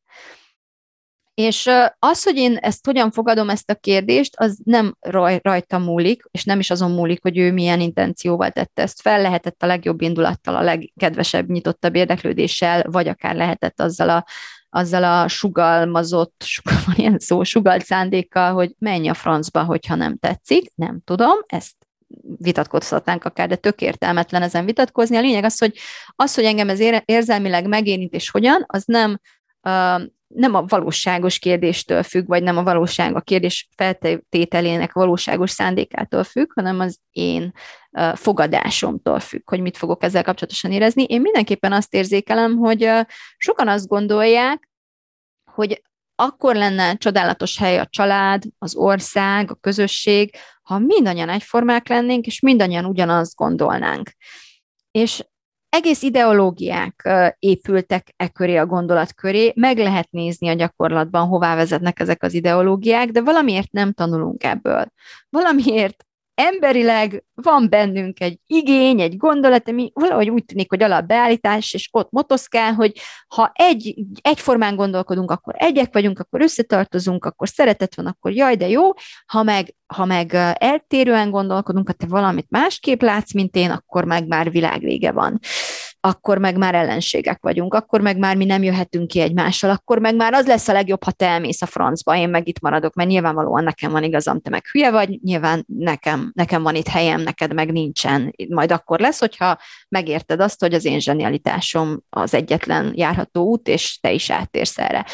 És 1.34 1.70
az, 2.00 2.24
hogy 2.24 2.38
én 2.38 2.56
ezt 2.56 2.86
hogyan 2.86 3.12
fogadom, 3.12 3.50
ezt 3.50 3.70
a 3.70 3.76
kérdést, 3.76 4.36
az 4.36 4.60
nem 4.64 4.96
raj, 5.00 5.40
rajta 5.42 5.78
múlik, 5.78 6.24
és 6.32 6.44
nem 6.44 6.60
is 6.60 6.70
azon 6.70 6.92
múlik, 6.92 7.22
hogy 7.22 7.38
ő 7.38 7.52
milyen 7.52 7.80
intencióval 7.80 8.52
tette 8.52 8.82
ezt 8.82 9.02
fel, 9.02 9.22
lehetett 9.22 9.64
a 9.64 9.66
legjobb 9.66 10.02
indulattal, 10.02 10.56
a 10.56 10.62
legkedvesebb, 10.62 11.50
nyitottabb 11.50 11.96
érdeklődéssel, 11.96 12.84
vagy 12.90 13.08
akár 13.08 13.36
lehetett 13.36 13.82
azzal 13.82 14.10
a, 14.10 14.26
azzal 14.70 15.04
a 15.04 15.28
sugalmazott, 15.28 16.44
sugal, 16.46 16.78
van 16.86 16.96
ilyen 16.96 17.20
szó, 17.20 17.44
sugalt 17.44 17.86
szándékkal, 17.86 18.54
hogy 18.54 18.76
menj 18.78 19.10
a 19.10 19.14
francba, 19.14 19.64
hogyha 19.64 19.96
nem 19.96 20.18
tetszik, 20.18 20.72
nem 20.76 21.02
tudom, 21.04 21.38
ezt 21.46 21.76
vitatkozhatnánk 22.38 23.24
akár, 23.26 23.48
de 23.48 23.56
tök 23.56 23.82
értelmetlen 23.82 24.42
ezen 24.42 24.66
vitatkozni. 24.66 25.18
A 25.18 25.22
lényeg 25.22 25.44
az, 25.44 25.60
hogy 25.60 25.78
az, 26.16 26.36
hogy 26.36 26.44
engem 26.44 26.70
ez 26.70 26.80
érzelmileg 27.06 27.68
megérint 27.68 28.14
és 28.14 28.30
hogyan, 28.30 28.64
az 28.68 28.84
nem 28.86 29.20
nem 30.34 30.56
a 30.56 30.64
valóságos 30.68 31.40
kérdéstől 31.40 32.04
függ, 32.04 32.28
vagy 32.28 32.44
nem 32.44 32.58
a 32.58 32.64
valóság, 32.64 33.16
a 33.16 33.22
kérdés 33.22 33.70
feltételének 33.76 34.94
valóságos 34.94 35.52
szándékától 35.52 36.24
függ, 36.24 36.52
hanem 36.54 36.80
az 36.80 37.00
én 37.12 37.54
fogadásomtól 38.14 39.20
függ, 39.20 39.50
hogy 39.50 39.62
mit 39.62 39.78
fogok 39.78 40.04
ezzel 40.04 40.24
kapcsolatosan 40.24 40.72
érezni. 40.72 41.04
Én 41.04 41.22
mindenképpen 41.22 41.74
azt 41.74 41.94
érzékelem, 41.94 42.58
hogy 42.58 42.90
sokan 43.38 43.68
azt 43.68 43.88
gondolják, 43.88 44.70
hogy 45.52 45.82
akkor 46.16 46.56
lenne 46.56 46.96
csodálatos 46.96 47.58
hely 47.58 47.80
a 47.80 47.88
család, 47.90 48.44
az 48.58 48.76
ország, 48.76 49.52
a 49.52 49.56
közösség, 49.56 50.36
ha 50.62 50.80
mindannyian 50.80 51.30
egyformák 51.30 51.88
lennénk, 51.88 52.26
és 52.26 52.40
mindannyian 52.40 52.86
ugyanazt 52.86 53.36
gondolnánk. 53.36 54.12
És 54.92 55.24
egész 55.72 56.02
ideológiák 56.02 57.10
épültek 57.40 58.14
e 58.18 58.28
köré 58.28 58.56
a 58.56 58.66
gondolat 58.66 59.14
köré, 59.14 59.54
meg 59.56 59.78
lehet 59.78 60.12
nézni 60.12 60.48
a 60.48 60.54
gyakorlatban, 60.54 61.28
hová 61.28 61.56
vezetnek 61.56 62.00
ezek 62.00 62.24
az 62.24 62.34
ideológiák, 62.34 63.10
de 63.10 63.22
valamiért 63.22 63.72
nem 63.72 63.94
tanulunk 63.94 64.44
ebből. 64.44 64.86
Valamiért 65.30 66.06
emberileg 66.42 67.24
van 67.34 67.70
bennünk 67.70 68.20
egy 68.20 68.39
igény, 68.46 69.02
egy 69.02 69.18
gondolat, 69.18 69.70
ami 69.70 69.92
valahogy 69.94 70.30
úgy 70.30 70.46
tűnik, 70.46 70.70
hogy 70.70 70.84
alapbeállítás, 70.84 71.74
és 71.74 71.89
ott 71.92 72.12
motoszkál, 72.12 72.74
hogy 72.74 73.00
ha 73.28 73.52
egy, 73.54 73.96
egyformán 74.22 74.76
gondolkodunk, 74.76 75.32
akkor 75.32 75.54
egyek 75.58 75.94
vagyunk, 75.94 76.20
akkor 76.20 76.42
összetartozunk, 76.42 77.26
akkor 77.26 77.50
szeretet 77.50 77.96
van, 77.96 78.06
akkor 78.06 78.32
jaj, 78.32 78.56
de 78.56 78.68
jó, 78.68 78.89
ha 79.26 79.44
meg, 79.44 79.76
ha 79.86 80.06
meg 80.06 80.34
eltérően 80.54 81.30
gondolkodunk, 81.30 81.88
ha 81.88 81.94
te 81.94 82.06
valamit 82.08 82.50
másképp 82.50 83.02
látsz, 83.02 83.34
mint 83.34 83.56
én, 83.56 83.72
akkor 83.72 84.06
meg 84.06 84.28
már 84.28 84.52
világvége 84.52 85.12
van 85.12 85.39
akkor 86.02 86.38
meg 86.38 86.58
már 86.58 86.76
ellenségek 86.76 87.41
vagyunk, 87.41 87.74
akkor 87.74 88.02
meg 88.02 88.18
már 88.18 88.36
mi 88.36 88.45
nem 88.45 88.64
jöhetünk 88.64 89.08
ki 89.08 89.20
egymással, 89.20 89.70
akkor 89.70 89.99
meg 89.99 90.16
már 90.16 90.34
az 90.34 90.47
lesz 90.47 90.68
a 90.68 90.74
legjobb, 90.74 91.04
ha 91.04 91.12
te 91.12 91.28
elmész 91.28 91.62
a 91.62 91.66
francba, 91.66 92.16
én 92.16 92.30
meg 92.30 92.47
itt 92.47 92.60
maradok, 92.60 92.93
mert 92.93 93.10
nyilvánvalóan 93.10 93.64
nekem 93.64 93.91
van 93.91 94.04
igazam, 94.04 94.41
te 94.41 94.49
meg 94.49 94.66
hülye 94.72 94.91
vagy, 94.91 95.20
nyilván 95.24 95.66
nekem, 95.68 96.32
nekem 96.36 96.64
van 96.64 96.76
itt 96.76 96.88
helyem, 96.88 97.22
neked 97.22 97.54
meg 97.54 97.72
nincsen. 97.72 98.36
Majd 98.49 98.72
akkor 98.72 98.99
lesz, 98.99 99.20
hogyha 99.20 99.58
megérted 99.89 100.39
azt, 100.39 100.60
hogy 100.60 100.74
az 100.74 100.86
én 100.86 100.99
zsenialitásom 100.99 101.99
az 102.10 102.34
egyetlen 102.34 102.91
járható 102.95 103.43
út, 103.43 103.68
és 103.68 103.99
te 103.99 104.12
is 104.12 104.30
áttérsz 104.30 104.78
erre 104.78 105.06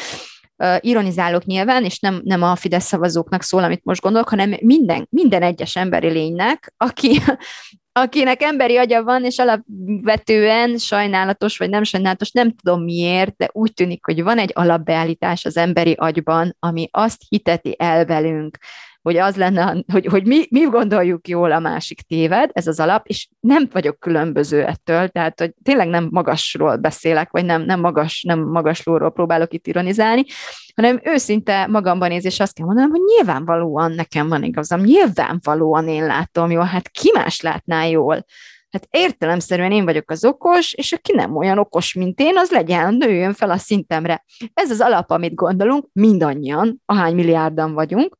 ironizálok 0.80 1.44
nyilván, 1.44 1.84
és 1.84 1.98
nem, 1.98 2.20
nem 2.24 2.42
a 2.42 2.56
Fidesz 2.56 2.84
szavazóknak 2.84 3.42
szól, 3.42 3.64
amit 3.64 3.84
most 3.84 4.00
gondolok, 4.00 4.28
hanem 4.28 4.56
minden, 4.60 5.06
minden 5.10 5.42
egyes 5.42 5.76
emberi 5.76 6.08
lénynek, 6.08 6.74
aki, 6.76 7.20
akinek 7.92 8.42
emberi 8.42 8.76
agya 8.76 9.02
van, 9.02 9.24
és 9.24 9.38
alapvetően 9.38 10.78
sajnálatos, 10.78 11.58
vagy 11.58 11.70
nem 11.70 11.82
sajnálatos, 11.82 12.30
nem 12.30 12.54
tudom 12.54 12.84
miért, 12.84 13.36
de 13.36 13.48
úgy 13.52 13.72
tűnik, 13.72 14.04
hogy 14.04 14.22
van 14.22 14.38
egy 14.38 14.50
alapbeállítás 14.54 15.44
az 15.44 15.56
emberi 15.56 15.92
agyban, 15.92 16.56
ami 16.58 16.88
azt 16.90 17.22
hiteti 17.28 17.74
el 17.78 18.04
velünk, 18.04 18.58
hogy 19.08 19.16
az 19.16 19.36
lenne, 19.36 19.84
hogy, 19.92 20.06
hogy 20.06 20.26
mi, 20.26 20.46
mi 20.50 20.60
gondoljuk 20.60 21.28
jól, 21.28 21.52
a 21.52 21.58
másik 21.58 22.00
téved, 22.00 22.50
ez 22.52 22.66
az 22.66 22.80
alap, 22.80 23.06
és 23.06 23.28
nem 23.40 23.68
vagyok 23.72 23.98
különböző 23.98 24.64
ettől, 24.64 25.08
tehát 25.08 25.40
hogy 25.40 25.54
tényleg 25.62 25.88
nem 25.88 26.08
magasról 26.10 26.76
beszélek, 26.76 27.30
vagy 27.30 27.44
nem, 27.44 27.62
nem 27.62 27.80
magas, 27.80 28.22
nem 28.22 28.40
magaslóról 28.40 29.12
próbálok 29.12 29.52
itt 29.52 29.66
ironizálni, 29.66 30.24
hanem 30.74 31.00
őszinte 31.04 31.66
magamban 31.66 32.08
nézés 32.08 32.40
azt 32.40 32.54
kell 32.54 32.66
mondanom, 32.66 32.90
hogy 32.90 33.00
nyilvánvalóan 33.16 33.92
nekem 33.92 34.28
van 34.28 34.42
igazam, 34.42 34.80
nyilvánvalóan 34.80 35.88
én 35.88 36.06
látom 36.06 36.50
jól, 36.50 36.64
hát 36.64 36.88
ki 36.88 37.10
más 37.14 37.40
látná 37.40 37.84
jól? 37.84 38.24
Hát 38.70 38.86
értelemszerűen 38.90 39.72
én 39.72 39.84
vagyok 39.84 40.10
az 40.10 40.24
okos, 40.24 40.72
és 40.72 40.92
aki 40.92 41.12
nem 41.14 41.36
olyan 41.36 41.58
okos, 41.58 41.94
mint 41.94 42.20
én, 42.20 42.36
az 42.36 42.50
legyen, 42.50 42.94
nőjön 42.94 43.32
fel 43.32 43.50
a 43.50 43.56
szintemre. 43.56 44.24
Ez 44.54 44.70
az 44.70 44.80
alap, 44.80 45.10
amit 45.10 45.34
gondolunk, 45.34 45.86
mindannyian, 45.92 46.82
ahány 46.84 47.14
milliárdan 47.14 47.72
vagyunk, 47.72 48.16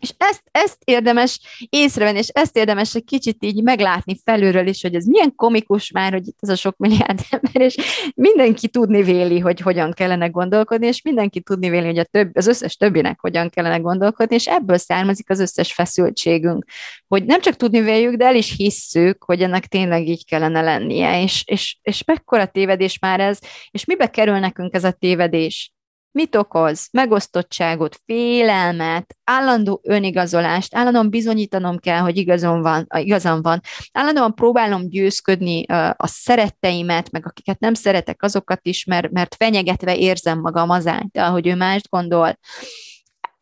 és 0.00 0.10
ezt, 0.16 0.42
ezt 0.50 0.78
érdemes 0.84 1.40
észrevenni, 1.68 2.18
és 2.18 2.28
ezt 2.28 2.56
érdemes 2.56 2.94
egy 2.94 3.04
kicsit 3.04 3.44
így 3.44 3.62
meglátni 3.62 4.20
felülről 4.24 4.66
is, 4.66 4.82
hogy 4.82 4.94
ez 4.94 5.04
milyen 5.04 5.34
komikus 5.34 5.90
már, 5.90 6.12
hogy 6.12 6.26
itt 6.26 6.38
az 6.40 6.48
a 6.48 6.56
sok 6.56 6.76
milliárd 6.76 7.20
ember, 7.30 7.62
és 7.62 7.76
mindenki 8.14 8.68
tudni 8.68 9.02
véli, 9.02 9.38
hogy 9.38 9.60
hogyan 9.60 9.92
kellene 9.92 10.26
gondolkodni, 10.26 10.86
és 10.86 11.02
mindenki 11.02 11.40
tudni 11.40 11.68
véli, 11.68 11.86
hogy 11.86 11.98
a 11.98 12.04
több, 12.04 12.36
az 12.36 12.46
összes 12.46 12.76
többinek 12.76 13.20
hogyan 13.20 13.48
kellene 13.50 13.76
gondolkodni, 13.76 14.34
és 14.34 14.46
ebből 14.46 14.76
származik 14.76 15.30
az 15.30 15.40
összes 15.40 15.72
feszültségünk, 15.72 16.64
hogy 17.08 17.24
nem 17.24 17.40
csak 17.40 17.54
tudni 17.54 17.80
véljük, 17.80 18.14
de 18.14 18.24
el 18.24 18.36
is 18.36 18.54
hisszük, 18.56 19.24
hogy 19.24 19.42
ennek 19.42 19.66
tényleg 19.66 20.08
így 20.08 20.24
kellene 20.24 20.60
lennie, 20.60 21.22
és, 21.22 21.42
és, 21.46 21.78
és 21.82 22.04
mekkora 22.04 22.46
tévedés 22.46 22.98
már 22.98 23.20
ez, 23.20 23.38
és 23.70 23.84
mibe 23.84 24.06
kerül 24.06 24.38
nekünk 24.38 24.74
ez 24.74 24.84
a 24.84 24.92
tévedés? 24.92 25.72
Mit 26.12 26.36
okoz? 26.36 26.88
Megosztottságot, 26.92 28.00
félelmet, 28.04 29.16
állandó 29.24 29.80
önigazolást, 29.82 30.74
állandóan 30.74 31.10
bizonyítanom 31.10 31.78
kell, 31.78 31.98
hogy 31.98 32.16
igazam 32.16 32.62
van, 32.62 32.86
igazam 32.96 33.42
van. 33.42 33.60
Állandóan 33.92 34.34
próbálom 34.34 34.88
győzködni 34.88 35.64
a 35.96 36.06
szeretteimet, 36.06 37.10
meg 37.10 37.26
akiket 37.26 37.58
nem 37.58 37.74
szeretek, 37.74 38.22
azokat 38.22 38.66
is, 38.66 38.84
mert, 38.84 39.10
mert 39.10 39.34
fenyegetve 39.34 39.96
érzem 39.96 40.40
magam 40.40 40.70
azáltal, 40.70 41.30
hogy 41.30 41.46
ő 41.46 41.54
mást 41.54 41.88
gondol 41.88 42.38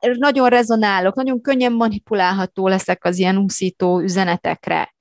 nagyon 0.01 0.49
rezonálok, 0.49 1.15
nagyon 1.15 1.41
könnyen 1.41 1.73
manipulálható 1.73 2.69
leszek 2.69 3.05
az 3.05 3.19
ilyen 3.19 3.37
úszító 3.37 4.01
üzenetekre 4.01 4.97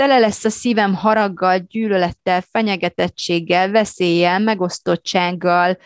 tele 0.00 0.18
lesz 0.18 0.44
a 0.44 0.50
szívem 0.50 0.94
haraggal, 0.94 1.58
gyűlölettel, 1.58 2.40
fenyegetettséggel, 2.40 3.70
veszéllyel, 3.70 4.38
megosztottsággal, 4.38 5.78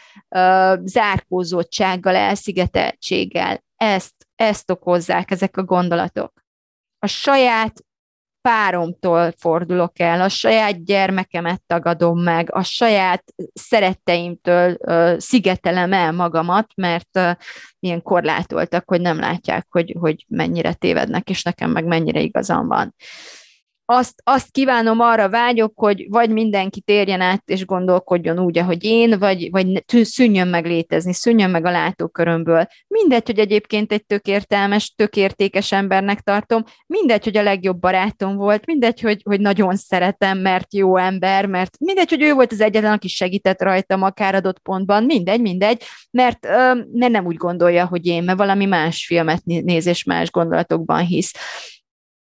zárkózottsággal, 0.84 2.14
elszigeteltséggel. 2.14 3.64
Ezt, 3.76 4.14
ezt 4.36 4.70
okozzák 4.70 5.30
ezek 5.30 5.56
a 5.56 5.62
gondolatok. 5.62 6.32
A 6.98 7.06
saját 7.06 7.72
páromtól 8.40 9.32
fordulok 9.38 9.98
el, 9.98 10.20
a 10.20 10.28
saját 10.28 10.84
gyermekemet 10.84 11.62
tagadom 11.66 12.22
meg, 12.22 12.54
a 12.54 12.62
saját 12.62 13.24
szeretteimtől 13.52 14.76
uh, 14.78 15.18
szigetelem 15.18 15.92
el 15.92 16.12
magamat, 16.12 16.66
mert 16.74 17.18
uh, 17.18 17.30
ilyen 17.78 18.02
korlátoltak, 18.02 18.88
hogy 18.88 19.00
nem 19.00 19.18
látják, 19.18 19.66
hogy, 19.70 19.96
hogy 19.98 20.24
mennyire 20.28 20.72
tévednek, 20.72 21.30
és 21.30 21.42
nekem 21.42 21.70
meg 21.70 21.84
mennyire 21.84 22.20
igazam 22.20 22.66
van 22.66 22.94
azt, 23.86 24.14
azt 24.24 24.50
kívánom, 24.50 25.00
arra 25.00 25.28
vágyok, 25.28 25.72
hogy 25.74 26.06
vagy 26.08 26.30
mindenki 26.30 26.80
térjen 26.80 27.20
át 27.20 27.42
és 27.46 27.64
gondolkodjon 27.64 28.38
úgy, 28.38 28.58
ahogy 28.58 28.84
én, 28.84 29.18
vagy, 29.18 29.50
vagy 29.50 29.84
szűnjön 29.86 30.48
meg 30.48 30.66
létezni, 30.66 31.12
szűnjön 31.12 31.50
meg 31.50 31.64
a 31.64 31.70
látókörömből. 31.70 32.66
Mindegy, 32.88 33.26
hogy 33.26 33.38
egyébként 33.38 33.92
egy 33.92 34.06
tök 34.06 34.26
értelmes, 34.26 34.94
tök 34.94 35.16
értékes 35.16 35.72
embernek 35.72 36.20
tartom, 36.20 36.64
mindegy, 36.86 37.24
hogy 37.24 37.36
a 37.36 37.42
legjobb 37.42 37.78
barátom 37.78 38.36
volt, 38.36 38.66
mindegy, 38.66 39.00
hogy, 39.00 39.20
hogy 39.24 39.40
nagyon 39.40 39.76
szeretem, 39.76 40.38
mert 40.38 40.74
jó 40.74 40.96
ember, 40.96 41.46
mert 41.46 41.78
mindegy, 41.78 42.10
hogy 42.10 42.22
ő 42.22 42.32
volt 42.32 42.52
az 42.52 42.60
egyetlen, 42.60 42.92
aki 42.92 43.08
segített 43.08 43.62
rajtam 43.62 44.02
akár 44.02 44.34
adott 44.34 44.58
pontban, 44.58 45.04
mindegy, 45.04 45.40
mindegy, 45.40 45.82
mert, 46.10 46.46
mert 46.92 47.12
nem 47.12 47.26
úgy 47.26 47.36
gondolja, 47.36 47.86
hogy 47.86 48.06
én, 48.06 48.22
mert 48.22 48.38
valami 48.38 48.64
más 48.64 49.06
filmet 49.06 49.44
néz 49.44 49.86
és 49.86 50.04
más 50.04 50.30
gondolatokban 50.30 51.04
hisz. 51.04 51.32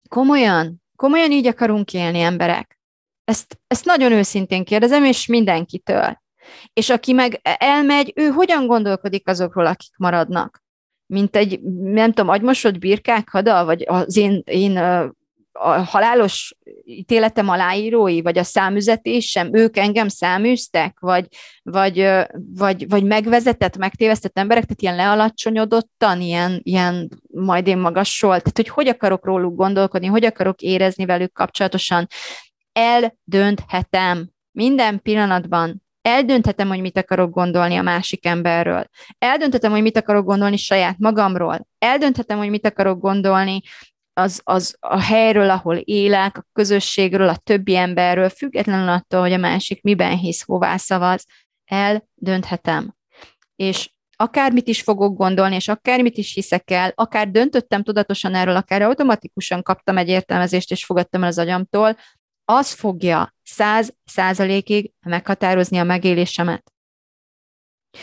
Komolyan, 0.09 0.83
Komolyan 1.05 1.31
így 1.31 1.47
akarunk 1.47 1.93
élni 1.93 2.21
emberek? 2.21 2.79
Ezt, 3.25 3.61
ezt 3.67 3.85
nagyon 3.85 4.13
őszintén 4.13 4.65
kérdezem, 4.65 5.05
és 5.05 5.27
mindenkitől. 5.27 6.23
És 6.73 6.91
aki 6.91 7.13
meg 7.13 7.41
elmegy, 7.59 8.13
ő 8.17 8.29
hogyan 8.29 8.67
gondolkodik 8.67 9.29
azokról, 9.29 9.67
akik 9.67 9.97
maradnak? 9.97 10.63
Mint 11.07 11.37
egy, 11.37 11.61
nem 11.81 12.13
tudom, 12.13 12.31
agymosott 12.31 12.79
birkák 12.79 13.29
hada, 13.29 13.65
vagy 13.65 13.85
az 13.87 14.17
én, 14.17 14.43
én 14.45 14.79
a 15.59 15.69
halálos 15.69 16.57
ítéletem 16.85 17.49
aláírói, 17.49 18.23
vagy 18.23 18.39
a 18.39 18.43
számüzetésem, 18.43 19.55
ők 19.55 19.77
engem 19.77 20.09
száműztek, 20.09 21.01
vagy, 21.01 21.27
vagy, 21.63 22.09
vagy, 22.55 22.89
vagy 22.89 23.05
megvezetett, 23.05 23.77
megtévesztett 23.77 24.39
emberek, 24.39 24.65
tehát 24.65 24.83
ilyen 24.83 24.97
lealacsonyodottan, 24.97 26.21
ilyen, 26.21 26.61
ilyen 26.63 27.09
majd 27.27 27.67
én 27.67 27.79
magasról, 27.79 28.39
tehát 28.39 28.57
hogy 28.57 28.69
hogy 28.69 28.89
akarok 28.89 29.25
róluk 29.25 29.57
gondolkodni, 29.57 30.07
hogy 30.07 30.25
akarok 30.25 30.61
érezni 30.61 31.05
velük 31.05 31.33
kapcsolatosan, 31.33 32.07
eldönthetem 32.73 34.31
minden 34.51 35.03
pillanatban, 35.03 35.83
eldönthetem, 36.03 36.69
hogy 36.69 36.81
mit 36.81 36.99
akarok 36.99 37.31
gondolni 37.31 37.77
a 37.77 37.83
másik 37.83 38.27
emberről. 38.27 38.89
Eldönthetem, 39.19 39.71
hogy 39.71 39.83
mit 39.83 39.97
akarok 39.97 40.25
gondolni 40.25 40.57
saját 40.57 40.99
magamról. 40.99 41.67
Eldönthetem, 41.79 42.39
hogy 42.39 42.51
mit 42.51 42.67
akarok 42.67 43.01
gondolni 43.01 43.61
az, 44.15 44.41
az 44.45 44.77
a 44.81 45.01
helyről, 45.01 45.51
ahol 45.51 45.77
élek, 45.77 46.39
a 46.39 46.47
közösségről, 46.53 47.29
a 47.29 47.37
többi 47.37 47.77
emberről, 47.77 48.29
függetlenül 48.29 48.89
attól, 48.89 49.21
hogy 49.21 49.33
a 49.33 49.37
másik 49.39 49.83
miben 49.83 50.17
hisz, 50.17 50.43
hová 50.43 50.77
szavaz, 50.77 51.27
eldönthetem. 51.65 52.95
És 53.57 53.93
akármit 54.17 54.69
is 54.69 54.83
fogok 54.83 55.17
gondolni, 55.17 55.55
és 55.55 55.69
akármit 55.69 56.17
is 56.17 56.35
hiszek 56.35 56.71
el, 56.71 56.93
akár 56.95 57.31
döntöttem 57.31 57.83
tudatosan 57.83 58.35
erről, 58.35 58.57
akár 58.57 58.83
automatikusan 58.83 59.63
kaptam 59.63 59.99
egy 59.99 60.09
értelmezést, 60.09 60.71
és 60.71 60.85
fogadtam 60.85 61.23
el 61.23 61.29
az 61.29 61.39
agyamtól, 61.39 61.97
az 62.45 62.73
fogja 62.73 63.35
száz 63.43 63.95
százalékig 64.05 64.93
meghatározni 65.07 65.79
a 65.79 65.85
megélésemet. 65.85 66.73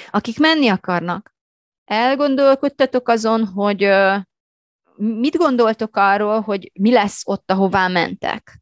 akik 0.09 0.39
menni 0.39 0.67
akarnak, 0.67 1.35
elgondolkodtatok 1.85 3.09
azon, 3.09 3.45
hogy 3.45 3.83
mit 5.01 5.35
gondoltok 5.37 5.95
arról, 5.95 6.39
hogy 6.39 6.71
mi 6.73 6.91
lesz 6.91 7.21
ott, 7.25 7.51
ahová 7.51 7.87
mentek? 7.87 8.59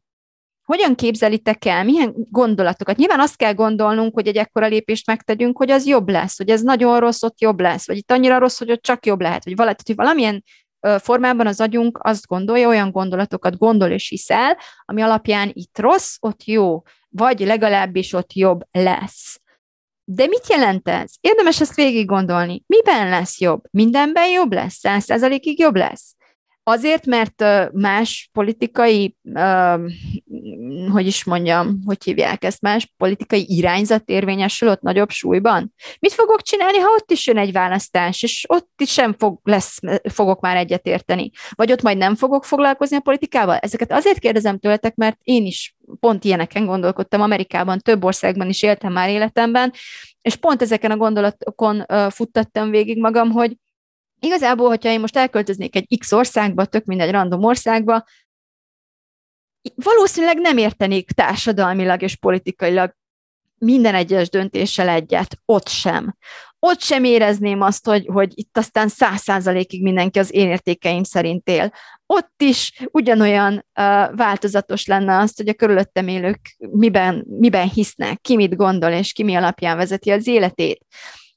Hogyan 0.62 0.94
képzelitek 0.94 1.64
el, 1.64 1.84
milyen 1.84 2.14
gondolatokat? 2.16 2.96
Nyilván 2.96 3.20
azt 3.20 3.36
kell 3.36 3.54
gondolnunk, 3.54 4.14
hogy 4.14 4.28
egy 4.28 4.36
ekkora 4.36 4.66
lépést 4.66 5.06
megtegyünk, 5.06 5.56
hogy 5.56 5.70
az 5.70 5.86
jobb 5.86 6.08
lesz, 6.08 6.36
hogy 6.36 6.48
ez 6.48 6.62
nagyon 6.62 7.00
rossz, 7.00 7.22
ott 7.22 7.40
jobb 7.40 7.60
lesz, 7.60 7.86
vagy 7.86 7.96
itt 7.96 8.10
annyira 8.10 8.38
rossz, 8.38 8.58
hogy 8.58 8.70
ott 8.70 8.82
csak 8.82 9.06
jobb 9.06 9.20
lehet, 9.20 9.44
vagy 9.44 9.56
valami, 9.56 9.74
hogy 9.84 9.96
valamilyen 9.96 10.44
formában 10.98 11.46
az 11.46 11.60
agyunk 11.60 11.98
azt 12.02 12.26
gondolja, 12.26 12.68
olyan 12.68 12.90
gondolatokat 12.90 13.58
gondol 13.58 13.88
és 13.88 14.08
hiszel, 14.08 14.58
ami 14.84 15.02
alapján 15.02 15.50
itt 15.52 15.78
rossz, 15.78 16.16
ott 16.20 16.44
jó, 16.44 16.82
vagy 17.08 17.40
legalábbis 17.40 18.12
ott 18.12 18.32
jobb 18.32 18.60
lesz. 18.70 19.40
De 20.04 20.26
mit 20.26 20.48
jelent 20.48 20.88
ez? 20.88 21.12
Érdemes 21.20 21.60
ezt 21.60 21.74
végig 21.74 22.06
gondolni. 22.06 22.62
Miben 22.66 23.08
lesz 23.08 23.40
jobb? 23.40 23.62
Mindenben 23.70 24.28
jobb 24.28 24.52
lesz? 24.52 24.74
Száz 24.74 25.04
százalékig 25.04 25.58
jobb 25.58 25.76
lesz? 25.76 26.14
Azért, 26.70 27.06
mert 27.06 27.44
más 27.72 28.28
politikai, 28.32 29.16
hogy 30.92 31.06
is 31.06 31.24
mondjam, 31.24 31.80
hogy 31.84 32.04
hívják 32.04 32.44
ezt, 32.44 32.60
más 32.60 32.92
politikai 32.96 33.44
irányzat 33.48 34.02
érvényesül 34.08 34.68
ott 34.68 34.80
nagyobb 34.80 35.10
súlyban? 35.10 35.74
Mit 35.98 36.12
fogok 36.12 36.42
csinálni, 36.42 36.78
ha 36.78 36.88
ott 36.98 37.10
is 37.10 37.26
jön 37.26 37.38
egy 37.38 37.52
választás, 37.52 38.22
és 38.22 38.44
ott 38.48 38.70
is 38.76 38.92
sem 38.92 39.14
fog, 39.18 39.40
lesz, 39.42 39.78
fogok 40.12 40.40
már 40.40 40.56
egyetérteni? 40.56 41.30
Vagy 41.50 41.72
ott 41.72 41.82
majd 41.82 41.96
nem 41.96 42.14
fogok 42.14 42.44
foglalkozni 42.44 42.96
a 42.96 43.00
politikával? 43.00 43.56
Ezeket 43.56 43.92
azért 43.92 44.18
kérdezem 44.18 44.58
tőletek, 44.58 44.94
mert 44.94 45.18
én 45.22 45.46
is 45.46 45.76
pont 46.00 46.24
ilyeneken 46.24 46.66
gondolkodtam 46.66 47.20
Amerikában, 47.20 47.78
több 47.78 48.04
országban 48.04 48.48
is 48.48 48.62
éltem 48.62 48.92
már 48.92 49.08
életemben, 49.08 49.72
és 50.22 50.36
pont 50.36 50.62
ezeken 50.62 50.90
a 50.90 50.96
gondolatokon 50.96 51.84
futtattam 52.10 52.70
végig 52.70 52.98
magam, 52.98 53.30
hogy 53.30 53.56
Igazából, 54.20 54.68
hogyha 54.68 54.90
én 54.90 55.00
most 55.00 55.16
elköltöznék 55.16 55.76
egy 55.76 55.98
X 55.98 56.12
országba, 56.12 56.64
tök 56.64 56.84
mindegy 56.84 57.10
random 57.10 57.44
országba, 57.44 58.04
valószínűleg 59.74 60.38
nem 60.38 60.56
értenék 60.56 61.10
társadalmilag 61.10 62.02
és 62.02 62.16
politikailag 62.16 62.94
minden 63.58 63.94
egyes 63.94 64.28
döntéssel 64.28 64.88
egyet, 64.88 65.38
ott 65.44 65.68
sem. 65.68 66.16
Ott 66.58 66.80
sem 66.80 67.04
érezném 67.04 67.60
azt, 67.60 67.86
hogy, 67.86 68.06
hogy 68.06 68.32
itt 68.34 68.58
aztán 68.58 68.88
száz 68.88 69.20
százalékig 69.20 69.82
mindenki 69.82 70.18
az 70.18 70.34
én 70.34 70.48
értékeim 70.48 71.02
szerint 71.02 71.48
él. 71.48 71.72
Ott 72.06 72.42
is 72.42 72.72
ugyanolyan 72.90 73.52
uh, 73.52 73.62
változatos 74.16 74.86
lenne 74.86 75.18
azt, 75.18 75.36
hogy 75.36 75.48
a 75.48 75.54
körülöttem 75.54 76.08
élők 76.08 76.40
miben, 76.58 77.24
miben 77.28 77.68
hisznek, 77.68 78.20
ki 78.20 78.36
mit 78.36 78.56
gondol, 78.56 78.90
és 78.90 79.12
ki 79.12 79.22
mi 79.22 79.34
alapján 79.34 79.76
vezeti 79.76 80.10
az 80.10 80.26
életét. 80.26 80.84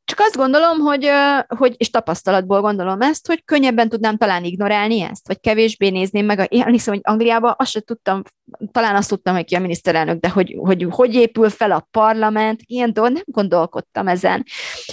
Csak 0.06 0.20
azt 0.20 0.36
gondolom, 0.36 0.80
hogy, 0.80 1.10
hogy, 1.48 1.74
és 1.78 1.90
tapasztalatból 1.90 2.62
gondolom 2.62 3.02
ezt, 3.02 3.28
hogy 3.28 3.44
könnyebben 3.46 3.90
tudnám 3.90 4.18
talán 4.18 4.44
ignorálni 4.44 5.02
ezt, 5.02 5.28
vagy 5.28 5.40
kevésbé 5.40 5.90
nézném 5.90 6.26
meg. 6.26 6.48
Hiszem, 6.50 6.94
hogy 6.94 7.02
Angliában 7.04 7.54
azt 7.58 7.72
sem 7.72 7.82
tudtam, 7.82 8.22
talán 8.72 8.96
azt 8.96 9.10
tudtam, 9.10 9.36
hogy 9.36 9.46
ki 9.46 9.56
a 9.56 9.60
miniszterelnök, 9.60 10.20
de 10.20 10.30
hogy, 10.30 10.56
hogy 10.60 10.88
hogy 10.90 11.14
épül 11.14 11.50
fel 11.50 11.72
a 11.72 11.88
parlament, 11.92 12.62
ilyen 12.66 12.94
dolog, 12.94 13.12
nem 13.12 13.24
gondolkodtam 13.26 14.08
ezen. 14.08 14.44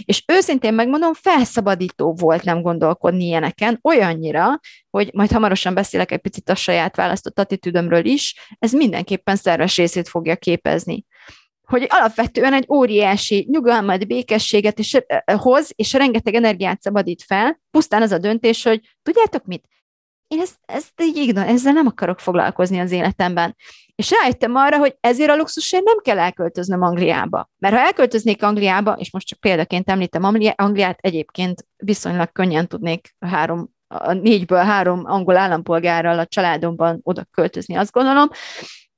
És 0.04 0.24
őszintén 0.26 0.74
megmondom, 0.74 1.14
felszabadító 1.14 2.14
volt 2.14 2.42
nem 2.42 2.62
gondolkodni 2.62 3.24
ilyeneken, 3.24 3.78
olyannyira, 3.82 4.61
hogy 4.90 5.11
majd 5.12 5.30
hamarosan 5.30 5.74
beszélek 5.74 6.12
egy 6.12 6.20
picit 6.20 6.48
a 6.48 6.54
saját 6.54 6.96
választott 6.96 7.38
attitűdömről 7.38 8.04
is, 8.04 8.34
ez 8.58 8.72
mindenképpen 8.72 9.36
szerves 9.36 9.76
részét 9.76 10.08
fogja 10.08 10.36
képezni 10.36 11.04
hogy 11.70 11.86
alapvetően 11.88 12.52
egy 12.52 12.66
óriási 12.68 13.46
nyugalmat, 13.50 14.06
békességet 14.06 14.78
is 14.78 14.96
hoz, 15.24 15.72
és 15.74 15.92
rengeteg 15.92 16.34
energiát 16.34 16.80
szabadít 16.80 17.22
fel, 17.22 17.60
pusztán 17.70 18.02
az 18.02 18.12
a 18.12 18.18
döntés, 18.18 18.62
hogy 18.62 18.80
tudjátok 19.02 19.44
mit? 19.44 19.64
Én 20.26 20.40
ezt, 20.40 20.58
ezt 20.66 20.92
így 21.02 21.16
ignon, 21.16 21.44
ezzel 21.44 21.72
nem 21.72 21.86
akarok 21.86 22.20
foglalkozni 22.20 22.78
az 22.78 22.90
életemben. 22.90 23.56
És 23.94 24.10
rájöttem 24.10 24.54
arra, 24.54 24.78
hogy 24.78 24.96
ezért 25.00 25.30
a 25.30 25.36
luxusért 25.36 25.84
nem 25.84 25.98
kell 25.98 26.18
elköltöznöm 26.18 26.82
Angliába. 26.82 27.50
Mert 27.58 27.74
ha 27.74 27.80
elköltöznék 27.80 28.42
Angliába, 28.42 28.92
és 28.92 29.12
most 29.12 29.26
csak 29.26 29.40
példaként 29.40 29.90
említem 29.90 30.52
Angliát, 30.54 30.98
egyébként 31.00 31.66
viszonylag 31.76 32.32
könnyen 32.32 32.68
tudnék 32.68 33.14
három 33.18 33.68
a 33.94 34.12
négyből 34.12 34.58
három 34.58 35.02
angol 35.04 35.36
állampolgárral 35.36 36.18
a 36.18 36.26
családomban 36.26 37.00
oda 37.02 37.24
költözni, 37.30 37.74
azt 37.74 37.92
gondolom, 37.92 38.28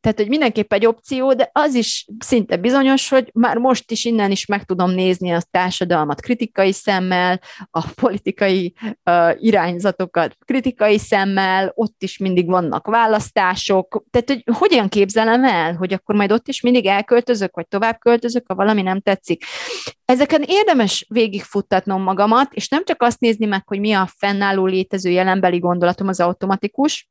tehát, 0.03 0.19
hogy 0.19 0.29
mindenképp 0.29 0.73
egy 0.73 0.87
opció, 0.87 1.35
de 1.35 1.51
az 1.53 1.75
is 1.75 2.07
szinte 2.19 2.57
bizonyos, 2.57 3.09
hogy 3.09 3.31
már 3.35 3.57
most 3.57 3.91
is 3.91 4.05
innen 4.05 4.31
is 4.31 4.47
meg 4.47 4.65
tudom 4.65 4.91
nézni 4.91 5.31
a 5.31 5.43
társadalmat 5.51 6.21
kritikai 6.21 6.73
szemmel, 6.73 7.41
a 7.71 7.85
politikai 7.95 8.75
uh, 9.05 9.31
irányzatokat 9.39 10.37
kritikai 10.45 10.99
szemmel, 10.99 11.73
ott 11.75 12.03
is 12.03 12.19
mindig 12.19 12.47
vannak 12.47 12.87
választások. 12.87 14.05
Tehát, 14.11 14.29
hogy 14.29 14.57
hogyan 14.57 14.89
képzelem 14.89 15.45
el, 15.45 15.75
hogy 15.75 15.93
akkor 15.93 16.15
majd 16.15 16.33
ott 16.33 16.49
is 16.49 16.61
mindig 16.61 16.87
elköltözök, 16.87 17.55
vagy 17.55 17.69
tovább 17.69 17.99
költözök, 17.99 18.45
ha 18.49 18.55
valami 18.55 18.83
nem 18.83 19.01
tetszik. 19.01 19.45
Ezeken 20.05 20.43
érdemes 20.47 21.07
végigfuttatnom 21.09 22.03
magamat, 22.03 22.53
és 22.53 22.69
nem 22.69 22.85
csak 22.85 23.03
azt 23.03 23.21
nézni 23.21 23.47
meg, 23.47 23.63
hogy 23.67 23.81
mi 23.81 23.93
a 23.93 24.09
fennálló 24.17 24.67
létező 24.67 25.11
jelenbeli 25.11 25.59
gondolatom 25.59 26.09
az 26.09 26.21
automatikus, 26.21 27.11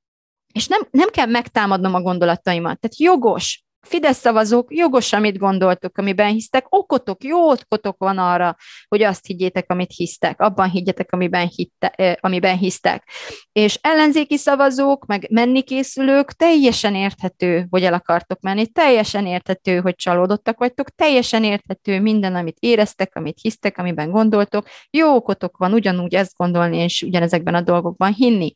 és 0.52 0.68
nem, 0.68 0.88
nem 0.92 1.10
kell 1.10 1.26
megtámadnom 1.26 1.94
a 1.94 2.02
gondolataimat. 2.02 2.80
Tehát 2.80 3.00
jogos, 3.00 3.64
Fidesz 3.88 4.18
szavazók, 4.18 4.76
jogos, 4.76 5.14
amit 5.14 5.38
gondoltok, 5.38 5.98
amiben 5.98 6.32
hisztek, 6.32 6.66
okotok, 6.70 7.24
jó 7.24 7.50
okotok 7.50 7.96
van 7.98 8.18
arra, 8.18 8.56
hogy 8.88 9.04
azt 9.04 9.26
higgyétek, 9.26 9.72
amit 9.72 9.92
hisztek, 9.96 10.42
abban 10.42 10.70
higgyetek, 10.70 11.12
amiben, 11.12 11.48
hitte, 11.48 12.18
amiben 12.22 12.58
hisztek. 12.58 13.10
És 13.52 13.80
ellenzéki 13.82 14.38
szavazók, 14.38 15.06
meg 15.06 15.28
menni 15.32 15.62
készülők, 15.62 16.32
teljesen 16.32 16.96
érthető, 16.96 17.66
hogy 17.70 17.84
el 17.84 17.94
akartok 17.94 18.42
menni, 18.42 18.68
teljesen 18.68 19.26
érthető, 19.26 19.80
hogy 19.80 19.96
csalódottak 19.96 20.60
vagytok, 20.60 20.90
teljesen 20.90 21.44
érthető 21.44 22.00
minden, 22.00 22.36
amit 22.36 22.58
éreztek, 22.60 23.16
amit 23.16 23.40
hisztek, 23.42 23.78
amiben 23.78 24.12
gondoltok, 24.12 24.68
jó 24.90 25.16
okotok 25.16 25.58
van 25.58 25.74
ugyanúgy 25.74 26.16
ezt 26.16 26.36
gondolni, 26.38 26.78
és 26.78 27.02
ugyanezekben 27.02 27.56
a 27.56 27.62
dolgokban 27.62 28.14
hinni. 28.14 28.54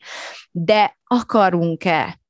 De 0.51 0.97
akarunk-e 1.03 2.23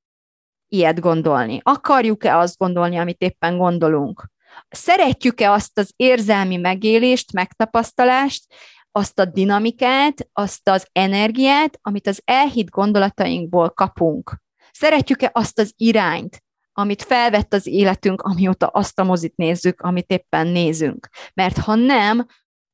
ilyet 0.75 0.99
gondolni? 0.99 1.59
Akarjuk-e 1.63 2.37
azt 2.37 2.57
gondolni, 2.57 2.97
amit 2.97 3.21
éppen 3.21 3.57
gondolunk? 3.57 4.29
Szeretjük-e 4.69 5.51
azt 5.51 5.77
az 5.77 5.91
érzelmi 5.95 6.55
megélést, 6.55 7.31
megtapasztalást, 7.33 8.43
azt 8.91 9.19
a 9.19 9.25
dinamikát, 9.25 10.27
azt 10.33 10.69
az 10.69 10.87
energiát, 10.91 11.79
amit 11.81 12.07
az 12.07 12.21
elhitt 12.25 12.69
gondolatainkból 12.69 13.69
kapunk? 13.69 14.41
Szeretjük-e 14.71 15.29
azt 15.33 15.59
az 15.59 15.73
irányt, 15.77 16.43
amit 16.73 17.03
felvett 17.03 17.53
az 17.53 17.67
életünk, 17.67 18.21
amióta 18.21 18.67
azt 18.67 18.99
a 18.99 19.03
mozit 19.03 19.35
nézzük, 19.35 19.81
amit 19.81 20.11
éppen 20.11 20.47
nézünk? 20.47 21.09
Mert 21.33 21.57
ha 21.57 21.75
nem, 21.75 22.25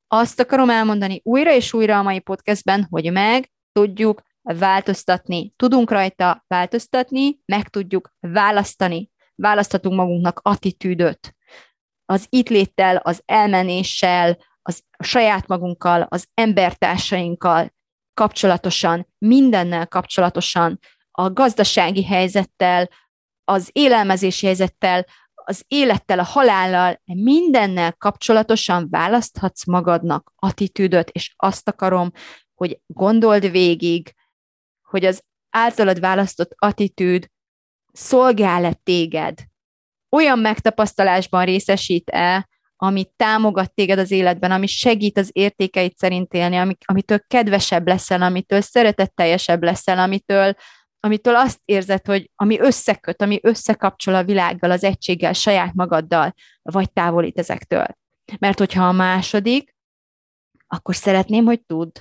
azt 0.07 0.39
akarom 0.39 0.69
elmondani 0.69 1.21
újra 1.23 1.53
és 1.53 1.73
újra 1.73 1.97
a 1.97 2.03
mai 2.03 2.19
podcastben, 2.19 2.87
hogy 2.89 3.11
meg 3.11 3.51
tudjuk 3.71 4.21
változtatni, 4.41 5.53
tudunk 5.55 5.91
rajta 5.91 6.43
változtatni, 6.47 7.39
meg 7.45 7.69
tudjuk 7.69 8.13
választani, 8.19 9.09
választhatunk 9.35 9.95
magunknak 9.95 10.39
attitűdöt. 10.43 11.35
Az 12.05 12.25
itt 12.29 12.49
léttel, 12.49 12.95
az 12.95 13.21
elmenéssel, 13.25 14.37
az 14.61 14.83
saját 15.03 15.47
magunkkal, 15.47 16.01
az 16.09 16.27
embertársainkkal 16.33 17.73
kapcsolatosan, 18.13 19.07
mindennel 19.17 19.87
kapcsolatosan, 19.87 20.79
a 21.11 21.33
gazdasági 21.33 22.03
helyzettel, 22.03 22.89
az 23.43 23.69
élelmezési 23.71 24.45
helyzettel, 24.45 25.05
az 25.33 25.63
élettel, 25.67 26.19
a 26.19 26.23
halállal, 26.23 27.01
mindennel 27.05 27.93
kapcsolatosan 27.93 28.87
választhatsz 28.89 29.65
magadnak 29.65 30.33
attitűdöt, 30.35 31.09
és 31.09 31.33
azt 31.37 31.67
akarom, 31.67 32.11
hogy 32.55 32.79
gondold 32.87 33.51
végig, 33.51 34.13
hogy 34.91 35.05
az 35.05 35.23
általad 35.49 35.99
választott 35.99 36.51
attitűd 36.55 37.27
szolgál-e 37.91 38.73
téged, 38.73 39.39
olyan 40.09 40.39
megtapasztalásban 40.39 41.45
részesít-e, 41.45 42.49
ami 42.75 43.05
támogat 43.15 43.73
téged 43.73 43.99
az 43.99 44.11
életben, 44.11 44.51
ami 44.51 44.67
segít 44.67 45.17
az 45.17 45.29
értékeit 45.31 45.97
szerint 45.97 46.33
élni, 46.33 46.77
amitől 46.85 47.19
kedvesebb 47.27 47.87
leszel, 47.87 48.21
amitől 48.21 48.61
szeretetteljesebb 48.61 49.63
leszel, 49.63 49.99
amitől, 49.99 50.53
amitől 50.99 51.35
azt 51.35 51.59
érzed, 51.65 52.05
hogy 52.05 52.31
ami 52.35 52.59
összeköt, 52.59 53.21
ami 53.21 53.39
összekapcsol 53.41 54.15
a 54.15 54.23
világgal, 54.23 54.71
az 54.71 54.83
egységgel, 54.83 55.33
saját 55.33 55.73
magaddal, 55.73 56.33
vagy 56.61 56.91
távolít 56.91 57.37
ezektől. 57.37 57.85
Mert 58.39 58.57
hogyha 58.57 58.87
a 58.87 58.91
második, 58.91 59.75
akkor 60.67 60.95
szeretném, 60.95 61.45
hogy 61.45 61.61
tudd, 61.61 61.99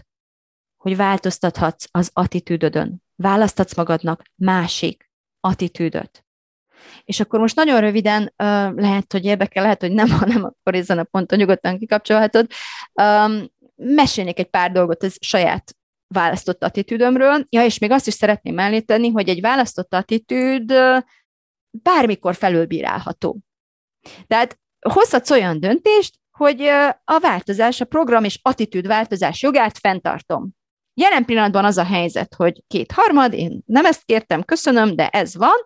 hogy 0.82 0.96
változtathatsz 0.96 1.86
az 1.90 2.10
attitűdödön. 2.12 3.02
Választatsz 3.16 3.76
magadnak 3.76 4.22
másik 4.34 5.10
attitűdöt. 5.40 6.24
És 7.04 7.20
akkor 7.20 7.40
most 7.40 7.56
nagyon 7.56 7.80
röviden, 7.80 8.32
lehet, 8.76 9.12
hogy 9.12 9.24
érdekel, 9.24 9.62
lehet, 9.62 9.80
hogy 9.80 9.92
nem, 9.92 10.10
hanem 10.20 10.44
akkor 10.44 10.74
ezen 10.74 10.98
a 10.98 11.04
ponton 11.04 11.38
nyugodtan 11.38 11.78
kikapcsolhatod. 11.78 12.50
Mesélnék 13.74 14.38
egy 14.38 14.50
pár 14.50 14.72
dolgot 14.72 15.02
az 15.02 15.16
saját 15.20 15.76
választott 16.06 16.64
attitűdömről. 16.64 17.44
Ja, 17.48 17.64
és 17.64 17.78
még 17.78 17.90
azt 17.90 18.06
is 18.06 18.14
szeretném 18.14 18.58
említeni, 18.58 19.10
hogy 19.10 19.28
egy 19.28 19.40
választott 19.40 19.94
attitűd 19.94 20.72
bármikor 21.70 22.34
felülbírálható. 22.34 23.38
Tehát 24.26 24.60
hozhatsz 24.80 25.30
olyan 25.30 25.60
döntést, 25.60 26.18
hogy 26.30 26.60
a 27.04 27.18
változás, 27.20 27.80
a 27.80 27.84
program 27.84 28.24
és 28.24 28.38
attitűd 28.42 28.86
változás 28.86 29.42
jogát 29.42 29.78
fenntartom. 29.78 30.58
Jelen 31.00 31.24
pillanatban 31.24 31.64
az 31.64 31.76
a 31.76 31.84
helyzet, 31.84 32.34
hogy 32.34 32.62
kétharmad, 32.66 33.32
én 33.32 33.62
nem 33.66 33.84
ezt 33.84 34.04
kértem, 34.04 34.42
köszönöm, 34.42 34.96
de 34.96 35.08
ez 35.08 35.36
van, 35.36 35.56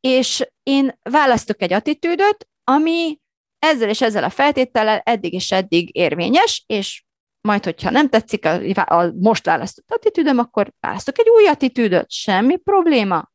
és 0.00 0.46
én 0.62 0.98
választok 1.02 1.62
egy 1.62 1.72
attitűdöt, 1.72 2.48
ami 2.64 3.18
ezzel 3.58 3.88
és 3.88 4.00
ezzel 4.00 4.24
a 4.24 4.30
feltétellel 4.30 5.02
eddig 5.04 5.32
és 5.32 5.52
eddig 5.52 5.96
érvényes, 5.96 6.64
és 6.66 7.04
majd, 7.40 7.64
hogyha 7.64 7.90
nem 7.90 8.08
tetszik 8.08 8.44
a, 8.44 8.60
a 8.94 9.12
most 9.20 9.44
választott 9.44 9.90
attitűdöm, 9.90 10.38
akkor 10.38 10.72
választok 10.80 11.18
egy 11.18 11.28
új 11.28 11.46
attitűdöt, 11.46 12.10
semmi 12.10 12.56
probléma. 12.56 13.30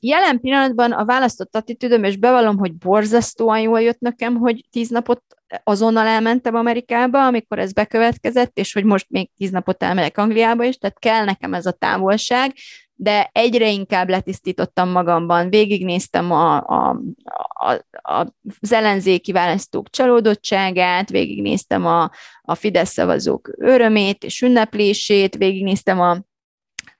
Jelen 0.00 0.40
pillanatban 0.40 0.92
a 0.92 1.04
választott 1.04 1.56
attitűdöm, 1.56 2.04
és 2.04 2.16
bevallom, 2.16 2.58
hogy 2.58 2.74
borzasztóan 2.74 3.60
jól 3.60 3.80
jött 3.80 4.00
nekem, 4.00 4.36
hogy 4.36 4.64
tíz 4.70 4.88
napot 4.88 5.22
azonnal 5.64 6.06
elmentem 6.06 6.54
Amerikába, 6.54 7.26
amikor 7.26 7.58
ez 7.58 7.72
bekövetkezett, 7.72 8.58
és 8.58 8.72
hogy 8.72 8.84
most 8.84 9.06
még 9.08 9.30
tíz 9.36 9.50
napot 9.50 9.82
elmegyek 9.82 10.18
Angliába 10.18 10.64
is, 10.64 10.78
tehát 10.78 10.98
kell 10.98 11.24
nekem 11.24 11.54
ez 11.54 11.66
a 11.66 11.72
távolság, 11.72 12.54
de 12.94 13.30
egyre 13.32 13.70
inkább 13.70 14.08
letisztítottam 14.08 14.90
magamban, 14.90 15.50
végignéztem 15.50 16.30
a, 16.30 16.56
a, 16.56 17.00
a, 17.44 17.72
a, 18.12 18.26
az 18.60 18.72
ellenzéki 18.72 19.32
választók 19.32 19.90
csalódottságát, 19.90 21.10
végignéztem 21.10 21.86
a, 21.86 22.10
a 22.42 22.54
Fidesz 22.54 22.90
szavazók 22.90 23.50
örömét 23.58 24.24
és 24.24 24.42
ünneplését, 24.42 25.36
végignéztem 25.36 26.00
a, 26.00 26.18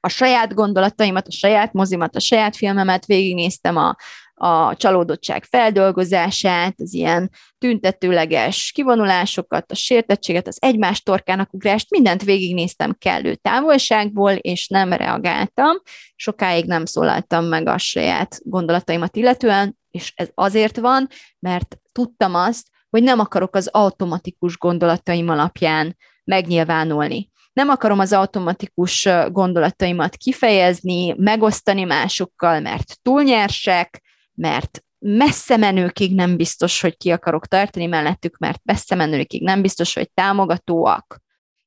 a 0.01 0.09
saját 0.09 0.55
gondolataimat, 0.55 1.27
a 1.27 1.33
saját 1.33 1.73
mozimat, 1.73 2.17
a 2.17 2.21
saját 2.21 2.57
filmemet, 2.57 3.07
végignéztem 3.07 3.77
a, 3.77 3.97
a 4.35 4.77
csalódottság 4.77 5.45
feldolgozását, 5.45 6.75
az 6.81 6.95
ilyen 6.95 7.31
tüntetőleges 7.59 8.71
kivonulásokat, 8.75 9.71
a 9.71 9.75
sértettséget, 9.75 10.47
az 10.47 10.59
egymás 10.61 11.03
torkának 11.03 11.55
ugrást, 11.55 11.91
mindent 11.91 12.23
végignéztem 12.23 12.97
kellő 12.99 13.35
távolságból, 13.35 14.33
és 14.33 14.69
nem 14.69 14.93
reagáltam. 14.93 15.77
Sokáig 16.17 16.65
nem 16.65 16.85
szólaltam 16.85 17.45
meg 17.45 17.67
a 17.67 17.79
saját 17.79 18.41
gondolataimat 18.43 19.17
illetően, 19.17 19.79
és 19.91 20.13
ez 20.17 20.29
azért 20.35 20.77
van, 20.77 21.09
mert 21.39 21.79
tudtam 21.93 22.35
azt, 22.35 22.69
hogy 22.91 23.03
nem 23.03 23.19
akarok 23.19 23.55
az 23.55 23.69
automatikus 23.73 24.59
gondolataim 24.59 25.29
alapján 25.29 25.97
megnyilvánulni. 26.25 27.30
Nem 27.53 27.69
akarom 27.69 27.99
az 27.99 28.13
automatikus 28.13 29.09
gondolataimat 29.29 30.17
kifejezni, 30.17 31.15
megosztani 31.17 31.85
másokkal, 31.85 32.61
mert 32.61 33.03
túl 33.03 33.23
nyersek, 33.23 34.03
mert 34.35 34.85
messze 34.99 35.57
menőkig 35.57 36.15
nem 36.15 36.37
biztos, 36.37 36.81
hogy 36.81 36.97
ki 36.97 37.11
akarok 37.11 37.47
tartani 37.47 37.87
mellettük, 37.87 38.39
mert 38.39 38.61
messze 38.65 38.95
menőkig 38.95 39.43
nem 39.43 39.63
biztos, 39.63 39.95
hogy 39.95 40.11
támogatóak. 40.15 41.21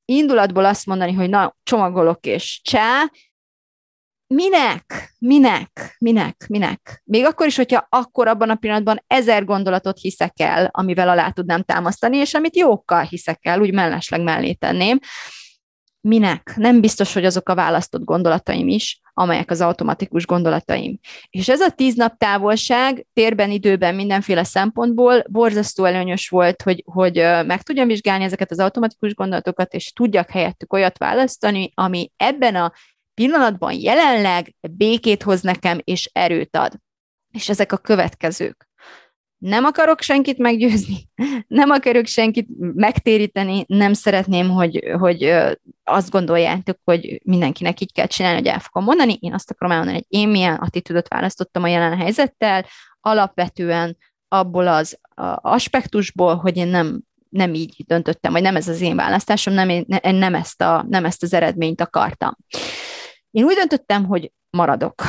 Indulatból 0.05 0.65
azt 0.65 0.85
mondani, 0.85 1.13
hogy 1.13 1.29
na, 1.29 1.55
csomagolok 1.63 2.25
és 2.25 2.61
csá, 2.63 3.11
minek, 4.27 5.13
minek, 5.19 5.95
minek, 5.97 6.45
minek. 6.47 7.01
Még 7.03 7.25
akkor 7.25 7.47
is, 7.47 7.55
hogyha 7.55 7.87
akkor 7.89 8.27
abban 8.27 8.49
a 8.49 8.55
pillanatban 8.55 9.03
ezer 9.07 9.45
gondolatot 9.45 9.99
hiszek 9.99 10.39
el, 10.39 10.69
amivel 10.71 11.09
alá 11.09 11.29
tudnám 11.29 11.63
támasztani, 11.63 12.17
és 12.17 12.33
amit 12.33 12.55
jókkal 12.55 13.03
hiszek 13.03 13.39
el, 13.41 13.61
úgy 13.61 13.73
mellesleg 13.73 14.21
mellé 14.21 14.53
tenném, 14.53 14.99
minek? 16.03 16.53
Nem 16.55 16.81
biztos, 16.81 17.13
hogy 17.13 17.25
azok 17.25 17.49
a 17.49 17.55
választott 17.55 18.03
gondolataim 18.03 18.67
is, 18.67 19.01
amelyek 19.13 19.51
az 19.51 19.61
automatikus 19.61 20.25
gondolataim. 20.25 20.99
És 21.29 21.49
ez 21.49 21.61
a 21.61 21.69
tíz 21.69 21.95
nap 21.95 22.17
távolság 22.17 23.05
térben, 23.13 23.51
időben, 23.51 23.95
mindenféle 23.95 24.43
szempontból 24.43 25.23
borzasztó 25.29 25.83
előnyös 25.83 26.29
volt, 26.29 26.61
hogy, 26.61 26.83
hogy 26.85 27.15
meg 27.45 27.61
tudjam 27.61 27.87
vizsgálni 27.87 28.23
ezeket 28.23 28.51
az 28.51 28.59
automatikus 28.59 29.13
gondolatokat, 29.13 29.73
és 29.73 29.91
tudjak 29.91 30.29
helyettük 30.29 30.73
olyat 30.73 30.97
választani, 30.97 31.71
ami 31.73 32.11
ebben 32.17 32.55
a 32.55 32.73
pillanatban 33.13 33.73
jelenleg 33.73 34.55
békét 34.71 35.23
hoz 35.23 35.41
nekem, 35.41 35.79
és 35.83 36.09
erőt 36.13 36.55
ad. 36.55 36.73
És 37.31 37.49
ezek 37.49 37.71
a 37.71 37.77
következők 37.77 38.67
nem 39.43 39.63
akarok 39.63 40.01
senkit 40.01 40.37
meggyőzni, 40.37 41.09
nem 41.47 41.69
akarok 41.69 42.05
senkit 42.05 42.47
megtéríteni, 42.73 43.65
nem 43.67 43.93
szeretném, 43.93 44.49
hogy, 44.49 44.93
hogy 44.99 45.33
azt 45.83 46.09
gondoljátok, 46.09 46.79
hogy 46.83 47.21
mindenkinek 47.23 47.79
így 47.79 47.91
kell 47.91 48.05
csinálni, 48.05 48.37
hogy 48.37 48.47
el 48.47 48.59
fogom 48.59 48.83
mondani. 48.83 49.17
Én 49.19 49.33
azt 49.33 49.51
akarom 49.51 49.71
elmondani, 49.71 49.97
hogy 49.97 50.19
én 50.19 50.29
milyen 50.29 50.55
attitűdöt 50.55 51.07
választottam 51.07 51.63
a 51.63 51.67
jelen 51.67 51.97
helyzettel, 51.97 52.65
alapvetően 52.99 53.97
abból 54.27 54.67
az 54.67 54.99
aspektusból, 55.35 56.35
hogy 56.35 56.57
én 56.57 56.67
nem, 56.67 57.01
nem 57.29 57.53
így 57.53 57.83
döntöttem, 57.87 58.31
vagy 58.31 58.41
nem 58.41 58.55
ez 58.55 58.67
az 58.67 58.81
én 58.81 58.95
választásom, 58.95 59.53
nem, 59.53 59.69
én, 59.69 59.85
nem, 60.01 60.35
ezt 60.35 60.61
a, 60.61 60.85
nem 60.89 61.05
ezt 61.05 61.23
az 61.23 61.33
eredményt 61.33 61.81
akartam. 61.81 62.37
Én 63.31 63.43
úgy 63.43 63.55
döntöttem, 63.55 64.05
hogy 64.05 64.31
maradok. 64.49 65.03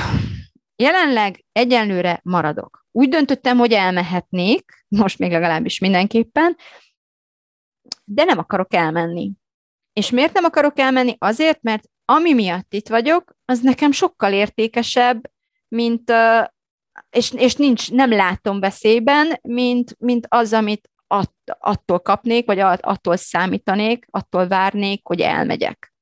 Jelenleg 0.76 1.44
egyenlőre 1.52 2.20
maradok 2.22 2.84
úgy 2.96 3.08
döntöttem, 3.08 3.58
hogy 3.58 3.72
elmehetnék, 3.72 4.84
most 4.88 5.18
még 5.18 5.30
legalábbis 5.30 5.78
mindenképpen, 5.78 6.56
de 8.04 8.24
nem 8.24 8.38
akarok 8.38 8.74
elmenni. 8.74 9.32
És 9.92 10.10
miért 10.10 10.32
nem 10.32 10.44
akarok 10.44 10.78
elmenni? 10.78 11.16
Azért, 11.18 11.62
mert 11.62 11.84
ami 12.04 12.32
miatt 12.32 12.72
itt 12.72 12.88
vagyok, 12.88 13.36
az 13.44 13.60
nekem 13.60 13.92
sokkal 13.92 14.32
értékesebb, 14.32 15.30
mint, 15.68 16.12
és, 17.10 17.32
és 17.32 17.54
nincs, 17.54 17.90
nem 17.92 18.10
látom 18.10 18.60
veszélyben, 18.60 19.38
mint, 19.42 19.96
mint 19.98 20.26
az, 20.28 20.52
amit 20.52 20.90
att, 21.06 21.34
attól 21.58 22.00
kapnék, 22.00 22.46
vagy 22.46 22.58
attól 22.60 23.16
számítanék, 23.16 24.06
attól 24.10 24.48
várnék, 24.48 25.06
hogy 25.06 25.20
elmegyek. 25.20 25.93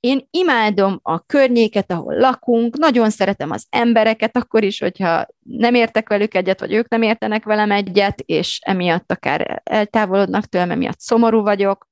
Én 0.00 0.26
imádom 0.30 0.98
a 1.02 1.20
környéket, 1.20 1.90
ahol 1.92 2.14
lakunk, 2.14 2.76
nagyon 2.76 3.10
szeretem 3.10 3.50
az 3.50 3.66
embereket, 3.70 4.36
akkor 4.36 4.64
is, 4.64 4.80
hogyha 4.80 5.26
nem 5.42 5.74
értek 5.74 6.08
velük 6.08 6.34
egyet, 6.34 6.60
vagy 6.60 6.72
ők 6.72 6.88
nem 6.88 7.02
értenek 7.02 7.44
velem 7.44 7.70
egyet, 7.70 8.20
és 8.20 8.58
emiatt 8.62 9.12
akár 9.12 9.60
eltávolodnak 9.64 10.44
tőlem, 10.44 10.70
emiatt 10.70 11.00
szomorú 11.00 11.42
vagyok. 11.42 11.88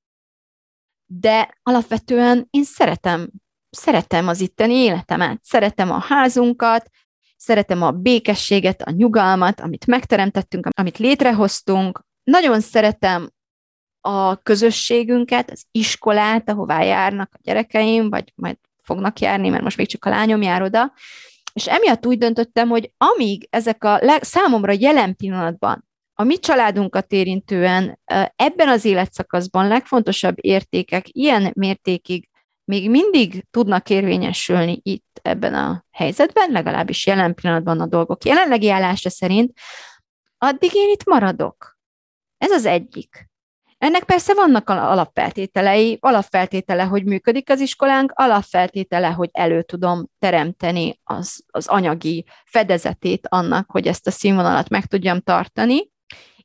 De 1.07 1.59
alapvetően 1.63 2.47
én 2.51 2.65
szeretem, 2.65 3.31
szeretem 3.71 4.29
az 4.29 4.41
itteni 4.41 4.75
életemet, 4.75 5.45
szeretem 5.45 5.91
a 5.91 5.99
házunkat, 5.99 6.91
szeretem 7.37 7.83
a 7.83 7.91
békességet, 7.91 8.83
a 8.83 8.91
nyugalmat, 8.91 9.61
amit 9.61 9.87
megteremtettünk, 9.87 10.69
amit 10.77 10.99
létrehoztunk, 10.99 12.05
nagyon 12.25 12.61
szeretem 12.61 13.31
a 14.07 14.37
közösségünket, 14.37 15.51
az 15.51 15.65
iskolát, 15.71 16.51
ahová 16.51 16.83
járnak 16.83 17.31
a 17.33 17.39
gyerekeim, 17.43 18.11
vagy 18.11 18.33
majd 18.35 18.57
fognak 18.83 19.21
járni, 19.21 19.49
mert 19.49 19.63
most 19.63 19.77
még 19.77 19.89
csak 19.89 20.05
a 20.05 20.11
lányom 20.11 20.43
jár 20.43 20.63
oda, 20.63 20.93
és 21.53 21.69
emiatt 21.69 22.07
úgy 22.07 22.19
döntöttem, 22.19 22.69
hogy 22.69 22.93
amíg 22.97 23.47
ezek 23.51 23.85
a 23.85 23.99
leg, 24.01 24.23
számomra 24.23 24.73
jelen 24.79 25.17
pillanatban 25.17 25.87
a 26.19 26.25
mi 26.25 26.39
családunkat 26.39 27.13
érintően 27.13 27.99
ebben 28.37 28.69
az 28.69 28.85
életszakaszban 28.85 29.69
legfontosabb 29.69 30.35
értékek 30.41 31.05
ilyen 31.09 31.51
mértékig 31.55 32.29
még 32.65 32.91
mindig 32.91 33.47
tudnak 33.51 33.91
érvényesülni 33.91 34.81
itt 34.83 35.21
ebben 35.23 35.55
a 35.55 35.85
helyzetben, 35.91 36.51
legalábbis 36.51 37.07
jelen 37.07 37.35
pillanatban 37.35 37.81
a 37.81 37.87
dolgok 37.87 38.25
jelenlegi 38.25 38.71
állása 38.71 39.11
szerint, 39.11 39.59
addig 40.39 40.75
én 40.75 40.91
itt 40.91 41.05
maradok. 41.05 41.79
Ez 42.39 42.51
az 42.51 42.65
egyik. 42.65 43.29
Ennek 43.87 44.05
persze 44.05 44.35
vannak 44.35 44.71
alapfeltételei, 44.71 45.99
alapfeltétele, 46.01 46.83
hogy 46.83 47.05
működik 47.05 47.51
az 47.51 47.61
iskolánk, 47.61 48.13
alapfeltétele, 48.15 49.09
hogy 49.09 49.29
elő 49.33 49.63
tudom 49.63 50.07
teremteni 50.19 51.01
az, 51.05 51.45
az 51.47 51.67
anyagi 51.67 52.25
fedezetét 52.45 53.27
annak, 53.29 53.71
hogy 53.71 53.87
ezt 53.87 54.07
a 54.07 54.11
színvonalat 54.11 54.69
meg 54.69 54.87
tudjam 54.87 55.21
tartani, 55.21 55.91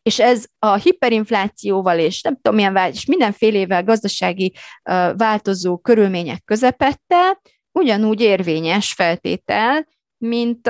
és 0.01 0.19
ez 0.19 0.45
a 0.59 0.75
hiperinflációval 0.75 1.99
és 1.99 2.21
nem 2.21 2.35
tudom 2.35 2.55
milyen 2.55 2.91
és 2.91 3.05
mindenfélével 3.05 3.83
gazdasági 3.83 4.53
változó 5.17 5.77
körülmények 5.77 6.43
közepette 6.43 7.41
ugyanúgy 7.71 8.21
érvényes 8.21 8.93
feltétel, 8.93 9.87
mint, 10.17 10.69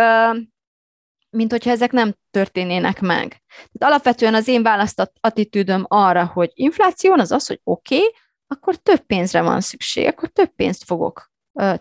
mint 1.31 1.51
hogyha 1.51 1.71
ezek 1.71 1.91
nem 1.91 2.15
történnének 2.31 2.99
meg. 2.99 3.43
Tehát 3.47 3.93
alapvetően 3.93 4.33
az 4.33 4.47
én 4.47 4.63
választott 4.63 5.15
attitűdöm 5.19 5.85
arra, 5.87 6.25
hogy 6.25 6.51
infláció 6.53 7.13
az 7.13 7.31
az, 7.31 7.47
hogy 7.47 7.59
oké, 7.63 7.95
okay, 7.95 8.11
akkor 8.47 8.75
több 8.75 8.99
pénzre 8.99 9.41
van 9.41 9.61
szükség, 9.61 10.07
akkor 10.07 10.29
több 10.29 10.55
pénzt 10.55 10.83
fogok 10.83 11.31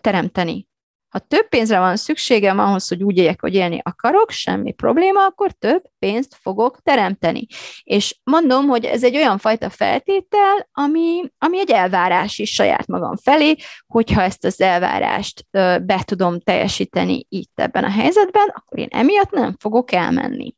teremteni. 0.01 0.69
Ha 1.11 1.19
több 1.19 1.49
pénzre 1.49 1.79
van 1.79 1.97
szükségem 1.97 2.59
ahhoz, 2.59 2.89
hogy 2.89 3.03
úgy 3.03 3.17
éljek, 3.17 3.41
hogy 3.41 3.55
élni 3.55 3.81
akarok, 3.83 4.31
semmi 4.31 4.73
probléma, 4.73 5.25
akkor 5.25 5.53
több 5.53 5.83
pénzt 5.99 6.37
fogok 6.41 6.81
teremteni. 6.83 7.47
És 7.83 8.19
mondom, 8.25 8.67
hogy 8.67 8.85
ez 8.85 9.05
egy 9.05 9.17
olyan 9.17 9.39
fajta 9.39 9.71
feltétel, 9.71 10.69
ami, 10.73 11.23
ami 11.39 11.59
egy 11.59 11.71
elvárás 11.71 12.39
is 12.39 12.55
saját 12.55 12.87
magam 12.87 13.17
felé, 13.17 13.57
hogyha 13.87 14.23
ezt 14.23 14.45
az 14.45 14.61
elvárást 14.61 15.47
be 15.83 16.03
tudom 16.05 16.41
teljesíteni 16.41 17.27
itt 17.29 17.61
ebben 17.61 17.85
a 17.85 17.91
helyzetben, 17.91 18.49
akkor 18.49 18.79
én 18.79 18.89
emiatt 18.91 19.31
nem 19.31 19.57
fogok 19.59 19.93
elmenni. 19.93 20.55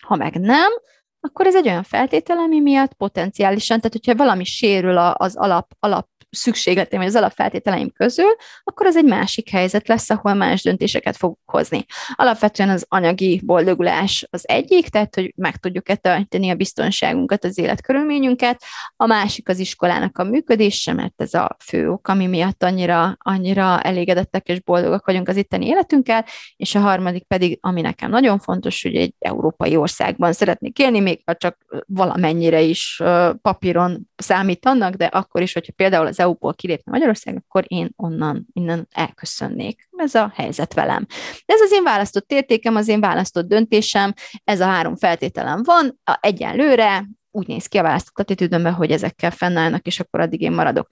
Ha 0.00 0.16
meg 0.16 0.34
nem, 0.40 0.72
akkor 1.20 1.46
ez 1.46 1.56
egy 1.56 1.68
olyan 1.68 1.82
feltétel, 1.82 2.38
ami 2.38 2.60
miatt 2.60 2.94
potenciálisan, 2.94 3.76
tehát 3.76 3.92
hogyha 3.92 4.24
valami 4.24 4.44
sérül 4.44 4.98
az 4.98 5.36
alap, 5.36 5.72
alap 5.78 6.08
szükségleteim, 6.30 7.02
vagy 7.02 7.10
az 7.10 7.16
alapfeltételeim 7.16 7.92
közül, 7.92 8.36
akkor 8.64 8.86
az 8.86 8.96
egy 8.96 9.04
másik 9.04 9.50
helyzet 9.50 9.88
lesz, 9.88 10.10
ahol 10.10 10.34
más 10.34 10.62
döntéseket 10.62 11.16
fogok 11.16 11.38
hozni. 11.44 11.84
Alapvetően 12.14 12.68
az 12.68 12.84
anyagi 12.88 13.40
boldogulás 13.44 14.26
az 14.30 14.48
egyik, 14.48 14.88
tehát 14.88 15.14
hogy 15.14 15.32
meg 15.36 15.56
tudjuk-e 15.56 15.94
tartani 15.96 16.50
a 16.50 16.54
biztonságunkat, 16.54 17.44
az 17.44 17.58
életkörülményünket, 17.58 18.62
a 18.96 19.06
másik 19.06 19.48
az 19.48 19.58
iskolának 19.58 20.18
a 20.18 20.24
működése, 20.24 20.92
mert 20.92 21.14
ez 21.16 21.34
a 21.34 21.56
fő 21.64 21.90
ok, 21.90 22.08
ami 22.08 22.26
miatt 22.26 22.62
annyira, 22.62 23.16
annyira 23.18 23.80
elégedettek 23.80 24.48
és 24.48 24.60
boldogak 24.60 25.06
vagyunk 25.06 25.28
az 25.28 25.36
itteni 25.36 25.66
életünkkel, 25.66 26.24
és 26.56 26.74
a 26.74 26.80
harmadik 26.80 27.24
pedig, 27.24 27.58
ami 27.60 27.80
nekem 27.80 28.10
nagyon 28.10 28.38
fontos, 28.38 28.82
hogy 28.82 28.94
egy 28.94 29.14
európai 29.18 29.76
országban 29.76 30.32
szeretnék 30.32 30.78
élni, 30.78 31.00
még 31.00 31.22
ha 31.24 31.34
csak 31.34 31.84
valamennyire 31.86 32.60
is 32.60 33.02
papíron 33.42 34.08
számít 34.16 34.66
annak, 34.66 34.94
de 34.94 35.04
akkor 35.04 35.42
is, 35.42 35.52
hogyha 35.52 35.72
például 35.76 36.06
az 36.06 36.17
EU-ból 36.18 36.54
kilépne 36.54 36.92
Magyarország, 36.92 37.42
akkor 37.46 37.64
én 37.66 37.90
onnan, 37.96 38.46
innen 38.52 38.88
elköszönnék. 38.92 39.88
Ez 39.96 40.14
a 40.14 40.32
helyzet 40.34 40.74
velem. 40.74 41.06
De 41.46 41.54
ez 41.54 41.60
az 41.60 41.72
én 41.72 41.82
választott 41.82 42.32
értékem, 42.32 42.76
az 42.76 42.88
én 42.88 43.00
választott 43.00 43.48
döntésem, 43.48 44.12
ez 44.44 44.60
a 44.60 44.66
három 44.66 44.96
feltételem 44.96 45.62
van, 45.62 46.00
a 46.04 46.18
egyenlőre, 46.20 47.08
úgy 47.30 47.46
néz 47.46 47.66
ki 47.66 47.78
a 47.78 47.82
választott 47.82 48.18
attitűdömben, 48.18 48.72
hogy 48.72 48.90
ezekkel 48.90 49.30
fennállnak, 49.30 49.86
és 49.86 50.00
akkor 50.00 50.20
addig 50.20 50.40
én 50.40 50.52
maradok. 50.52 50.88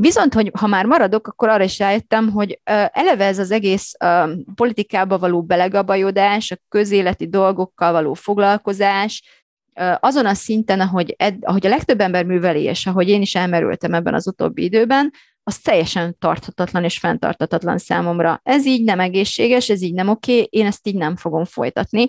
Viszont, 0.00 0.34
hogy 0.34 0.50
ha 0.58 0.66
már 0.66 0.86
maradok, 0.86 1.26
akkor 1.26 1.48
arra 1.48 1.64
is 1.64 1.78
rájöttem, 1.78 2.30
hogy 2.30 2.60
eleve 2.92 3.24
ez 3.24 3.38
az 3.38 3.50
egész 3.50 3.92
politikába 4.54 5.18
való 5.18 5.42
belegabajodás, 5.42 6.50
a 6.50 6.56
közéleti 6.68 7.28
dolgokkal 7.28 7.92
való 7.92 8.14
foglalkozás, 8.14 9.22
azon 10.00 10.26
a 10.26 10.34
szinten, 10.34 10.80
ahogy, 10.80 11.14
ed, 11.18 11.36
ahogy 11.40 11.66
a 11.66 11.68
legtöbb 11.68 12.00
ember 12.00 12.24
műveli, 12.24 12.62
és 12.62 12.86
ahogy 12.86 13.08
én 13.08 13.20
is 13.20 13.34
elmerültem 13.34 13.94
ebben 13.94 14.14
az 14.14 14.26
utóbbi 14.26 14.62
időben, 14.62 15.12
az 15.42 15.58
teljesen 15.58 16.18
tarthatatlan 16.18 16.84
és 16.84 16.98
fenntartatatlan 16.98 17.78
számomra. 17.78 18.40
Ez 18.42 18.66
így 18.66 18.84
nem 18.84 19.00
egészséges, 19.00 19.68
ez 19.68 19.82
így 19.82 19.94
nem 19.94 20.08
oké, 20.08 20.46
én 20.50 20.66
ezt 20.66 20.86
így 20.86 20.96
nem 20.96 21.16
fogom 21.16 21.44
folytatni. 21.44 22.08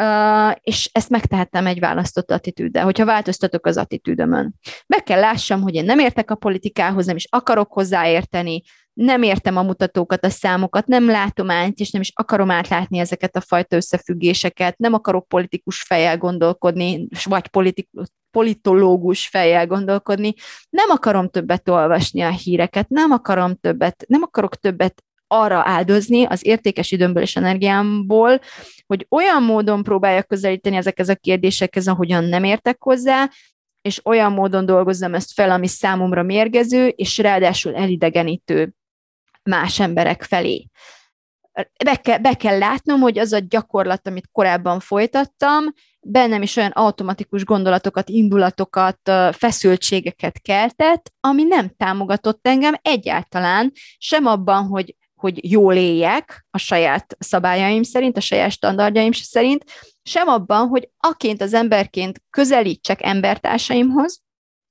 Uh, 0.00 0.54
és 0.60 0.90
ezt 0.92 1.08
megtehettem 1.08 1.66
egy 1.66 1.80
választott 1.80 2.30
attitűddel, 2.30 2.84
hogyha 2.84 3.04
változtatok 3.04 3.66
az 3.66 3.76
attitűdömön. 3.76 4.54
Be 4.86 4.98
kell 4.98 5.20
lássam, 5.20 5.60
hogy 5.62 5.74
én 5.74 5.84
nem 5.84 5.98
értek 5.98 6.30
a 6.30 6.34
politikához, 6.34 7.06
nem 7.06 7.16
is 7.16 7.26
akarok 7.30 7.72
hozzáérteni, 7.72 8.62
nem 8.94 9.22
értem 9.22 9.56
a 9.56 9.62
mutatókat, 9.62 10.24
a 10.24 10.30
számokat, 10.30 10.86
nem 10.86 11.06
látom 11.06 11.50
át, 11.50 11.78
és 11.78 11.90
nem 11.90 12.00
is 12.00 12.12
akarom 12.14 12.50
átlátni 12.50 12.98
ezeket 12.98 13.36
a 13.36 13.40
fajta 13.40 13.76
összefüggéseket, 13.76 14.78
nem 14.78 14.92
akarok 14.92 15.28
politikus 15.28 15.82
fejjel 15.82 16.18
gondolkodni, 16.18 17.08
vagy 17.24 17.48
politikus, 17.48 18.06
politológus 18.30 19.28
fejjel 19.28 19.66
gondolkodni, 19.66 20.34
nem 20.70 20.90
akarom 20.90 21.28
többet 21.28 21.68
olvasni 21.68 22.20
a 22.20 22.30
híreket, 22.30 22.88
nem 22.88 23.10
akarom 23.10 23.54
többet, 23.54 24.04
nem 24.08 24.22
akarok 24.22 24.56
többet 24.56 25.02
arra 25.26 25.62
áldozni 25.64 26.24
az 26.24 26.46
értékes 26.46 26.92
időmből 26.92 27.22
és 27.22 27.36
energiámból, 27.36 28.40
hogy 28.86 29.06
olyan 29.10 29.42
módon 29.42 29.82
próbáljak 29.82 30.26
közelíteni 30.26 30.76
ezekhez 30.76 31.08
a 31.08 31.14
kérdésekhez, 31.14 31.88
ahogyan 31.88 32.24
nem 32.24 32.44
értek 32.44 32.82
hozzá, 32.82 33.30
és 33.82 34.00
olyan 34.04 34.32
módon 34.32 34.66
dolgozzam 34.66 35.14
ezt 35.14 35.32
fel, 35.32 35.50
ami 35.50 35.66
számomra 35.66 36.22
mérgező, 36.22 36.86
és 36.86 37.18
ráadásul 37.18 37.74
elidegenítő 37.74 38.74
más 39.44 39.80
emberek 39.80 40.22
felé. 40.22 40.66
Be 41.84 41.96
kell, 41.96 42.18
be 42.18 42.34
kell 42.34 42.58
látnom, 42.58 43.00
hogy 43.00 43.18
az 43.18 43.32
a 43.32 43.38
gyakorlat, 43.38 44.06
amit 44.06 44.28
korábban 44.32 44.80
folytattam, 44.80 45.64
bennem 46.00 46.42
is 46.42 46.56
olyan 46.56 46.70
automatikus 46.70 47.44
gondolatokat, 47.44 48.08
indulatokat, 48.08 48.98
feszültségeket 49.32 50.40
keltett, 50.40 51.12
ami 51.20 51.42
nem 51.42 51.68
támogatott 51.76 52.46
engem 52.46 52.74
egyáltalán, 52.82 53.72
sem 53.98 54.26
abban, 54.26 54.66
hogy 54.66 54.96
hogy 55.24 55.50
jól 55.50 55.74
éljek 55.74 56.46
a 56.50 56.58
saját 56.58 57.16
szabályaim 57.18 57.82
szerint, 57.82 58.16
a 58.16 58.20
saját 58.20 58.50
standardjaim 58.50 59.12
szerint, 59.12 59.64
sem 60.02 60.28
abban, 60.28 60.68
hogy 60.68 60.90
aként 60.96 61.40
az 61.40 61.54
emberként 61.54 62.22
közelítsek 62.30 63.02
embertársaimhoz, 63.02 64.22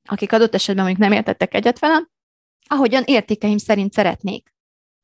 akik 0.09 0.33
adott 0.33 0.53
esetben 0.53 0.83
mondjuk 0.85 1.07
nem 1.07 1.17
értettek 1.17 1.53
egyet 1.53 1.79
velem, 1.79 2.09
ahogyan 2.67 3.03
értékeim 3.05 3.57
szerint 3.57 3.93
szeretnék. 3.93 4.52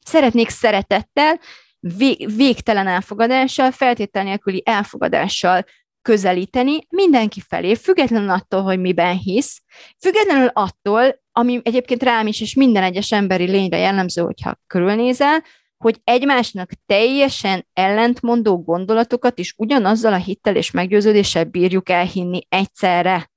Szeretnék 0.05 0.49
szeretettel, 0.49 1.39
vég, 1.79 2.35
végtelen 2.35 2.87
elfogadással, 2.87 3.71
feltétel 3.71 4.23
nélküli 4.23 4.61
elfogadással 4.65 5.65
közelíteni 6.01 6.79
mindenki 6.89 7.41
felé, 7.47 7.75
függetlenül 7.75 8.29
attól, 8.29 8.61
hogy 8.61 8.79
miben 8.79 9.17
hisz, 9.17 9.61
függetlenül 9.99 10.47
attól, 10.47 11.21
ami 11.31 11.59
egyébként 11.63 12.03
rám 12.03 12.27
is, 12.27 12.41
és 12.41 12.53
minden 12.53 12.83
egyes 12.83 13.11
emberi 13.11 13.45
lényre 13.45 13.77
jellemző, 13.77 14.21
hogyha 14.21 14.59
körülnézel, 14.67 15.43
hogy 15.77 15.99
egymásnak 16.03 16.69
teljesen 16.85 17.67
ellentmondó 17.73 18.63
gondolatokat 18.63 19.39
is 19.39 19.53
ugyanazzal 19.57 20.13
a 20.13 20.17
hittel 20.17 20.55
és 20.55 20.71
meggyőződéssel 20.71 21.43
bírjuk 21.43 21.89
elhinni 21.89 22.41
egyszerre. 22.49 23.31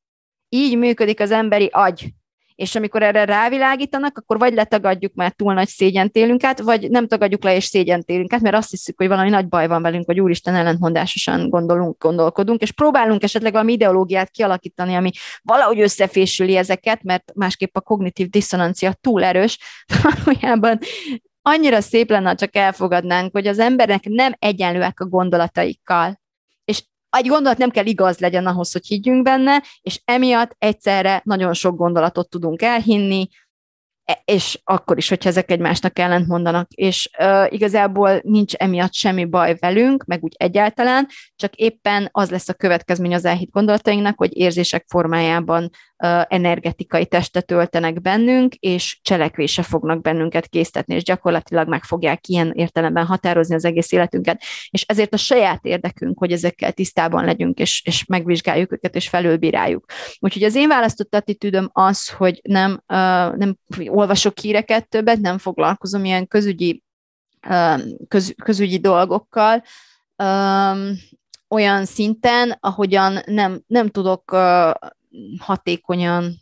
Így 0.49 0.79
működik 0.79 1.21
az 1.21 1.31
emberi 1.31 1.69
agy 1.73 2.13
és 2.63 2.75
amikor 2.75 3.03
erre 3.03 3.25
rávilágítanak, 3.25 4.19
akkor 4.19 4.39
vagy 4.39 4.55
letagadjuk, 4.55 5.15
mert 5.15 5.37
túl 5.37 5.55
nagy 5.55 5.69
szégyent 5.69 6.17
élünk 6.17 6.45
át, 6.45 6.61
vagy 6.61 6.91
nem 6.91 7.07
tagadjuk 7.07 7.45
le, 7.45 7.55
és 7.55 7.65
szégyent 7.65 8.09
élünk 8.09 8.33
át, 8.33 8.41
mert 8.41 8.55
azt 8.55 8.71
hiszük, 8.71 8.99
hogy 8.99 9.09
valami 9.09 9.29
nagy 9.29 9.49
baj 9.49 9.67
van 9.67 9.83
velünk, 9.83 10.07
vagy 10.07 10.21
úristen 10.21 10.55
ellentmondásosan 10.55 11.49
gondolunk, 11.49 12.03
gondolkodunk, 12.03 12.61
és 12.61 12.73
próbálunk 12.73 13.23
esetleg 13.23 13.53
valami 13.53 13.73
ideológiát 13.73 14.31
kialakítani, 14.31 14.95
ami 14.95 15.11
valahogy 15.43 15.81
összefésüli 15.81 16.57
ezeket, 16.57 17.03
mert 17.03 17.33
másképp 17.35 17.77
a 17.77 17.81
kognitív 17.81 18.29
diszonancia 18.29 18.93
túl 19.01 19.25
erős, 19.25 19.59
valójában 20.25 20.79
annyira 21.43 21.81
szép 21.81 22.11
lenne, 22.11 22.35
csak 22.35 22.57
elfogadnánk, 22.57 23.33
hogy 23.33 23.47
az 23.47 23.59
emberek 23.59 24.05
nem 24.05 24.33
egyenlőek 24.39 25.01
a 25.01 25.07
gondolataikkal 25.07 26.21
egy 27.17 27.27
gondolat 27.27 27.59
nem 27.59 27.71
kell 27.71 27.87
igaz 27.87 28.19
legyen 28.19 28.47
ahhoz, 28.47 28.73
hogy 28.73 28.87
higgyünk 28.87 29.23
benne, 29.23 29.63
és 29.81 30.01
emiatt 30.05 30.55
egyszerre 30.59 31.21
nagyon 31.25 31.55
sok 31.55 31.77
gondolatot 31.77 32.29
tudunk 32.29 32.63
elhinni, 32.63 33.29
és 34.25 34.61
akkor 34.65 34.97
is, 34.97 35.09
hogyha 35.09 35.29
ezek 35.29 35.51
egymásnak 35.51 35.99
ellent 35.99 36.27
mondanak, 36.27 36.71
és 36.71 37.11
uh, 37.19 37.53
igazából 37.53 38.21
nincs 38.23 38.55
emiatt 38.55 38.95
semmi 38.95 39.25
baj 39.25 39.57
velünk, 39.61 40.05
meg 40.05 40.23
úgy 40.23 40.35
egyáltalán, 40.37 41.07
csak 41.37 41.55
éppen 41.55 42.09
az 42.13 42.31
lesz 42.31 42.49
a 42.49 42.55
következmény 42.55 43.15
az 43.15 43.25
elhitt 43.25 43.51
gondolatainknak, 43.51 44.19
hogy 44.19 44.37
érzések 44.37 44.85
formájában 44.89 45.63
uh, 45.63 46.23
energetikai 46.29 47.07
testet 47.07 47.51
öltenek 47.51 48.01
bennünk, 48.01 48.55
és 48.55 48.99
cselekvése 49.03 49.63
fognak 49.63 50.01
bennünket 50.01 50.49
késztetni, 50.49 50.95
és 50.95 51.03
gyakorlatilag 51.03 51.69
meg 51.69 51.83
fogják 51.83 52.27
ilyen 52.29 52.51
értelemben 52.55 53.07
határozni 53.07 53.55
az 53.55 53.65
egész 53.65 53.93
életünket. 53.93 54.43
És 54.71 54.83
ezért 54.83 55.15
a 55.15 55.17
saját 55.17 55.65
érdekünk, 55.65 56.19
hogy 56.19 56.33
ezekkel 56.33 56.73
tisztában 56.73 57.25
legyünk, 57.25 57.59
és, 57.59 57.83
és 57.85 58.05
megvizsgáljuk 58.05 58.73
őket, 58.73 58.95
és 58.95 59.09
felülbíráljuk. 59.09 59.85
Úgyhogy 60.19 60.43
az 60.43 60.55
én 60.55 60.69
választott 60.69 61.15
attitűdöm 61.15 61.71
az, 61.73 62.09
hogy 62.09 62.41
nem, 62.43 62.71
uh, 62.73 63.37
nem 63.37 63.57
olvasok 64.03 64.39
híreket 64.39 64.89
többet, 64.89 65.21
nem 65.21 65.39
foglalkozom 65.39 66.05
ilyen 66.05 66.27
közügyi, 66.27 66.83
köz, 68.09 68.35
közügyi 68.43 68.79
dolgokkal, 68.79 69.63
olyan 71.49 71.85
szinten, 71.85 72.57
ahogyan 72.61 73.19
nem, 73.27 73.63
nem 73.67 73.89
tudok 73.89 74.37
hatékonyan 75.39 76.41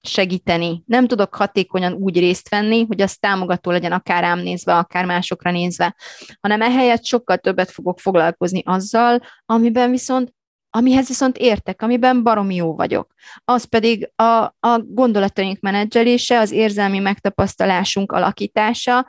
segíteni. 0.00 0.82
Nem 0.86 1.06
tudok 1.06 1.34
hatékonyan 1.34 1.92
úgy 1.92 2.18
részt 2.18 2.48
venni, 2.48 2.84
hogy 2.86 3.00
az 3.00 3.16
támogató 3.16 3.70
legyen 3.70 3.92
akár 3.92 4.22
rám 4.22 4.38
nézve, 4.38 4.76
akár 4.76 5.04
másokra 5.04 5.50
nézve, 5.50 5.96
hanem 6.40 6.62
ehelyett 6.62 7.04
sokkal 7.04 7.38
többet 7.38 7.70
fogok 7.70 8.00
foglalkozni 8.00 8.62
azzal, 8.64 9.20
amiben 9.46 9.90
viszont 9.90 10.34
amihez 10.76 11.08
viszont 11.08 11.36
értek, 11.36 11.82
amiben 11.82 12.22
baromi 12.22 12.54
jó 12.54 12.74
vagyok. 12.74 13.14
Az 13.44 13.64
pedig 13.64 14.10
a, 14.16 14.24
a 14.60 14.80
gondolataink 14.86 15.60
menedzselése, 15.60 16.38
az 16.38 16.50
érzelmi 16.50 16.98
megtapasztalásunk 16.98 18.12
alakítása, 18.12 19.06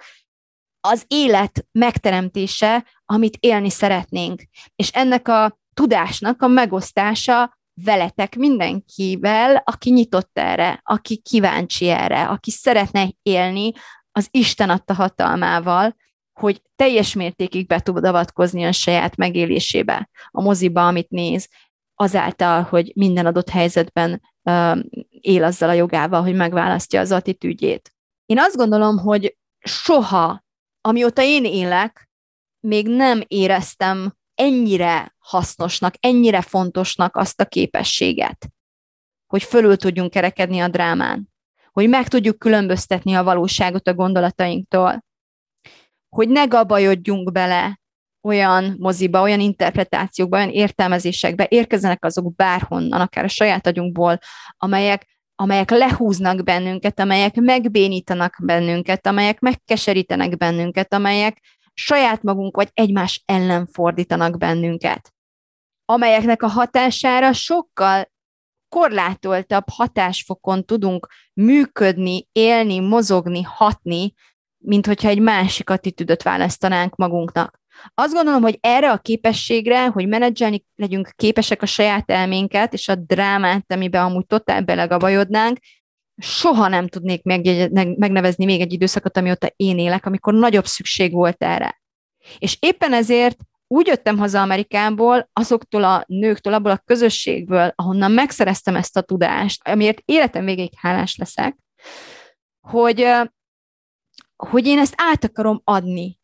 az 0.79 1.03
élet 1.07 1.65
megteremtése, 1.71 2.85
amit 3.05 3.37
élni 3.39 3.69
szeretnénk. 3.69 4.41
És 4.75 4.89
ennek 4.89 5.27
a 5.27 5.59
tudásnak 5.73 6.41
a 6.41 6.47
megosztása 6.47 7.57
veletek 7.83 8.35
mindenkivel, 8.35 9.61
aki 9.65 9.89
nyitott 9.89 10.37
erre, 10.37 10.79
aki 10.83 11.17
kíváncsi 11.17 11.89
erre, 11.89 12.27
aki 12.27 12.51
szeretne 12.51 13.09
élni 13.21 13.71
az 14.11 14.27
Isten 14.31 14.69
adta 14.69 14.93
hatalmával, 14.93 15.95
hogy 16.39 16.61
teljes 16.75 17.13
mértékig 17.13 17.67
be 17.67 17.79
tud 17.79 18.05
avatkozni 18.05 18.63
a 18.63 18.71
saját 18.71 19.15
megélésébe, 19.15 20.09
a 20.31 20.41
moziba, 20.41 20.87
amit 20.87 21.09
néz, 21.09 21.49
azáltal, 21.95 22.61
hogy 22.61 22.91
minden 22.95 23.25
adott 23.25 23.49
helyzetben 23.49 24.21
uh, 24.43 24.79
él 25.09 25.43
azzal 25.43 25.69
a 25.69 25.73
jogával, 25.73 26.21
hogy 26.21 26.35
megválasztja 26.35 26.99
az 26.99 27.11
attitűdjét. 27.11 27.93
Én 28.25 28.39
azt 28.39 28.55
gondolom, 28.55 28.97
hogy 28.97 29.37
soha, 29.59 30.43
amióta 30.81 31.21
én 31.21 31.45
élek, 31.45 32.09
még 32.59 32.87
nem 32.87 33.21
éreztem 33.27 34.15
ennyire 34.33 35.15
hasznosnak, 35.17 35.93
ennyire 35.99 36.41
fontosnak 36.41 37.15
azt 37.15 37.41
a 37.41 37.45
képességet, 37.45 38.47
hogy 39.27 39.43
fölül 39.43 39.77
tudjunk 39.77 40.11
kerekedni 40.11 40.59
a 40.59 40.67
drámán, 40.67 41.33
hogy 41.71 41.89
meg 41.89 42.07
tudjuk 42.07 42.39
különböztetni 42.39 43.13
a 43.13 43.23
valóságot 43.23 43.87
a 43.87 43.93
gondolatainktól, 43.93 45.04
hogy 46.15 46.29
ne 46.29 46.45
gabajodjunk 46.45 47.31
bele 47.31 47.79
olyan 48.21 48.75
moziba, 48.79 49.21
olyan 49.21 49.39
interpretációkba, 49.39 50.37
olyan 50.37 50.49
értelmezésekbe, 50.49 51.47
érkezzenek 51.49 52.05
azok 52.05 52.35
bárhonnan, 52.35 53.01
akár 53.01 53.23
a 53.23 53.27
saját 53.27 53.67
agyunkból, 53.67 54.19
amelyek, 54.57 55.05
amelyek 55.35 55.69
lehúznak 55.69 56.43
bennünket, 56.43 56.99
amelyek 56.99 57.35
megbénítanak 57.35 58.35
bennünket, 58.43 59.07
amelyek 59.07 59.39
megkeserítenek 59.39 60.37
bennünket, 60.37 60.93
amelyek 60.93 61.41
saját 61.73 62.23
magunk 62.23 62.55
vagy 62.55 62.69
egymás 62.73 63.23
ellen 63.25 63.65
fordítanak 63.65 64.37
bennünket, 64.37 65.13
amelyeknek 65.85 66.43
a 66.43 66.47
hatására 66.47 67.33
sokkal 67.33 68.13
korlátoltabb 68.69 69.69
hatásfokon 69.71 70.65
tudunk 70.65 71.07
működni, 71.33 72.27
élni, 72.31 72.79
mozogni, 72.79 73.41
hatni, 73.41 74.13
mint 74.65 74.85
hogyha 74.85 75.09
egy 75.09 75.19
másik 75.19 75.69
attitűdöt 75.69 76.23
választanánk 76.23 76.95
magunknak. 76.95 77.59
Azt 77.93 78.13
gondolom, 78.13 78.41
hogy 78.41 78.57
erre 78.61 78.91
a 78.91 78.97
képességre, 78.97 79.87
hogy 79.87 80.07
menedzselni 80.07 80.65
legyünk 80.75 81.09
képesek 81.15 81.61
a 81.61 81.65
saját 81.65 82.11
elménket, 82.11 82.73
és 82.73 82.87
a 82.87 82.95
drámát, 82.95 83.71
amiben 83.73 84.05
amúgy 84.05 84.25
totál 84.25 84.61
belegabajodnánk, 84.61 85.57
soha 86.17 86.67
nem 86.67 86.87
tudnék 86.87 87.23
megnevezni 87.97 88.45
még 88.45 88.61
egy 88.61 88.73
időszakot, 88.73 89.17
amióta 89.17 89.47
én 89.55 89.77
élek, 89.77 90.05
amikor 90.05 90.33
nagyobb 90.33 90.65
szükség 90.65 91.11
volt 91.11 91.43
erre. 91.43 91.81
És 92.37 92.57
éppen 92.59 92.93
ezért 92.93 93.37
úgy 93.67 93.87
jöttem 93.87 94.17
haza 94.17 94.41
Amerikából, 94.41 95.29
azoktól 95.33 95.83
a 95.83 96.03
nőktől, 96.07 96.53
abból 96.53 96.71
a 96.71 96.81
közösségből, 96.85 97.73
ahonnan 97.75 98.11
megszereztem 98.11 98.75
ezt 98.75 98.97
a 98.97 99.01
tudást, 99.01 99.67
amiért 99.67 100.01
életem 100.05 100.45
végéig 100.45 100.73
hálás 100.77 101.15
leszek, 101.15 101.57
hogy, 102.67 103.07
hogy 104.35 104.65
én 104.65 104.79
ezt 104.79 104.93
át 104.97 105.23
akarom 105.23 105.61
adni. 105.63 106.19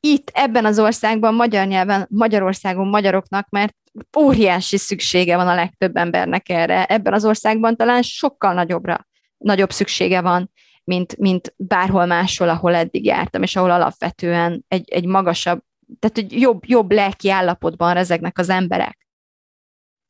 Itt, 0.00 0.30
ebben 0.34 0.64
az 0.64 0.78
országban, 0.78 1.34
magyar 1.34 1.66
nyelven, 1.66 2.06
Magyarországon 2.10 2.88
magyaroknak, 2.88 3.48
mert 3.48 3.74
óriási 4.18 4.76
szüksége 4.76 5.36
van 5.36 5.48
a 5.48 5.54
legtöbb 5.54 5.96
embernek 5.96 6.48
erre. 6.48 6.84
Ebben 6.84 7.12
az 7.12 7.24
országban 7.24 7.76
talán 7.76 8.02
sokkal 8.02 8.54
nagyobbra, 8.54 9.06
nagyobb 9.36 9.70
szüksége 9.70 10.20
van, 10.20 10.50
mint, 10.84 11.16
mint 11.16 11.54
bárhol 11.56 12.06
máshol, 12.06 12.48
ahol 12.48 12.74
eddig 12.74 13.04
jártam, 13.04 13.42
és 13.42 13.56
ahol 13.56 13.70
alapvetően 13.70 14.64
egy, 14.68 14.90
egy 14.90 15.06
magasabb 15.06 15.64
tehát 15.98 16.16
hogy 16.16 16.40
jobb, 16.40 16.62
jobb 16.66 16.92
lelki 16.92 17.30
állapotban 17.30 17.94
rezegnek 17.94 18.38
az 18.38 18.48
emberek. 18.48 19.06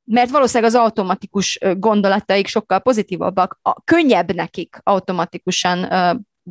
Mert 0.04 0.30
valószínűleg 0.30 0.70
az 0.74 0.78
automatikus 0.78 1.58
gondolataik 1.76 2.46
sokkal 2.46 2.80
pozitívabbak, 2.80 3.58
a, 3.62 3.82
könnyebb 3.82 4.34
nekik 4.34 4.80
automatikusan 4.82 5.84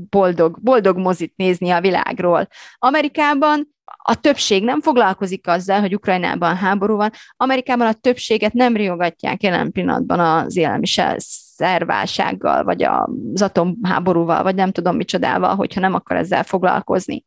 boldog, 0.10 0.62
boldog 0.62 0.98
mozit 0.98 1.34
nézni 1.36 1.70
a 1.70 1.82
világról. 1.82 2.48
Amerikában 2.78 3.76
a 4.04 4.16
többség 4.16 4.64
nem 4.64 4.82
foglalkozik 4.82 5.48
azzal, 5.48 5.80
hogy 5.80 5.96
Ukrajnában 5.96 6.56
háború 6.56 6.96
van. 6.96 7.12
Amerikában 7.38 7.88
a 7.88 7.93
többséget 7.93 8.54
nem 8.54 8.76
riogatják 8.76 9.43
jelen 9.43 9.72
pillanatban 9.72 10.20
az 10.20 10.56
élelmiszer 10.56 11.16
szerválsággal, 11.56 12.64
vagy 12.64 12.84
az 12.84 13.41
atomháborúval, 13.41 14.43
vagy 14.43 14.56
nem 14.56 14.72
tudom 14.72 14.96
micsodával, 14.96 15.56
hogyha 15.56 15.80
nem 15.80 15.93
akar 15.93 16.18
ezzel 16.18 16.43
foglalkozni. 16.43 17.26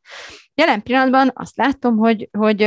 Jelen 0.54 0.82
pillanatban 0.82 1.30
azt 1.34 1.56
látom, 1.56 1.96
hogy, 1.96 2.28
hogy 2.38 2.58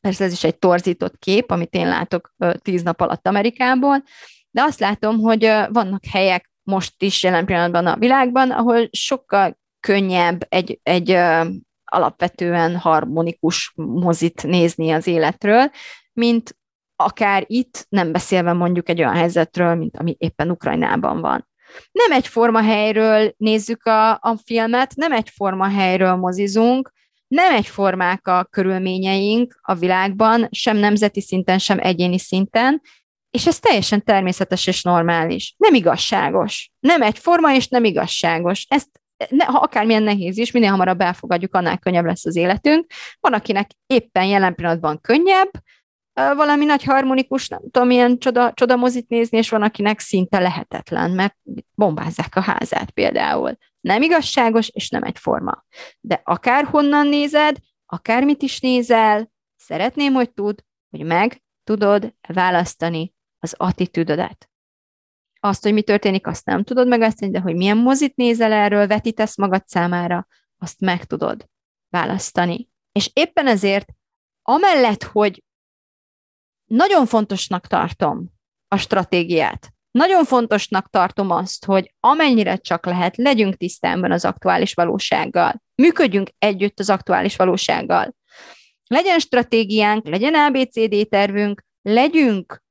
persze 0.00 0.24
ez 0.24 0.32
is 0.32 0.44
egy 0.44 0.58
torzított 0.58 1.18
kép, 1.18 1.50
amit 1.50 1.74
én 1.74 1.88
látok 1.88 2.34
tíz 2.62 2.82
nap 2.82 3.00
alatt 3.00 3.26
Amerikából, 3.26 4.02
de 4.50 4.62
azt 4.62 4.80
látom, 4.80 5.18
hogy 5.18 5.42
vannak 5.68 6.04
helyek 6.10 6.50
most 6.68 7.02
is 7.02 7.22
jelen 7.22 7.44
pillanatban 7.44 7.86
a 7.86 7.96
világban, 7.96 8.50
ahol 8.50 8.88
sokkal 8.90 9.58
könnyebb 9.80 10.46
egy, 10.48 10.80
egy 10.82 11.18
alapvetően 11.84 12.76
harmonikus 12.76 13.72
mozit 13.74 14.42
nézni 14.42 14.90
az 14.90 15.06
életről, 15.06 15.70
mint 16.12 16.56
akár 16.96 17.44
itt, 17.46 17.86
nem 17.88 18.12
beszélve 18.12 18.52
mondjuk 18.52 18.88
egy 18.88 18.98
olyan 18.98 19.14
helyzetről, 19.14 19.74
mint 19.74 19.96
ami 19.96 20.16
éppen 20.18 20.50
Ukrajnában 20.50 21.20
van. 21.20 21.48
Nem 21.92 22.12
egyforma 22.12 22.62
helyről 22.62 23.34
nézzük 23.36 23.84
a, 23.86 24.10
a 24.10 24.36
filmet, 24.44 24.94
nem 24.94 25.12
egyforma 25.12 25.68
helyről 25.68 26.14
mozizunk, 26.14 26.92
nem 27.28 27.54
egyformák 27.54 28.26
a 28.28 28.44
körülményeink 28.50 29.58
a 29.62 29.74
világban, 29.74 30.48
sem 30.50 30.76
nemzeti 30.76 31.20
szinten, 31.20 31.58
sem 31.58 31.78
egyéni 31.80 32.18
szinten, 32.18 32.80
és 33.30 33.46
ez 33.46 33.58
teljesen 33.58 34.04
természetes 34.04 34.66
és 34.66 34.82
normális. 34.82 35.54
Nem 35.56 35.74
igazságos. 35.74 36.70
Nem 36.80 37.02
egyforma 37.02 37.54
és 37.54 37.68
nem 37.68 37.84
igazságos. 37.84 38.66
Ezt 38.68 38.88
ne, 39.28 39.44
ha 39.44 39.58
akármilyen 39.58 40.02
nehéz 40.02 40.38
is, 40.38 40.50
minél 40.50 40.70
hamarabb 40.70 41.00
elfogadjuk, 41.00 41.54
annál 41.54 41.78
könnyebb 41.78 42.04
lesz 42.04 42.26
az 42.26 42.36
életünk. 42.36 42.86
Van, 43.20 43.32
akinek 43.32 43.70
éppen 43.86 44.24
jelen 44.24 44.54
pillanatban 44.54 45.00
könnyebb, 45.00 45.50
valami 46.12 46.64
nagy 46.64 46.84
harmonikus, 46.84 47.48
nem 47.48 47.60
tudom, 47.70 47.86
milyen 47.86 48.18
csoda, 48.18 48.52
csoda 48.54 48.76
mozit 48.76 49.08
nézni, 49.08 49.38
és 49.38 49.48
van, 49.48 49.62
akinek 49.62 50.00
szinte 50.00 50.38
lehetetlen, 50.38 51.10
mert 51.10 51.36
bombázzák 51.74 52.36
a 52.36 52.40
házát 52.40 52.90
például. 52.90 53.56
Nem 53.80 54.02
igazságos, 54.02 54.68
és 54.68 54.88
nem 54.88 55.02
egyforma. 55.02 55.64
De 56.00 56.20
akárhonnan 56.24 57.06
nézed, 57.06 57.56
akármit 57.86 58.42
is 58.42 58.60
nézel, 58.60 59.30
szeretném, 59.56 60.12
hogy 60.12 60.30
tud, 60.30 60.60
hogy 60.90 61.06
meg 61.06 61.42
tudod 61.64 62.14
választani 62.28 63.16
az 63.38 63.54
attitűdödet. 63.56 64.50
Azt, 65.40 65.62
hogy 65.62 65.72
mi 65.72 65.82
történik, 65.82 66.26
azt 66.26 66.44
nem 66.44 66.64
tudod 66.64 66.88
megválasztani, 66.88 67.30
de 67.30 67.40
hogy 67.40 67.54
milyen 67.54 67.76
mozit 67.76 68.16
nézel 68.16 68.52
erről, 68.52 68.86
vetítesz 68.86 69.36
magad 69.36 69.66
számára, 69.66 70.26
azt 70.58 70.80
meg 70.80 71.04
tudod 71.04 71.48
választani. 71.88 72.68
És 72.92 73.10
éppen 73.12 73.46
ezért, 73.46 73.88
amellett, 74.42 75.02
hogy 75.02 75.42
nagyon 76.64 77.06
fontosnak 77.06 77.66
tartom 77.66 78.28
a 78.68 78.76
stratégiát. 78.76 79.72
Nagyon 79.90 80.24
fontosnak 80.24 80.90
tartom 80.90 81.30
azt, 81.30 81.64
hogy 81.64 81.94
amennyire 82.00 82.56
csak 82.56 82.86
lehet, 82.86 83.16
legyünk 83.16 83.56
tisztában 83.56 84.12
az 84.12 84.24
aktuális 84.24 84.74
valósággal. 84.74 85.62
Működjünk 85.74 86.30
együtt 86.38 86.78
az 86.78 86.90
aktuális 86.90 87.36
valósággal. 87.36 88.14
Legyen 88.86 89.18
stratégiánk, 89.18 90.06
legyen 90.06 90.34
ABCD 90.34 91.08
tervünk, 91.08 91.62
legyünk 91.82 92.62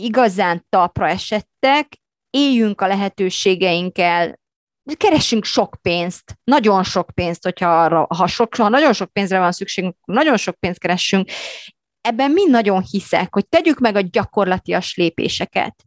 igazán 0.00 0.66
talpra 0.68 1.08
esettek, 1.08 1.96
éljünk 2.30 2.80
a 2.80 2.86
lehetőségeinkkel, 2.86 4.40
keressünk 4.96 5.44
sok 5.44 5.76
pénzt, 5.82 6.38
nagyon 6.44 6.82
sok 6.82 7.10
pénzt, 7.14 7.42
hogyha 7.42 7.82
arra, 7.82 8.06
ha, 8.08 8.26
sok, 8.26 8.54
ha 8.54 8.68
nagyon 8.68 8.92
sok 8.92 9.12
pénzre 9.12 9.38
van 9.38 9.52
szükségünk, 9.52 9.96
nagyon 10.04 10.36
sok 10.36 10.54
pénzt 10.54 10.78
keressünk, 10.78 11.30
ebben 12.00 12.30
mind 12.30 12.50
nagyon 12.50 12.82
hiszek, 12.90 13.34
hogy 13.34 13.48
tegyük 13.48 13.78
meg 13.78 13.96
a 13.96 14.00
gyakorlatias 14.00 14.96
lépéseket 14.96 15.85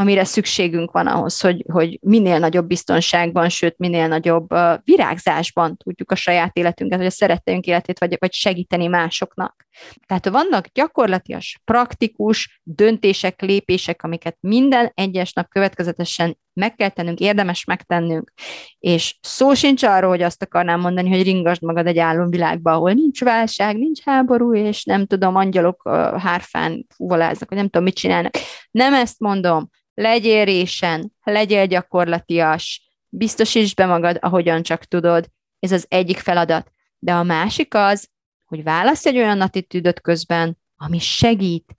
amire 0.00 0.24
szükségünk 0.24 0.90
van 0.90 1.06
ahhoz, 1.06 1.40
hogy, 1.40 1.64
hogy 1.72 1.98
minél 2.02 2.38
nagyobb 2.38 2.66
biztonságban, 2.66 3.48
sőt, 3.48 3.78
minél 3.78 4.08
nagyobb 4.08 4.48
virágzásban 4.84 5.76
tudjuk 5.76 6.10
a 6.10 6.14
saját 6.14 6.56
életünket, 6.56 6.98
vagy 6.98 7.06
a 7.06 7.10
szeretteink 7.10 7.66
életét, 7.66 7.98
vagy, 7.98 8.16
vagy 8.18 8.32
segíteni 8.32 8.86
másoknak. 8.86 9.66
Tehát 10.06 10.28
vannak 10.28 10.66
gyakorlatias, 10.66 11.60
praktikus 11.64 12.60
döntések, 12.62 13.40
lépések, 13.40 14.02
amiket 14.02 14.36
minden 14.40 14.92
egyes 14.94 15.32
nap 15.32 15.48
következetesen 15.48 16.38
meg 16.58 16.74
kell 16.74 16.88
tennünk, 16.88 17.20
érdemes 17.20 17.64
megtennünk. 17.64 18.32
És 18.78 19.18
szó 19.20 19.54
sincs 19.54 19.82
arról, 19.82 20.10
hogy 20.10 20.22
azt 20.22 20.42
akarnám 20.42 20.80
mondani, 20.80 21.08
hogy 21.08 21.22
ringasd 21.22 21.62
magad 21.62 21.86
egy 21.86 21.98
álomvilágba, 21.98 22.72
ahol 22.72 22.92
nincs 22.92 23.24
válság, 23.24 23.76
nincs 23.76 24.02
háború, 24.02 24.54
és 24.54 24.84
nem 24.84 25.06
tudom, 25.06 25.36
angyalok 25.36 25.88
hárfán 26.18 26.86
fúvaláznak, 26.94 27.48
vagy 27.48 27.58
nem 27.58 27.68
tudom, 27.68 27.82
mit 27.82 27.94
csinálnak. 27.94 28.34
Nem 28.70 28.94
ezt 28.94 29.20
mondom, 29.20 29.70
legyél 29.94 30.44
résen, 30.44 31.12
legyél 31.22 31.66
gyakorlatias, 31.66 32.92
biztosítsd 33.08 33.76
be 33.76 33.86
magad, 33.86 34.18
ahogyan 34.20 34.62
csak 34.62 34.84
tudod. 34.84 35.26
Ez 35.58 35.72
az 35.72 35.86
egyik 35.88 36.18
feladat. 36.18 36.70
De 36.98 37.12
a 37.12 37.22
másik 37.22 37.74
az, 37.74 38.08
hogy 38.44 38.62
válasz 38.62 39.06
egy 39.06 39.16
olyan 39.16 39.40
attitűdöt 39.40 40.00
közben, 40.00 40.58
ami 40.76 40.98
segít 40.98 41.78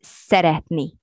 szeretni, 0.00 0.99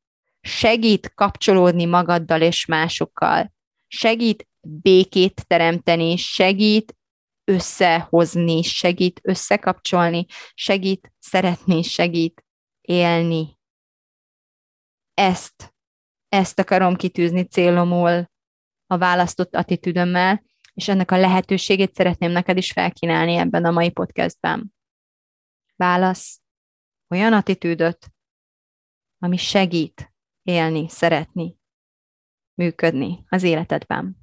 segít 0.48 1.14
kapcsolódni 1.14 1.86
magaddal 1.86 2.42
és 2.42 2.66
másokkal, 2.66 3.54
segít 3.88 4.48
békét 4.62 5.48
teremteni, 5.48 6.18
segít 6.18 6.96
összehozni, 7.44 8.64
segít 8.64 9.20
összekapcsolni, 9.24 10.26
segít 10.54 11.14
szeretni, 11.20 11.84
segít 11.84 12.46
élni. 12.82 13.58
Ezt, 15.14 15.76
ezt 16.30 16.60
akarom 16.60 16.96
kitűzni 16.96 17.44
célomul 17.44 18.30
a 18.88 18.98
választott 18.98 19.56
attitűdömmel, 19.56 20.44
és 20.74 20.88
ennek 20.88 21.12
a 21.12 21.18
lehetőségét 21.18 21.94
szeretném 21.94 22.32
neked 22.32 22.58
is 22.58 22.72
felkínálni 22.72 23.36
ebben 23.36 23.66
a 23.66 23.72
mai 23.72 23.92
podcastben. 23.92 24.74
Válasz 25.76 26.42
olyan 27.08 27.34
attitűdöt, 27.34 28.08
ami 29.20 29.38
segít 29.38 30.12
élni, 30.48 30.86
szeretni, 30.90 31.56
működni 32.54 33.26
az 33.30 33.44
életedben. 33.44 34.18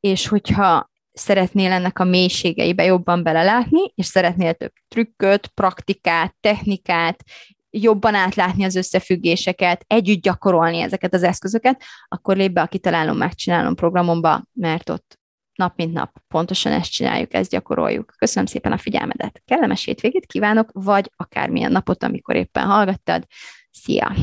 És 0.00 0.28
hogyha 0.28 0.90
szeretnél 1.12 1.72
ennek 1.72 1.98
a 1.98 2.04
mélységeibe 2.04 2.84
jobban 2.84 3.22
belelátni, 3.22 3.92
és 3.94 4.06
szeretnél 4.06 4.54
több 4.54 4.72
trükköt, 4.88 5.46
praktikát, 5.46 6.36
technikát, 6.40 7.24
jobban 7.70 8.14
átlátni 8.14 8.64
az 8.64 8.74
összefüggéseket, 8.74 9.84
együtt 9.86 10.22
gyakorolni 10.22 10.78
ezeket 10.78 11.14
az 11.14 11.22
eszközöket, 11.22 11.82
akkor 12.08 12.36
lép 12.36 12.52
be 12.52 12.60
a 12.60 12.66
Kitalálom, 12.66 13.16
Megcsinálom 13.16 13.74
programomba, 13.74 14.44
mert 14.52 14.90
ott 14.90 15.18
nap 15.54 15.76
mint 15.76 15.92
nap 15.92 16.10
pontosan 16.28 16.72
ezt 16.72 16.90
csináljuk, 16.90 17.34
ezt 17.34 17.50
gyakoroljuk. 17.50 18.14
Köszönöm 18.18 18.46
szépen 18.46 18.72
a 18.72 18.78
figyelmedet. 18.78 19.42
Kellemes 19.44 19.84
hétvégét 19.84 20.26
kívánok, 20.26 20.70
vagy 20.72 21.10
akármilyen 21.16 21.72
napot, 21.72 22.02
amikor 22.02 22.36
éppen 22.36 22.66
hallgattad. 22.66 23.26
Szia! 23.70 24.14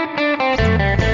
Thank 0.00 1.00
you. 1.00 1.09